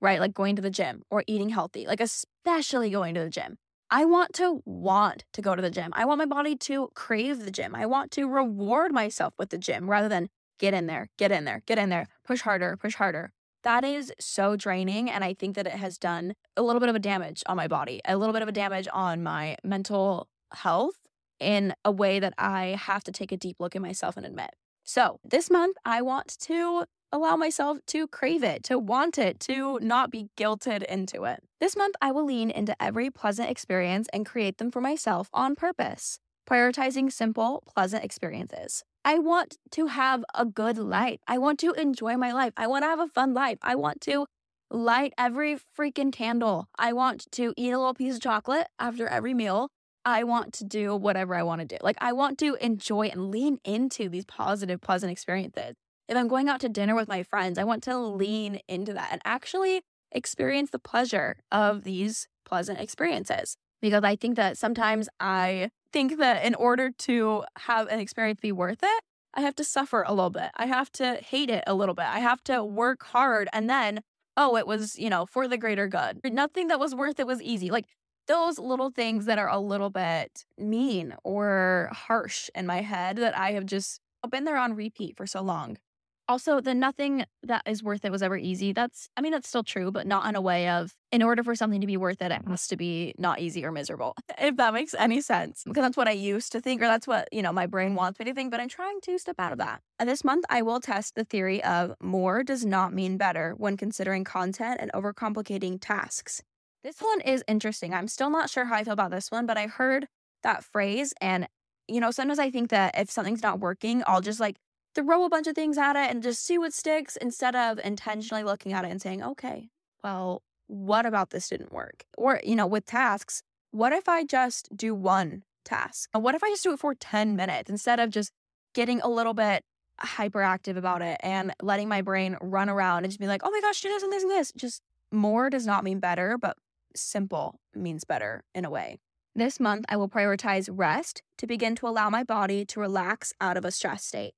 right? 0.00 0.20
Like 0.20 0.32
going 0.32 0.56
to 0.56 0.62
the 0.62 0.70
gym 0.70 1.02
or 1.10 1.24
eating 1.26 1.50
healthy, 1.50 1.86
like 1.86 2.00
especially 2.00 2.90
going 2.90 3.14
to 3.14 3.20
the 3.20 3.30
gym. 3.30 3.58
I 3.90 4.04
want 4.04 4.34
to 4.34 4.62
want 4.64 5.24
to 5.32 5.42
go 5.42 5.54
to 5.54 5.62
the 5.62 5.70
gym. 5.70 5.92
I 5.94 6.04
want 6.04 6.18
my 6.18 6.26
body 6.26 6.56
to 6.56 6.90
crave 6.94 7.44
the 7.44 7.50
gym. 7.50 7.74
I 7.74 7.86
want 7.86 8.10
to 8.12 8.28
reward 8.28 8.92
myself 8.92 9.34
with 9.38 9.50
the 9.50 9.58
gym 9.58 9.90
rather 9.90 10.08
than 10.08 10.28
get 10.58 10.74
in 10.74 10.86
there, 10.86 11.08
get 11.16 11.32
in 11.32 11.44
there, 11.44 11.62
get 11.66 11.78
in 11.78 11.88
there, 11.88 12.06
push 12.24 12.42
harder, 12.42 12.76
push 12.76 12.94
harder. 12.94 13.32
That 13.64 13.84
is 13.84 14.12
so 14.20 14.56
draining. 14.56 15.10
And 15.10 15.24
I 15.24 15.34
think 15.34 15.56
that 15.56 15.66
it 15.66 15.74
has 15.74 15.98
done 15.98 16.34
a 16.56 16.62
little 16.62 16.80
bit 16.80 16.88
of 16.88 16.94
a 16.94 17.00
damage 17.00 17.42
on 17.46 17.56
my 17.56 17.68
body, 17.68 18.00
a 18.04 18.16
little 18.16 18.32
bit 18.32 18.42
of 18.42 18.48
a 18.48 18.52
damage 18.52 18.88
on 18.92 19.22
my 19.22 19.56
mental 19.64 20.28
health 20.52 20.94
in 21.40 21.74
a 21.84 21.92
way 21.92 22.20
that 22.20 22.34
I 22.38 22.78
have 22.80 23.04
to 23.04 23.12
take 23.12 23.32
a 23.32 23.36
deep 23.36 23.56
look 23.58 23.76
at 23.76 23.82
myself 23.82 24.16
and 24.16 24.26
admit. 24.26 24.50
So 24.84 25.20
this 25.22 25.50
month, 25.50 25.76
I 25.84 26.02
want 26.02 26.38
to 26.40 26.84
allow 27.12 27.36
myself 27.36 27.78
to 27.86 28.06
crave 28.08 28.42
it, 28.42 28.62
to 28.64 28.78
want 28.78 29.18
it, 29.18 29.40
to 29.40 29.78
not 29.80 30.10
be 30.10 30.28
guilted 30.36 30.82
into 30.84 31.24
it. 31.24 31.42
This 31.60 31.76
month, 31.76 31.94
I 32.00 32.12
will 32.12 32.24
lean 32.24 32.50
into 32.50 32.80
every 32.82 33.10
pleasant 33.10 33.50
experience 33.50 34.08
and 34.12 34.26
create 34.26 34.58
them 34.58 34.70
for 34.70 34.80
myself 34.80 35.28
on 35.32 35.54
purpose, 35.54 36.18
prioritizing 36.48 37.12
simple, 37.12 37.62
pleasant 37.66 38.04
experiences. 38.04 38.84
I 39.04 39.18
want 39.18 39.56
to 39.72 39.86
have 39.86 40.24
a 40.34 40.44
good 40.44 40.78
life. 40.78 41.20
I 41.26 41.38
want 41.38 41.58
to 41.60 41.72
enjoy 41.72 42.16
my 42.16 42.32
life. 42.32 42.52
I 42.56 42.66
want 42.66 42.82
to 42.82 42.88
have 42.88 43.00
a 43.00 43.08
fun 43.08 43.32
life. 43.34 43.58
I 43.62 43.74
want 43.74 44.00
to 44.02 44.26
light 44.70 45.14
every 45.16 45.56
freaking 45.56 46.12
candle. 46.12 46.68
I 46.78 46.92
want 46.92 47.30
to 47.32 47.54
eat 47.56 47.72
a 47.72 47.78
little 47.78 47.94
piece 47.94 48.16
of 48.16 48.20
chocolate 48.20 48.66
after 48.78 49.06
every 49.08 49.34
meal. 49.34 49.70
I 50.04 50.24
want 50.24 50.52
to 50.54 50.64
do 50.64 50.94
whatever 50.96 51.34
I 51.34 51.42
want 51.42 51.60
to 51.60 51.66
do. 51.66 51.76
Like, 51.80 51.96
I 52.00 52.12
want 52.12 52.38
to 52.38 52.56
enjoy 52.60 53.06
and 53.06 53.30
lean 53.30 53.58
into 53.64 54.08
these 54.08 54.24
positive, 54.24 54.80
pleasant 54.80 55.12
experiences. 55.12 55.74
If 56.08 56.16
I'm 56.16 56.28
going 56.28 56.48
out 56.48 56.60
to 56.60 56.68
dinner 56.68 56.94
with 56.94 57.08
my 57.08 57.22
friends, 57.22 57.58
I 57.58 57.64
want 57.64 57.82
to 57.84 57.98
lean 57.98 58.60
into 58.68 58.94
that 58.94 59.08
and 59.12 59.20
actually 59.24 59.82
experience 60.12 60.70
the 60.70 60.78
pleasure 60.78 61.36
of 61.52 61.84
these 61.84 62.28
pleasant 62.44 62.80
experiences. 62.80 63.56
Because 63.82 64.02
I 64.04 64.16
think 64.16 64.36
that 64.36 64.56
sometimes 64.56 65.08
I 65.20 65.70
think 65.92 66.18
that 66.18 66.44
in 66.44 66.54
order 66.54 66.90
to 66.90 67.44
have 67.58 67.88
an 67.88 67.98
experience 67.98 68.40
be 68.40 68.52
worth 68.52 68.82
it, 68.82 69.02
I 69.34 69.42
have 69.42 69.54
to 69.56 69.64
suffer 69.64 70.02
a 70.06 70.12
little 70.12 70.30
bit. 70.30 70.50
I 70.56 70.66
have 70.66 70.90
to 70.92 71.14
hate 71.16 71.50
it 71.50 71.64
a 71.66 71.74
little 71.74 71.94
bit. 71.94 72.06
I 72.06 72.20
have 72.20 72.42
to 72.44 72.64
work 72.64 73.04
hard 73.04 73.48
and 73.52 73.68
then, 73.68 74.00
oh, 74.36 74.56
it 74.56 74.66
was, 74.66 74.98
you 74.98 75.10
know, 75.10 75.26
for 75.26 75.46
the 75.46 75.58
greater 75.58 75.86
good. 75.86 76.20
Nothing 76.24 76.68
that 76.68 76.80
was 76.80 76.94
worth 76.94 77.20
it 77.20 77.26
was 77.26 77.42
easy. 77.42 77.70
Like 77.70 77.86
those 78.26 78.58
little 78.58 78.90
things 78.90 79.26
that 79.26 79.38
are 79.38 79.48
a 79.48 79.58
little 79.58 79.90
bit 79.90 80.44
mean 80.58 81.14
or 81.24 81.90
harsh 81.92 82.50
in 82.54 82.66
my 82.66 82.82
head 82.82 83.16
that 83.16 83.36
I 83.36 83.52
have 83.52 83.66
just 83.66 84.00
been 84.30 84.44
there 84.44 84.56
on 84.56 84.74
repeat 84.74 85.16
for 85.16 85.26
so 85.26 85.42
long. 85.42 85.78
Also, 86.28 86.60
the 86.60 86.74
nothing 86.74 87.24
that 87.42 87.62
is 87.66 87.82
worth 87.82 88.04
it 88.04 88.12
was 88.12 88.22
ever 88.22 88.36
easy. 88.36 88.72
That's, 88.74 89.08
I 89.16 89.22
mean, 89.22 89.32
that's 89.32 89.48
still 89.48 89.64
true, 89.64 89.90
but 89.90 90.06
not 90.06 90.28
in 90.28 90.36
a 90.36 90.42
way 90.42 90.68
of, 90.68 90.94
in 91.10 91.22
order 91.22 91.42
for 91.42 91.54
something 91.54 91.80
to 91.80 91.86
be 91.86 91.96
worth 91.96 92.20
it, 92.20 92.30
it 92.30 92.42
has 92.46 92.66
to 92.66 92.76
be 92.76 93.14
not 93.16 93.40
easy 93.40 93.64
or 93.64 93.72
miserable, 93.72 94.14
if 94.38 94.56
that 94.56 94.74
makes 94.74 94.92
any 94.98 95.22
sense. 95.22 95.62
Because 95.64 95.82
that's 95.82 95.96
what 95.96 96.06
I 96.06 96.12
used 96.12 96.52
to 96.52 96.60
think, 96.60 96.82
or 96.82 96.86
that's 96.86 97.06
what, 97.06 97.28
you 97.32 97.40
know, 97.40 97.50
my 97.50 97.64
brain 97.66 97.94
wants 97.94 98.18
me 98.18 98.26
to 98.26 98.34
think, 98.34 98.50
but 98.50 98.60
I'm 98.60 98.68
trying 98.68 99.00
to 99.02 99.18
step 99.18 99.36
out 99.38 99.52
of 99.52 99.58
that. 99.58 99.80
And 99.98 100.06
this 100.06 100.22
month, 100.22 100.44
I 100.50 100.60
will 100.60 100.80
test 100.80 101.14
the 101.14 101.24
theory 101.24 101.64
of 101.64 101.94
more 102.02 102.42
does 102.42 102.66
not 102.66 102.92
mean 102.92 103.16
better 103.16 103.54
when 103.56 103.78
considering 103.78 104.24
content 104.24 104.80
and 104.82 104.92
overcomplicating 104.92 105.78
tasks. 105.80 106.42
This 106.84 107.00
one 107.00 107.22
is 107.22 107.42
interesting. 107.48 107.94
I'm 107.94 108.06
still 108.06 108.30
not 108.30 108.50
sure 108.50 108.66
how 108.66 108.76
I 108.76 108.84
feel 108.84 108.92
about 108.92 109.10
this 109.10 109.30
one, 109.30 109.46
but 109.46 109.56
I 109.56 109.66
heard 109.66 110.06
that 110.42 110.62
phrase. 110.62 111.14
And, 111.22 111.48
you 111.88 112.00
know, 112.00 112.10
sometimes 112.10 112.38
I 112.38 112.50
think 112.50 112.68
that 112.68 112.98
if 112.98 113.10
something's 113.10 113.42
not 113.42 113.60
working, 113.60 114.02
I'll 114.06 114.20
just 114.20 114.40
like 114.40 114.56
throw 114.98 115.24
a 115.24 115.28
bunch 115.28 115.46
of 115.46 115.54
things 115.54 115.78
at 115.78 115.94
it 115.94 116.10
and 116.10 116.22
just 116.24 116.44
see 116.44 116.58
what 116.58 116.72
sticks 116.72 117.16
instead 117.16 117.54
of 117.54 117.78
intentionally 117.78 118.42
looking 118.42 118.72
at 118.72 118.84
it 118.84 118.90
and 118.90 119.00
saying, 119.00 119.22
okay, 119.22 119.68
well, 120.02 120.42
what 120.66 121.06
about 121.06 121.30
this 121.30 121.48
didn't 121.48 121.72
work? 121.72 122.04
Or, 122.16 122.40
you 122.42 122.56
know, 122.56 122.66
with 122.66 122.84
tasks, 122.84 123.42
what 123.70 123.92
if 123.92 124.08
I 124.08 124.24
just 124.24 124.76
do 124.76 124.94
one 124.94 125.44
task? 125.64 126.08
What 126.12 126.34
if 126.34 126.42
I 126.42 126.48
just 126.48 126.64
do 126.64 126.72
it 126.72 126.80
for 126.80 126.94
10 126.94 127.36
minutes 127.36 127.70
instead 127.70 128.00
of 128.00 128.10
just 128.10 128.32
getting 128.74 129.00
a 129.00 129.08
little 129.08 129.34
bit 129.34 129.62
hyperactive 130.02 130.76
about 130.76 131.00
it 131.00 131.16
and 131.22 131.54
letting 131.62 131.88
my 131.88 132.02
brain 132.02 132.36
run 132.40 132.68
around 132.68 133.04
and 133.04 133.10
just 133.10 133.20
be 133.20 133.28
like, 133.28 133.42
oh 133.44 133.50
my 133.50 133.60
gosh, 133.60 133.80
do 133.80 133.88
this 133.88 134.02
and 134.02 134.12
this 134.12 134.22
and 134.22 134.32
this. 134.32 134.52
Just 134.56 134.82
more 135.12 135.48
does 135.48 135.66
not 135.66 135.84
mean 135.84 136.00
better, 136.00 136.36
but 136.36 136.56
simple 136.96 137.60
means 137.72 138.02
better 138.04 138.42
in 138.52 138.64
a 138.64 138.70
way. 138.70 138.98
This 139.34 139.60
month, 139.60 139.84
I 139.88 139.96
will 139.96 140.08
prioritize 140.08 140.68
rest 140.70 141.22
to 141.36 141.46
begin 141.46 141.76
to 141.76 141.86
allow 141.86 142.10
my 142.10 142.24
body 142.24 142.64
to 142.66 142.80
relax 142.80 143.32
out 143.40 143.56
of 143.56 143.64
a 143.64 143.70
stress 143.70 144.04
state. 144.04 144.34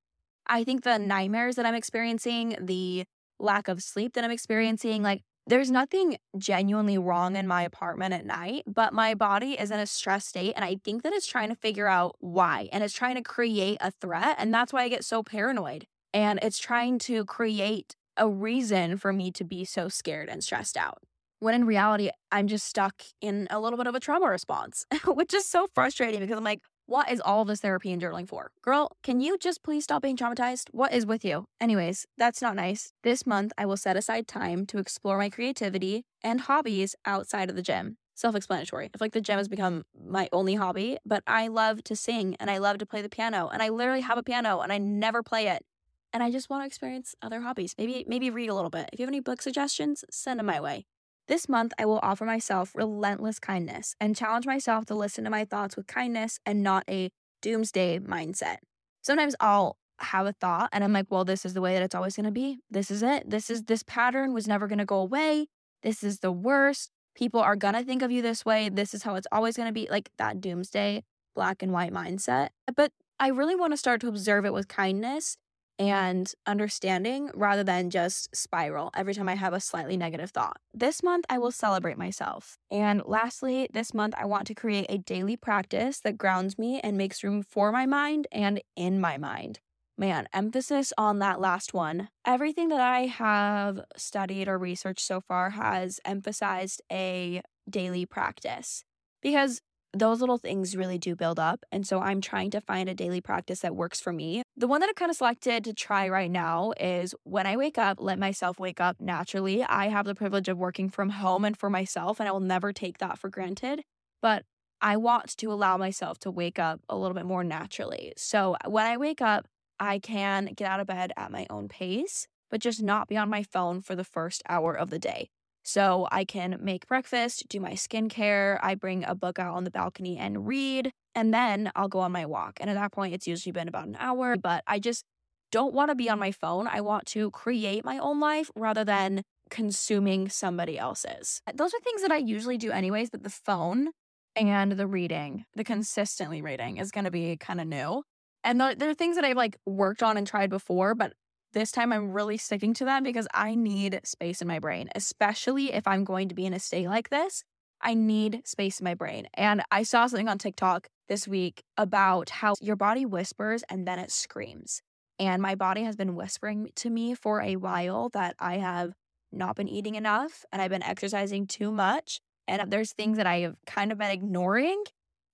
I 0.46 0.64
think 0.64 0.82
the 0.82 0.98
nightmares 0.98 1.56
that 1.56 1.66
I'm 1.66 1.74
experiencing, 1.74 2.56
the 2.60 3.04
lack 3.38 3.68
of 3.68 3.82
sleep 3.82 4.14
that 4.14 4.24
I'm 4.24 4.30
experiencing, 4.30 5.02
like 5.02 5.22
there's 5.46 5.70
nothing 5.70 6.16
genuinely 6.38 6.98
wrong 6.98 7.34
in 7.36 7.46
my 7.46 7.62
apartment 7.62 8.14
at 8.14 8.26
night, 8.26 8.64
but 8.66 8.92
my 8.92 9.14
body 9.14 9.52
is 9.52 9.70
in 9.70 9.80
a 9.80 9.86
stress 9.86 10.26
state. 10.26 10.52
And 10.54 10.64
I 10.64 10.76
think 10.84 11.02
that 11.02 11.12
it's 11.12 11.26
trying 11.26 11.48
to 11.48 11.56
figure 11.56 11.88
out 11.88 12.16
why 12.20 12.68
and 12.72 12.84
it's 12.84 12.94
trying 12.94 13.16
to 13.16 13.22
create 13.22 13.78
a 13.80 13.90
threat. 13.90 14.36
And 14.38 14.52
that's 14.52 14.72
why 14.72 14.82
I 14.82 14.88
get 14.88 15.04
so 15.04 15.22
paranoid. 15.22 15.86
And 16.12 16.38
it's 16.42 16.58
trying 16.58 16.98
to 17.00 17.24
create 17.24 17.96
a 18.16 18.28
reason 18.28 18.96
for 18.96 19.12
me 19.12 19.30
to 19.32 19.44
be 19.44 19.64
so 19.64 19.88
scared 19.88 20.28
and 20.28 20.44
stressed 20.44 20.76
out 20.76 20.98
when 21.40 21.54
in 21.54 21.64
reality, 21.64 22.10
I'm 22.30 22.46
just 22.46 22.66
stuck 22.66 23.02
in 23.20 23.48
a 23.50 23.58
little 23.58 23.76
bit 23.76 23.86
of 23.86 23.94
a 23.94 24.00
trauma 24.00 24.28
response, 24.28 24.86
which 25.06 25.34
is 25.34 25.46
so 25.46 25.66
frustrating 25.74 26.20
because 26.20 26.36
I'm 26.36 26.44
like, 26.44 26.60
what 26.90 27.08
is 27.08 27.20
all 27.20 27.44
this 27.44 27.60
therapy 27.60 27.92
and 27.92 28.02
journaling 28.02 28.26
for? 28.26 28.50
Girl, 28.62 28.90
can 29.04 29.20
you 29.20 29.38
just 29.38 29.62
please 29.62 29.84
stop 29.84 30.02
being 30.02 30.16
traumatized? 30.16 30.70
What 30.72 30.92
is 30.92 31.06
with 31.06 31.24
you? 31.24 31.46
Anyways, 31.60 32.04
that's 32.18 32.42
not 32.42 32.56
nice. 32.56 32.92
This 33.04 33.24
month, 33.24 33.52
I 33.56 33.64
will 33.64 33.76
set 33.76 33.96
aside 33.96 34.26
time 34.26 34.66
to 34.66 34.78
explore 34.78 35.16
my 35.16 35.30
creativity 35.30 36.04
and 36.24 36.40
hobbies 36.40 36.96
outside 37.06 37.48
of 37.48 37.54
the 37.54 37.62
gym. 37.62 37.96
Self 38.16 38.34
explanatory. 38.34 38.86
I 38.86 38.98
feel 38.98 39.04
like 39.04 39.12
the 39.12 39.20
gym 39.20 39.38
has 39.38 39.46
become 39.46 39.84
my 40.04 40.28
only 40.32 40.56
hobby, 40.56 40.98
but 41.06 41.22
I 41.28 41.46
love 41.46 41.84
to 41.84 41.94
sing 41.94 42.34
and 42.40 42.50
I 42.50 42.58
love 42.58 42.78
to 42.78 42.86
play 42.86 43.02
the 43.02 43.08
piano. 43.08 43.48
And 43.52 43.62
I 43.62 43.68
literally 43.68 44.00
have 44.00 44.18
a 44.18 44.24
piano 44.24 44.58
and 44.58 44.72
I 44.72 44.78
never 44.78 45.22
play 45.22 45.46
it. 45.46 45.64
And 46.12 46.24
I 46.24 46.32
just 46.32 46.50
want 46.50 46.64
to 46.64 46.66
experience 46.66 47.14
other 47.22 47.40
hobbies. 47.42 47.72
Maybe, 47.78 48.04
maybe 48.08 48.30
read 48.30 48.50
a 48.50 48.54
little 48.54 48.68
bit. 48.68 48.90
If 48.92 48.98
you 48.98 49.04
have 49.04 49.10
any 49.10 49.20
book 49.20 49.42
suggestions, 49.42 50.04
send 50.10 50.40
them 50.40 50.46
my 50.46 50.60
way. 50.60 50.86
This 51.30 51.48
month, 51.48 51.72
I 51.78 51.84
will 51.84 52.00
offer 52.02 52.24
myself 52.24 52.74
relentless 52.74 53.38
kindness 53.38 53.94
and 54.00 54.16
challenge 54.16 54.46
myself 54.46 54.84
to 54.86 54.96
listen 54.96 55.22
to 55.22 55.30
my 55.30 55.44
thoughts 55.44 55.76
with 55.76 55.86
kindness 55.86 56.40
and 56.44 56.60
not 56.60 56.82
a 56.90 57.12
doomsday 57.40 58.00
mindset. 58.00 58.56
Sometimes 59.00 59.36
I'll 59.38 59.76
have 60.00 60.26
a 60.26 60.32
thought 60.32 60.70
and 60.72 60.82
I'm 60.82 60.92
like, 60.92 61.06
well, 61.08 61.24
this 61.24 61.44
is 61.44 61.54
the 61.54 61.60
way 61.60 61.74
that 61.74 61.84
it's 61.84 61.94
always 61.94 62.16
going 62.16 62.26
to 62.26 62.32
be. 62.32 62.58
This 62.68 62.90
is 62.90 63.04
it. 63.04 63.30
This 63.30 63.48
is 63.48 63.62
this 63.62 63.84
pattern 63.84 64.34
was 64.34 64.48
never 64.48 64.66
going 64.66 64.80
to 64.80 64.84
go 64.84 64.96
away. 64.96 65.46
This 65.84 66.02
is 66.02 66.18
the 66.18 66.32
worst. 66.32 66.90
People 67.14 67.38
are 67.38 67.54
going 67.54 67.74
to 67.74 67.84
think 67.84 68.02
of 68.02 68.10
you 68.10 68.22
this 68.22 68.44
way. 68.44 68.68
This 68.68 68.92
is 68.92 69.04
how 69.04 69.14
it's 69.14 69.28
always 69.30 69.56
going 69.56 69.68
to 69.68 69.72
be 69.72 69.86
like 69.88 70.10
that 70.18 70.40
doomsday 70.40 71.04
black 71.36 71.62
and 71.62 71.70
white 71.70 71.92
mindset. 71.92 72.48
But 72.74 72.90
I 73.20 73.28
really 73.28 73.54
want 73.54 73.72
to 73.72 73.76
start 73.76 74.00
to 74.00 74.08
observe 74.08 74.44
it 74.46 74.52
with 74.52 74.66
kindness 74.66 75.36
and 75.80 76.30
understanding 76.46 77.30
rather 77.32 77.64
than 77.64 77.88
just 77.88 78.36
spiral 78.36 78.90
every 78.94 79.14
time 79.14 79.30
I 79.30 79.34
have 79.34 79.54
a 79.54 79.60
slightly 79.60 79.96
negative 79.96 80.30
thought. 80.30 80.58
This 80.74 81.02
month, 81.02 81.24
I 81.30 81.38
will 81.38 81.50
celebrate 81.50 81.96
myself. 81.96 82.58
And 82.70 83.02
lastly, 83.06 83.66
this 83.72 83.94
month, 83.94 84.14
I 84.18 84.26
want 84.26 84.46
to 84.48 84.54
create 84.54 84.86
a 84.90 84.98
daily 84.98 85.38
practice 85.38 85.98
that 86.00 86.18
grounds 86.18 86.58
me 86.58 86.80
and 86.80 86.98
makes 86.98 87.24
room 87.24 87.42
for 87.42 87.72
my 87.72 87.86
mind 87.86 88.26
and 88.30 88.60
in 88.76 89.00
my 89.00 89.16
mind. 89.16 89.60
Man, 89.96 90.28
emphasis 90.34 90.92
on 90.98 91.18
that 91.20 91.40
last 91.40 91.72
one. 91.72 92.10
Everything 92.26 92.68
that 92.68 92.80
I 92.80 93.06
have 93.06 93.80
studied 93.96 94.48
or 94.48 94.58
researched 94.58 95.06
so 95.06 95.22
far 95.22 95.50
has 95.50 95.98
emphasized 96.04 96.82
a 96.92 97.40
daily 97.68 98.04
practice 98.04 98.84
because 99.22 99.62
those 99.92 100.20
little 100.20 100.38
things 100.38 100.76
really 100.76 100.98
do 100.98 101.16
build 101.16 101.38
up. 101.38 101.64
And 101.72 101.86
so 101.86 102.00
I'm 102.00 102.20
trying 102.20 102.50
to 102.50 102.60
find 102.60 102.88
a 102.88 102.94
daily 102.94 103.20
practice 103.20 103.60
that 103.60 103.74
works 103.74 104.00
for 104.00 104.12
me. 104.12 104.42
The 104.60 104.68
one 104.68 104.80
that 104.80 104.90
I've 104.90 104.94
kind 104.94 105.10
of 105.10 105.16
selected 105.16 105.64
to 105.64 105.72
try 105.72 106.06
right 106.10 106.30
now 106.30 106.74
is 106.78 107.14
when 107.22 107.46
I 107.46 107.56
wake 107.56 107.78
up, 107.78 107.96
let 107.98 108.18
myself 108.18 108.60
wake 108.60 108.78
up 108.78 109.00
naturally. 109.00 109.64
I 109.64 109.88
have 109.88 110.04
the 110.04 110.14
privilege 110.14 110.48
of 110.48 110.58
working 110.58 110.90
from 110.90 111.08
home 111.08 111.46
and 111.46 111.56
for 111.56 111.70
myself, 111.70 112.20
and 112.20 112.28
I 112.28 112.32
will 112.32 112.40
never 112.40 112.70
take 112.70 112.98
that 112.98 113.18
for 113.18 113.30
granted. 113.30 113.80
But 114.20 114.44
I 114.82 114.98
want 114.98 115.34
to 115.38 115.50
allow 115.50 115.78
myself 115.78 116.18
to 116.18 116.30
wake 116.30 116.58
up 116.58 116.82
a 116.90 116.96
little 116.98 117.14
bit 117.14 117.24
more 117.24 117.42
naturally. 117.42 118.12
So 118.18 118.58
uh, 118.62 118.68
when 118.68 118.84
I 118.84 118.98
wake 118.98 119.22
up, 119.22 119.48
I 119.78 119.98
can 119.98 120.52
get 120.54 120.70
out 120.70 120.78
of 120.78 120.86
bed 120.86 121.14
at 121.16 121.32
my 121.32 121.46
own 121.48 121.66
pace. 121.66 122.28
but 122.50 122.60
just 122.60 122.82
not 122.82 123.08
be 123.08 123.16
on 123.16 123.30
my 123.30 123.42
phone 123.42 123.80
for 123.80 123.94
the 123.96 124.04
first 124.04 124.42
hour 124.46 124.74
of 124.74 124.90
the 124.90 124.98
day. 124.98 125.30
So 125.70 126.08
I 126.10 126.24
can 126.24 126.58
make 126.60 126.88
breakfast, 126.88 127.48
do 127.48 127.60
my 127.60 127.74
skincare. 127.74 128.58
I 128.60 128.74
bring 128.74 129.04
a 129.04 129.14
book 129.14 129.38
out 129.38 129.54
on 129.54 129.62
the 129.62 129.70
balcony 129.70 130.18
and 130.18 130.44
read, 130.44 130.90
and 131.14 131.32
then 131.32 131.70
I'll 131.76 131.86
go 131.86 132.00
on 132.00 132.10
my 132.10 132.26
walk. 132.26 132.58
And 132.60 132.68
at 132.68 132.74
that 132.74 132.90
point, 132.90 133.14
it's 133.14 133.28
usually 133.28 133.52
been 133.52 133.68
about 133.68 133.86
an 133.86 133.96
hour, 134.00 134.36
but 134.36 134.64
I 134.66 134.80
just 134.80 135.04
don't 135.52 135.72
want 135.72 135.90
to 135.90 135.94
be 135.94 136.10
on 136.10 136.18
my 136.18 136.32
phone. 136.32 136.66
I 136.66 136.80
want 136.80 137.06
to 137.06 137.30
create 137.30 137.84
my 137.84 137.98
own 137.98 138.18
life 138.18 138.50
rather 138.56 138.84
than 138.84 139.22
consuming 139.48 140.28
somebody 140.28 140.76
else's. 140.76 141.40
Uh, 141.46 141.52
those 141.54 141.72
are 141.72 141.80
things 141.84 142.02
that 142.02 142.10
I 142.10 142.16
usually 142.16 142.58
do 142.58 142.72
anyways, 142.72 143.10
but 143.10 143.22
the 143.22 143.30
phone 143.30 143.90
and 144.34 144.72
the 144.72 144.88
reading, 144.88 145.44
the 145.54 145.62
consistently 145.62 146.42
reading 146.42 146.78
is 146.78 146.90
going 146.90 147.04
to 147.04 147.12
be 147.12 147.36
kind 147.36 147.60
of 147.60 147.68
new. 147.68 148.02
And 148.42 148.60
there 148.60 148.90
are 148.90 148.94
things 148.94 149.14
that 149.14 149.24
I've 149.24 149.36
like 149.36 149.56
worked 149.66 150.02
on 150.02 150.16
and 150.16 150.26
tried 150.26 150.50
before, 150.50 150.96
but 150.96 151.12
this 151.52 151.72
time 151.72 151.92
I'm 151.92 152.12
really 152.12 152.36
sticking 152.36 152.74
to 152.74 152.84
that 152.86 153.02
because 153.02 153.26
I 153.34 153.54
need 153.54 154.00
space 154.04 154.40
in 154.40 154.48
my 154.48 154.58
brain, 154.58 154.88
especially 154.94 155.72
if 155.72 155.86
I'm 155.86 156.04
going 156.04 156.28
to 156.28 156.34
be 156.34 156.46
in 156.46 156.54
a 156.54 156.58
state 156.60 156.88
like 156.88 157.10
this. 157.10 157.44
I 157.82 157.94
need 157.94 158.46
space 158.46 158.80
in 158.80 158.84
my 158.84 158.94
brain. 158.94 159.26
And 159.34 159.62
I 159.70 159.82
saw 159.82 160.06
something 160.06 160.28
on 160.28 160.38
TikTok 160.38 160.88
this 161.08 161.26
week 161.26 161.62
about 161.76 162.30
how 162.30 162.54
your 162.60 162.76
body 162.76 163.06
whispers 163.06 163.64
and 163.68 163.86
then 163.86 163.98
it 163.98 164.10
screams. 164.10 164.82
And 165.18 165.42
my 165.42 165.54
body 165.54 165.82
has 165.82 165.96
been 165.96 166.14
whispering 166.14 166.70
to 166.76 166.90
me 166.90 167.14
for 167.14 167.40
a 167.40 167.56
while 167.56 168.10
that 168.10 168.36
I 168.38 168.58
have 168.58 168.92
not 169.32 169.56
been 169.56 169.68
eating 169.68 169.94
enough 169.94 170.44
and 170.52 170.60
I've 170.60 170.70
been 170.70 170.82
exercising 170.82 171.46
too 171.46 171.70
much. 171.70 172.20
And 172.46 172.70
there's 172.70 172.92
things 172.92 173.16
that 173.16 173.26
I 173.26 173.40
have 173.40 173.56
kind 173.66 173.92
of 173.92 173.98
been 173.98 174.10
ignoring 174.10 174.82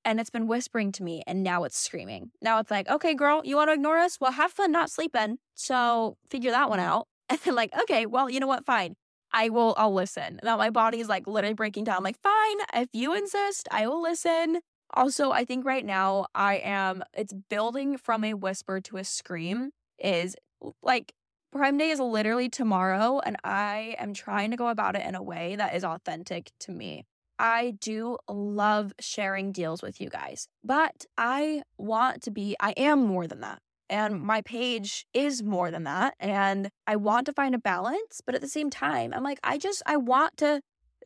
and 0.07 0.21
it's 0.21 0.31
been 0.31 0.47
whispering 0.47 0.92
to 0.92 1.03
me 1.03 1.23
and 1.27 1.42
now 1.42 1.64
it's 1.64 1.77
screaming. 1.77 2.31
Now 2.40 2.61
it's 2.61 2.71
like, 2.71 2.88
okay, 2.88 3.12
girl, 3.12 3.42
you 3.45 3.57
want 3.57 3.69
to 3.69 3.75
ignore 3.75 3.99
us? 3.99 4.19
Well, 4.21 4.33
have 4.33 4.53
fun 4.53 4.71
not 4.71 4.88
sleeping. 4.88 5.38
So 5.55 6.16
figure 6.31 6.53
that 6.53 6.71
one 6.71 6.81
out. 6.81 7.09
And 7.29 7.40
then 7.40 7.57
like, 7.57 7.73
okay, 7.83 8.07
well, 8.07 8.31
you 8.31 8.38
know 8.38 8.47
what? 8.47 8.64
Fine. 8.64 8.95
I 9.33 9.49
will, 9.49 9.75
I'll 9.77 9.92
listen. 9.92 10.38
Now 10.45 10.57
my 10.57 10.71
body 10.71 11.01
is 11.01 11.09
like 11.09 11.27
literally 11.27 11.55
breaking 11.55 11.83
down. 11.83 11.97
I'm 11.97 12.05
like, 12.05 12.21
fine, 12.23 12.57
if 12.73 12.88
you 12.92 13.14
insist, 13.14 13.66
I 13.73 13.88
will 13.88 14.01
listen. 14.01 14.61
Also, 14.95 15.33
I 15.33 15.45
think 15.45 15.66
right 15.66 15.85
now 15.85 16.27
I 16.37 16.59
am, 16.59 17.03
it's 17.12 17.33
building 17.51 17.99
from 17.99 18.23
a 18.23 18.35
whisper 18.35 18.81
to 18.83 18.99
a 18.99 19.03
scream 19.03 19.71
is 19.99 20.37
like 20.85 21.12
Prime 21.51 21.79
Day 21.79 21.90
is 21.90 21.99
literally 21.99 22.49
tomorrow, 22.49 23.21
and 23.25 23.37
I 23.42 23.97
am 23.99 24.14
trying 24.14 24.51
to 24.51 24.57
go 24.57 24.69
about 24.69 24.95
it 24.95 25.07
in 25.07 25.14
a 25.14 25.23
way 25.23 25.57
that 25.57 25.75
is 25.75 25.85
authentic 25.85 26.51
to 26.61 26.71
me. 26.71 27.07
I 27.38 27.75
do 27.81 28.18
love 28.29 28.92
sharing 29.01 29.53
deals 29.53 29.83
with 29.83 30.01
you 30.01 30.09
guys, 30.09 30.49
but 30.64 31.05
I 31.16 31.62
want 31.79 32.22
to 32.22 32.31
be, 32.31 32.57
I 32.61 32.70
am 32.77 33.01
more 33.07 33.27
than 33.27 33.40
that. 33.40 33.61
And 33.88 34.20
my 34.20 34.42
page 34.42 35.07
is 35.14 35.42
more 35.42 35.70
than 35.70 35.85
that. 35.85 36.14
And 36.18 36.70
I 36.87 36.96
want 36.96 37.27
to 37.27 37.33
find 37.33 37.55
a 37.55 37.59
balance, 37.59 38.20
but 38.25 38.35
at 38.35 38.40
the 38.40 38.49
same 38.49 38.70
time, 38.70 39.12
I'm 39.14 39.22
like, 39.22 39.38
I 39.44 39.59
just, 39.59 39.83
I 39.87 39.96
want 39.96 40.37
to 40.38 40.61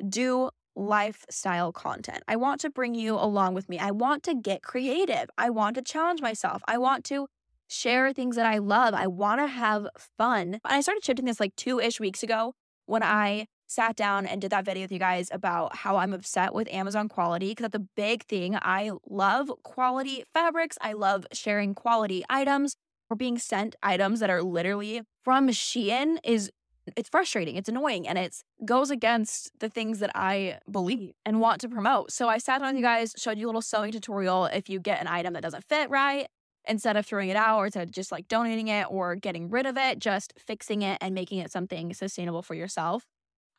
do 0.09 0.51
lifestyle 0.77 1.73
content. 1.73 2.23
I 2.27 2.37
want 2.37 2.61
to 2.63 2.71
bring 2.71 2.95
you 2.95 3.15
along 3.17 3.55
with 3.55 3.69
me. 3.69 3.79
I 3.79 3.91
want 3.91 4.23
to 4.25 4.35
get 4.35 4.63
creative. 4.63 5.29
I 5.37 5.51
want 5.51 5.75
to 5.77 5.83
challenge 5.83 6.23
myself. 6.23 6.63
I 6.67 6.79
want 6.79 7.05
to 7.07 7.27
share 7.69 8.13
things 8.13 8.37
that 8.37 8.47
I 8.47 8.59
love. 8.59 8.95
I 8.95 9.07
want 9.07 9.41
to 9.41 9.47
have 9.47 9.87
fun. 10.17 10.55
And 10.55 10.61
I 10.65 10.81
started 10.81 11.05
shifting 11.05 11.27
this 11.27 11.41
like 11.41 11.55
two 11.57 11.81
ish 11.81 12.01
weeks 12.01 12.23
ago 12.23 12.55
when 12.87 13.03
I 13.03 13.47
sat 13.71 13.95
down 13.95 14.27
and 14.27 14.41
did 14.41 14.51
that 14.51 14.65
video 14.65 14.83
with 14.83 14.93
you 14.93 14.99
guys 14.99 15.29
about 15.31 15.77
how 15.77 15.97
I'm 15.97 16.13
upset 16.13 16.53
with 16.53 16.69
Amazon 16.73 17.09
quality 17.09 17.51
because 17.51 17.63
that's 17.71 17.77
a 17.77 17.89
big 17.97 18.25
thing. 18.25 18.59
I 18.61 18.91
love 19.09 19.51
quality 19.63 20.25
fabrics. 20.35 20.77
I 20.81 20.93
love 20.93 21.25
sharing 21.33 21.75
quality 21.75 22.25
items 22.29 22.75
or 23.09 23.17
being 23.17 23.39
sent 23.39 23.77
items 23.83 24.19
that 24.21 24.29
are 24.29 24.43
literally 24.43 25.03
from 25.25 25.49
Shein 25.49 26.19
is 26.25 26.51
it's 26.97 27.09
frustrating, 27.09 27.55
it's 27.55 27.69
annoying, 27.69 28.09
and 28.09 28.19
it 28.19 28.43
goes 28.65 28.91
against 28.91 29.53
the 29.61 29.69
things 29.69 30.01
that 30.01 30.11
I 30.17 30.59
believe 30.69 31.13
and 31.25 31.41
want 31.41 31.61
to 31.61 31.69
promote. 31.69 32.11
So 32.11 32.29
I 32.29 32.39
sat 32.39 32.59
down 32.59 32.75
with 32.75 32.81
you 32.81 32.87
mm-hmm. 32.87 33.01
guys, 33.01 33.15
showed 33.17 33.39
you 33.39 33.47
a 33.47 33.49
little 33.49 33.63
sewing 33.63 33.93
tutorial 33.93 34.47
if 34.47 34.69
you 34.69 34.81
get 34.81 35.01
an 35.01 35.07
item 35.07 35.35
that 35.35 35.43
doesn't 35.43 35.65
fit 35.69 35.89
right, 35.91 36.27
instead 36.67 36.97
of 36.97 37.07
throwing 37.07 37.29
it 37.29 37.37
out 37.37 37.59
or 37.59 37.67
instead 37.67 37.85
of 37.85 37.93
just 37.93 38.11
like 38.11 38.27
donating 38.27 38.67
it 38.67 38.87
or 38.91 39.15
getting 39.15 39.49
rid 39.49 39.67
of 39.67 39.77
it, 39.77 40.01
just 40.01 40.33
fixing 40.39 40.83
it 40.83 40.99
and 41.01 41.15
making 41.15 41.39
it 41.39 41.53
something 41.53 41.95
sustainable 41.95 42.43
for 42.43 42.55
yourself. 42.55 43.07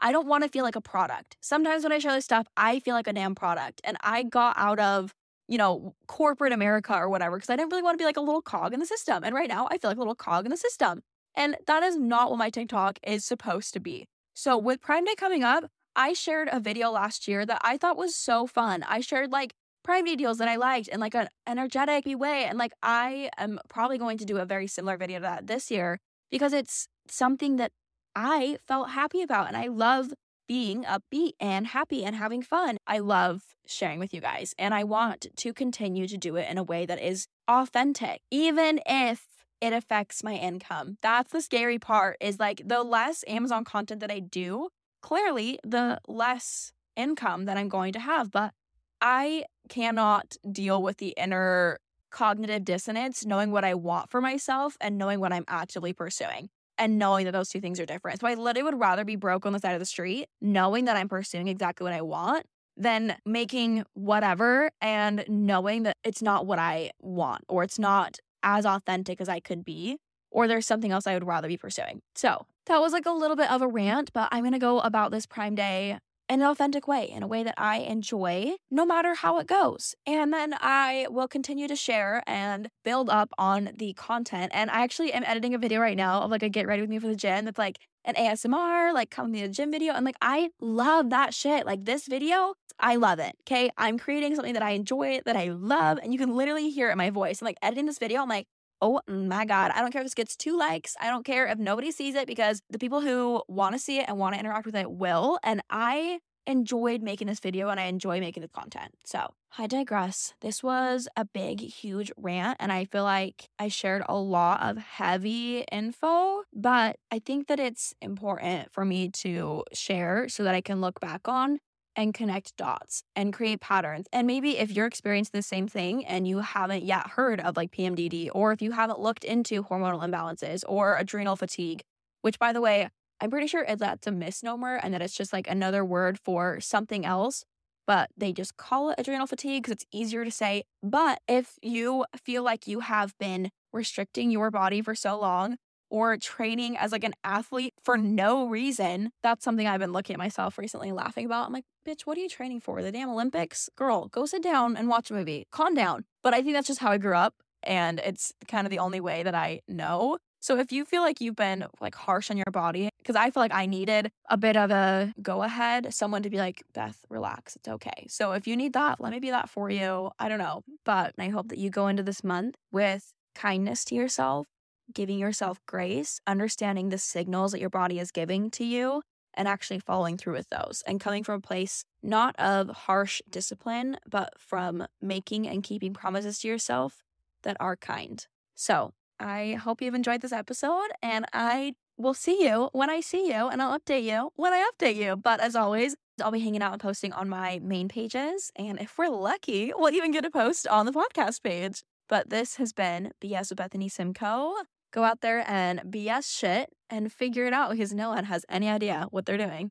I 0.02 0.12
don't 0.12 0.28
want 0.28 0.44
to 0.44 0.50
feel 0.50 0.64
like 0.64 0.76
a 0.76 0.82
product. 0.82 1.38
Sometimes 1.42 1.84
when 1.84 1.92
I 1.92 2.00
share 2.00 2.14
this 2.14 2.26
stuff, 2.26 2.48
I 2.58 2.80
feel 2.80 2.96
like 2.96 3.08
a 3.08 3.14
damn 3.14 3.36
product. 3.36 3.82
And 3.84 3.98
I 4.02 4.24
got 4.24 4.58
out 4.58 4.80
of, 4.80 5.14
you 5.48 5.58
know, 5.58 5.96
corporate 6.08 6.54
America 6.54 6.96
or 6.96 7.08
whatever 7.08 7.38
because 7.38 7.50
I 7.50 7.56
didn't 7.56 7.72
really 7.72 7.84
want 7.84 7.98
to 7.98 8.02
be 8.02 8.06
like 8.06 8.18
a 8.18 8.22
little 8.22 8.42
cog 8.42 8.74
in 8.74 8.80
the 8.80 8.86
system. 8.86 9.24
And 9.24 9.36
right 9.36 9.48
now, 9.48 9.68
I 9.70 9.78
feel 9.78 9.90
like 9.92 9.98
a 9.98 10.02
little 10.02 10.16
cog 10.16 10.46
in 10.46 10.52
the 10.52 10.58
system. 10.58 11.02
And 11.36 11.56
that 11.68 11.84
is 11.84 11.96
not 11.96 12.30
what 12.30 12.38
my 12.38 12.50
TikTok 12.50 13.00
is 13.04 13.24
supposed 13.24 13.74
to 13.74 13.80
be. 13.80 14.08
So, 14.34 14.58
with 14.58 14.82
Prime 14.82 15.06
Day 15.06 15.16
coming 15.16 15.44
up, 15.44 15.66
I 15.96 16.14
shared 16.14 16.50
a 16.52 16.60
video 16.60 16.90
last 16.92 17.28
year 17.28 17.46
that 17.46 17.62
I 17.64 17.78
thought 17.78 17.98
was 17.98 18.16
so 18.16 18.48
fun. 18.48 18.84
I 18.88 19.02
shared 19.02 19.32
like 19.32 19.54
Prime 19.84 20.06
Day 20.06 20.16
deals 20.16 20.38
that 20.40 20.48
I 20.48 20.56
liked 20.56 20.88
in 20.88 21.00
like 21.00 21.16
an 21.16 21.28
energetic 21.48 22.06
way. 22.08 22.46
And 22.46 22.58
like, 22.58 22.74
I 22.82 23.30
am 23.38 23.60
probably 23.70 23.98
going 23.98 24.18
to 24.20 24.26
do 24.26 24.38
a 24.38 24.46
very 24.46 24.68
similar 24.68 24.98
video 24.98 25.20
to 25.20 25.24
that 25.24 25.48
this 25.48 25.70
year 25.70 26.00
because 26.30 26.54
it's 26.54 26.88
something 27.08 27.58
that 27.58 27.72
I 28.16 28.58
felt 28.68 28.92
happy 28.92 29.22
about. 29.22 29.48
And 29.48 29.58
I 29.58 29.68
love 29.68 30.14
being 30.48 30.84
upbeat 30.84 31.32
and 31.40 31.68
happy 31.68 32.04
and 32.04 32.16
having 32.16 32.42
fun. 32.42 32.78
I 32.86 33.00
love 33.00 33.42
sharing 33.66 34.00
with 34.00 34.14
you 34.14 34.20
guys. 34.20 34.54
And 34.60 34.74
I 34.74 34.84
want 34.84 35.28
to 35.36 35.54
continue 35.54 36.08
to 36.08 36.18
do 36.18 36.36
it 36.36 36.50
in 36.50 36.58
a 36.58 36.64
way 36.64 36.86
that 36.86 37.02
is 37.02 37.28
authentic, 37.48 38.22
even 38.30 38.82
if 38.86 39.26
it 39.62 39.72
affects 39.72 40.24
my 40.24 40.34
income. 40.34 40.98
That's 41.02 41.32
the 41.32 41.42
scary 41.42 41.80
part 41.80 42.18
is 42.20 42.40
like 42.40 42.64
the 42.66 42.84
less 42.84 43.24
Amazon 43.28 43.64
content 43.64 44.02
that 44.02 44.12
I 44.12 44.20
do, 44.20 44.70
clearly 45.02 45.60
the 45.64 46.00
less 46.08 46.74
income 46.98 47.46
that 47.46 47.58
I'm 47.58 47.70
going 47.70 47.94
to 47.94 48.00
have. 48.00 48.32
But 48.32 48.54
I 49.00 49.46
cannot 49.70 50.36
deal 50.52 50.82
with 50.82 50.98
the 50.98 51.14
inner 51.16 51.80
cognitive 52.10 52.66
dissonance, 52.66 53.26
knowing 53.26 53.52
what 53.52 53.64
I 53.64 53.74
want 53.74 54.10
for 54.10 54.20
myself 54.20 54.76
and 54.82 54.98
knowing 54.98 55.22
what 55.22 55.32
I'm 55.32 55.46
actively 55.48 55.94
pursuing 55.94 56.50
and 56.82 56.98
knowing 56.98 57.26
that 57.26 57.32
those 57.32 57.50
two 57.50 57.62
things 57.62 57.80
are 57.80 57.86
different. 57.86 58.20
So 58.20 58.28
I 58.28 58.34
literally 58.34 58.64
would 58.64 58.80
rather 58.80 59.06
be 59.06 59.16
broke 59.16 59.46
on 59.46 59.54
the 59.54 59.60
side 59.60 59.74
of 59.74 59.80
the 59.80 59.86
street, 59.86 60.28
knowing 60.42 60.86
that 60.86 60.98
I'm 60.98 61.08
pursuing 61.08 61.48
exactly 61.48 61.84
what 61.84 61.94
I 61.94 62.02
want, 62.02 62.48
than 62.76 63.16
making 63.24 63.84
whatever 63.94 64.72
and 64.82 65.24
knowing 65.28 65.84
that 65.84 65.98
it's 66.04 66.24
not 66.24 66.48
what 66.48 66.58
I 66.58 66.90
want 67.00 67.44
or 67.48 67.64
it's 67.64 67.78
not 67.78 68.18
as 68.42 68.66
authentic 68.66 69.22
as 69.22 69.30
I 69.30 69.40
could 69.40 69.64
be, 69.64 69.98
or 70.32 70.48
there's 70.48 70.66
something 70.66 70.92
else 70.92 71.06
I 71.06 71.14
would 71.14 71.28
rather 71.28 71.48
be 71.48 71.58
pursuing. 71.58 72.02
So 72.16 72.48
that 72.66 72.82
was 72.82 72.94
like 72.94 73.06
a 73.06 73.12
little 73.12 73.36
bit 73.36 73.52
of 73.52 73.62
a 73.62 73.68
rant, 73.68 74.12
but 74.12 74.30
I'm 74.32 74.44
gonna 74.44 74.58
go 74.58 74.80
about 74.80 75.12
this 75.12 75.28
Prime 75.28 75.54
Day 75.54 76.00
in 76.32 76.42
an 76.42 76.48
authentic 76.48 76.88
way, 76.88 77.10
in 77.10 77.24
a 77.24 77.28
way 77.28 77.44
that 77.44 77.56
I 77.58 77.80
enjoy, 77.80 78.54
no 78.72 78.86
matter 78.86 79.16
how 79.16 79.38
it 79.40 79.48
goes. 79.48 79.96
And 80.06 80.32
then 80.32 80.56
I 80.62 81.08
will 81.10 81.28
continue 81.28 81.68
to 81.68 81.76
share 81.76 82.24
and 82.26 82.70
build 82.86 83.10
up 83.10 83.34
on 83.38 83.72
the 83.76 83.92
content. 83.94 84.54
And 84.56 84.72
I 84.72 84.82
actually 84.82 85.12
am 85.12 85.26
editing 85.26 85.54
a 85.54 85.58
video 85.58 85.82
right 85.82 85.98
now 85.98 86.22
of 86.22 86.32
like 86.32 86.42
a 86.42 86.48
get 86.48 86.68
ready 86.68 86.82
with 86.82 86.90
me 86.90 87.00
for 87.00 87.08
the 87.08 87.18
gym 87.18 87.44
that's 87.44 87.58
like 87.58 87.80
an 88.06 88.16
ASMR, 88.16 88.94
like 88.94 89.10
come 89.10 89.34
to 89.34 89.42
the 89.42 89.50
gym 89.50 89.72
video. 89.72 89.94
And 89.94 90.06
like, 90.06 90.16
I 90.22 90.52
love 90.62 91.10
that 91.10 91.34
shit. 91.34 91.66
Like 91.66 91.84
this 91.84 92.08
video, 92.08 92.54
I 92.80 92.96
love 92.96 93.20
it. 93.20 93.36
Okay. 93.42 93.70
I'm 93.78 94.00
creating 94.00 94.36
something 94.36 94.54
that 94.54 94.64
I 94.64 94.72
enjoy, 94.72 95.20
that 95.26 95.36
I 95.36 95.50
love. 95.50 96.00
And 96.02 96.14
you 96.14 96.18
can 96.18 96.34
literally 96.34 96.70
hear 96.70 96.88
it 96.88 96.94
in 96.94 96.98
my 96.98 97.10
voice. 97.10 97.42
I'm 97.42 97.46
like 97.46 97.58
editing 97.62 97.88
this 97.88 98.00
video. 98.00 98.22
I'm 98.22 98.30
like, 98.30 98.48
oh 98.82 99.02
my 99.08 99.46
God, 99.46 99.72
I 99.74 99.82
don't 99.82 99.92
care 99.92 100.02
if 100.02 100.06
this 100.06 100.14
gets 100.14 100.36
two 100.36 100.58
likes. 100.58 100.96
I 101.00 101.08
don't 101.08 101.26
care 101.26 101.48
if 101.48 101.58
nobody 101.58 101.92
sees 101.92 102.16
it 102.16 102.28
because 102.28 102.62
the 102.70 102.80
people 102.80 103.02
who 103.02 103.44
want 103.48 103.74
to 103.74 103.80
see 103.80 104.00
it 104.00 104.06
and 104.08 104.18
want 104.18 104.34
to 104.34 104.40
interact 104.40 104.66
with 104.66 104.76
it 104.76 104.92
will. 104.92 105.40
And 105.44 105.62
I 105.70 106.20
enjoyed 106.48 107.02
making 107.02 107.28
this 107.28 107.40
video 107.40 107.70
and 107.70 107.80
I 107.80 107.84
enjoy 107.84 108.20
making 108.20 108.42
the 108.42 108.50
content. 108.50 108.94
So 109.06 109.34
I 109.58 109.68
digress. 109.68 110.34
This 110.42 110.64
was 110.64 111.08
a 111.16 111.26
big, 111.26 111.60
huge 111.62 112.12
rant, 112.18 112.58
and 112.60 112.72
I 112.72 112.86
feel 112.86 113.04
like 113.04 113.50
I 113.60 113.68
shared 113.68 114.04
a 114.08 114.16
lot 114.16 114.62
of 114.62 114.78
heavy 114.78 115.66
info, 115.72 116.44
but 116.54 116.98
I 117.12 117.20
think 117.20 117.48
that 117.48 117.60
it's 117.60 117.94
important 118.02 118.72
for 118.72 118.86
me 118.86 119.10
to 119.10 119.64
share 119.74 120.30
so 120.30 120.44
that 120.44 120.56
I 120.56 120.62
can 120.62 120.82
look 120.82 121.00
back 121.00 121.28
on 121.28 121.60
and 121.96 122.14
connect 122.14 122.56
dots 122.56 123.04
and 123.16 123.34
create 123.34 123.62
patterns. 123.62 124.08
And 124.14 124.28
maybe 124.28 124.58
if 124.58 124.72
you're 124.72 124.86
experiencing 124.86 125.32
the 125.34 125.42
same 125.42 125.68
thing 125.68 126.06
and 126.06 126.28
you 126.28 126.40
haven't 126.40 126.84
yet 126.84 127.12
heard 127.12 127.40
of 127.40 127.58
like 127.58 127.72
PMDD, 127.72 128.30
or 128.34 128.52
if 128.52 128.62
you 128.62 128.72
haven't 128.72 129.00
looked 129.00 129.24
into 129.24 129.64
hormonal 129.64 130.02
imbalances 130.02 130.64
or 130.68 130.98
adrenal 130.98 131.36
fatigue, 131.36 131.82
which 132.22 132.40
by 132.40 132.54
the 132.54 132.62
way, 132.62 132.90
I'm 133.20 133.30
pretty 133.30 133.48
sure 133.48 133.66
that's 133.76 134.08
a 134.08 134.12
misnomer 134.12 134.76
and 134.76 134.94
that 134.94 135.02
it's 135.02 135.16
just 135.16 135.32
like 135.32 135.48
another 135.48 135.86
word 135.86 136.18
for 136.20 136.60
something 136.60 137.06
else, 137.06 137.44
but 137.86 138.10
they 138.18 138.34
just 138.34 138.58
call 138.58 138.90
it 138.90 139.00
adrenal 139.00 139.28
fatigue 139.28 139.64
because 139.64 139.74
it's 139.74 139.86
easier 139.92 140.26
to 140.26 140.32
say. 140.32 140.64
But 140.82 141.20
if 141.28 141.58
you 141.62 142.06
feel 142.24 142.42
like 142.44 142.68
you 142.68 142.80
have 142.80 143.14
been 143.20 143.52
restricting 143.74 144.32
your 144.32 144.50
body 144.50 144.82
for 144.82 144.96
so 144.96 145.20
long, 145.20 145.58
or 145.92 146.18
training 146.18 146.78
as 146.78 146.92
like 146.92 147.04
an 147.04 147.14
athlete 147.24 147.74
for 147.84 147.98
no 147.98 148.48
reason. 148.48 149.12
That's 149.22 149.44
something 149.44 149.68
I've 149.68 149.80
been 149.80 149.94
looking 149.94 150.16
at 150.16 150.20
myself 150.20 150.58
recently 150.58 150.92
laughing 150.92 151.26
about. 151.26 151.46
I'm 151.46 151.54
like, 151.54 151.66
bitch, 151.88 152.02
what 152.02 152.18
are 152.18 152.22
you 152.22 152.30
training 152.30 152.62
for? 152.62 152.82
The 152.82 152.92
damn 152.92 153.10
Olympics? 153.10 153.70
Girl, 153.76 154.08
go 154.08 154.26
sit 154.26 154.42
down 154.42 154.78
and 154.78 154.88
watch 154.88 155.12
a 155.12 155.14
movie. 155.14 155.46
Calm 155.52 155.76
down. 155.76 156.06
But 156.24 156.34
I 156.34 156.42
think 156.42 156.54
that's 156.54 156.68
just 156.68 156.80
how 156.80 156.92
I 156.92 156.98
grew 156.98 157.16
up. 157.16 157.36
And 157.62 158.00
it's 158.00 158.34
kind 158.48 158.66
of 158.66 158.72
the 158.72 158.80
only 158.80 159.00
way 159.00 159.22
that 159.22 159.36
I 159.36 159.62
know. 159.68 160.18
So 160.40 160.58
if 160.58 160.72
you 160.72 160.86
feel 160.86 161.04
like 161.04 161.22
you've 161.22 161.36
been 161.36 161.66
like 161.80 161.94
harsh 161.94 162.32
on 162.32 162.38
your 162.38 162.52
body, 162.52 162.90
because 162.98 163.16
I 163.16 163.30
feel 163.30 163.44
like 163.44 163.54
I 163.54 163.68
needed 163.68 164.12
a 164.28 164.38
bit 164.38 164.58
of 164.58 164.72
a 164.72 165.14
go 165.22 165.44
ahead, 165.44 165.94
someone 165.94 166.24
to 166.24 166.32
be 166.32 166.38
like, 166.38 166.64
Beth, 166.74 167.06
relax, 167.10 167.56
it's 167.58 167.68
okay. 167.68 168.08
So 168.10 168.32
if 168.32 168.48
you 168.48 168.58
need 168.58 168.74
that, 168.74 169.00
let 169.00 169.12
me 169.12 169.20
be 169.20 169.30
that 169.30 169.50
for 169.50 169.70
you. 169.70 170.10
I 170.18 170.30
don't 170.30 170.40
know. 170.40 170.64
But 170.84 171.14
I 171.20 171.30
hope 171.30 171.50
that 171.50 171.60
you 171.60 171.70
go 171.70 171.88
into 171.88 172.02
this 172.02 172.24
month 172.24 172.56
with 172.72 173.14
kindness 173.36 173.86
to 173.86 173.96
yourself, 173.96 174.48
giving 174.94 175.20
yourself 175.20 175.60
grace, 175.66 176.20
understanding 176.28 176.90
the 176.90 176.98
signals 176.98 177.52
that 177.52 177.62
your 177.62 177.70
body 177.70 178.00
is 178.00 178.12
giving 178.12 178.50
to 178.52 178.64
you, 178.64 179.02
and 179.34 179.48
actually 179.48 179.80
following 179.80 180.18
through 180.18 180.34
with 180.34 180.50
those 180.50 180.84
and 180.86 181.00
coming 181.00 181.24
from 181.24 181.36
a 181.36 181.42
place 181.42 181.84
not 182.04 182.36
of 182.38 182.70
harsh 182.70 183.22
discipline, 183.30 183.98
but 184.10 184.34
from 184.38 184.86
making 185.02 185.48
and 185.48 185.64
keeping 185.64 185.94
promises 185.94 186.40
to 186.40 186.48
yourself 186.48 187.04
that 187.44 187.58
are 187.60 187.76
kind. 187.76 188.26
So 188.56 188.94
I 189.20 189.54
hope 189.54 189.82
you've 189.82 189.96
enjoyed 189.96 190.22
this 190.22 190.34
episode 190.34 190.90
and 191.02 191.26
I 191.34 191.74
will 191.98 192.14
see 192.14 192.44
you 192.44 192.70
when 192.74 192.90
I 192.90 193.00
see 193.02 193.28
you 193.28 193.48
and 193.48 193.62
I'll 193.62 193.80
update 193.80 194.04
you 194.04 194.32
when 194.36 194.54
I 194.54 194.70
update 194.72 194.96
you. 194.96 195.16
But 195.16 195.40
as 195.40 195.56
always, 195.56 195.96
I'll 196.22 196.32
be 196.32 196.40
hanging 196.40 196.62
out 196.62 196.74
and 196.74 196.82
posting 196.82 197.14
on 197.14 197.30
my 197.30 197.60
main 197.64 197.88
pages. 197.88 198.52
And 198.56 198.80
if 198.80 198.98
we're 198.98 199.10
lucky, 199.10 199.72
we'll 199.76 199.94
even 199.94 200.12
get 200.12 200.26
a 200.26 200.32
post 200.32 200.68
on 200.68 200.86
the 200.86 200.92
podcast 200.92 201.44
page. 201.44 201.84
But 202.10 202.30
this 202.30 202.58
has 202.58 202.74
been 202.74 203.12
BS 203.24 203.50
with 203.50 203.58
Bethany 203.58 203.88
Simcoe. 203.88 204.54
Go 204.92 205.04
out 205.06 205.22
there 205.22 205.44
and 205.48 205.80
BS 205.82 206.38
shit 206.38 206.70
and 206.90 207.12
figure 207.12 207.46
it 207.46 207.54
out 207.54 207.72
because 207.72 207.94
no 207.94 208.10
one 208.10 208.26
has 208.26 208.46
any 208.50 208.68
idea 208.68 209.08
what 209.12 209.26
they're 209.26 209.38
doing. 209.38 209.70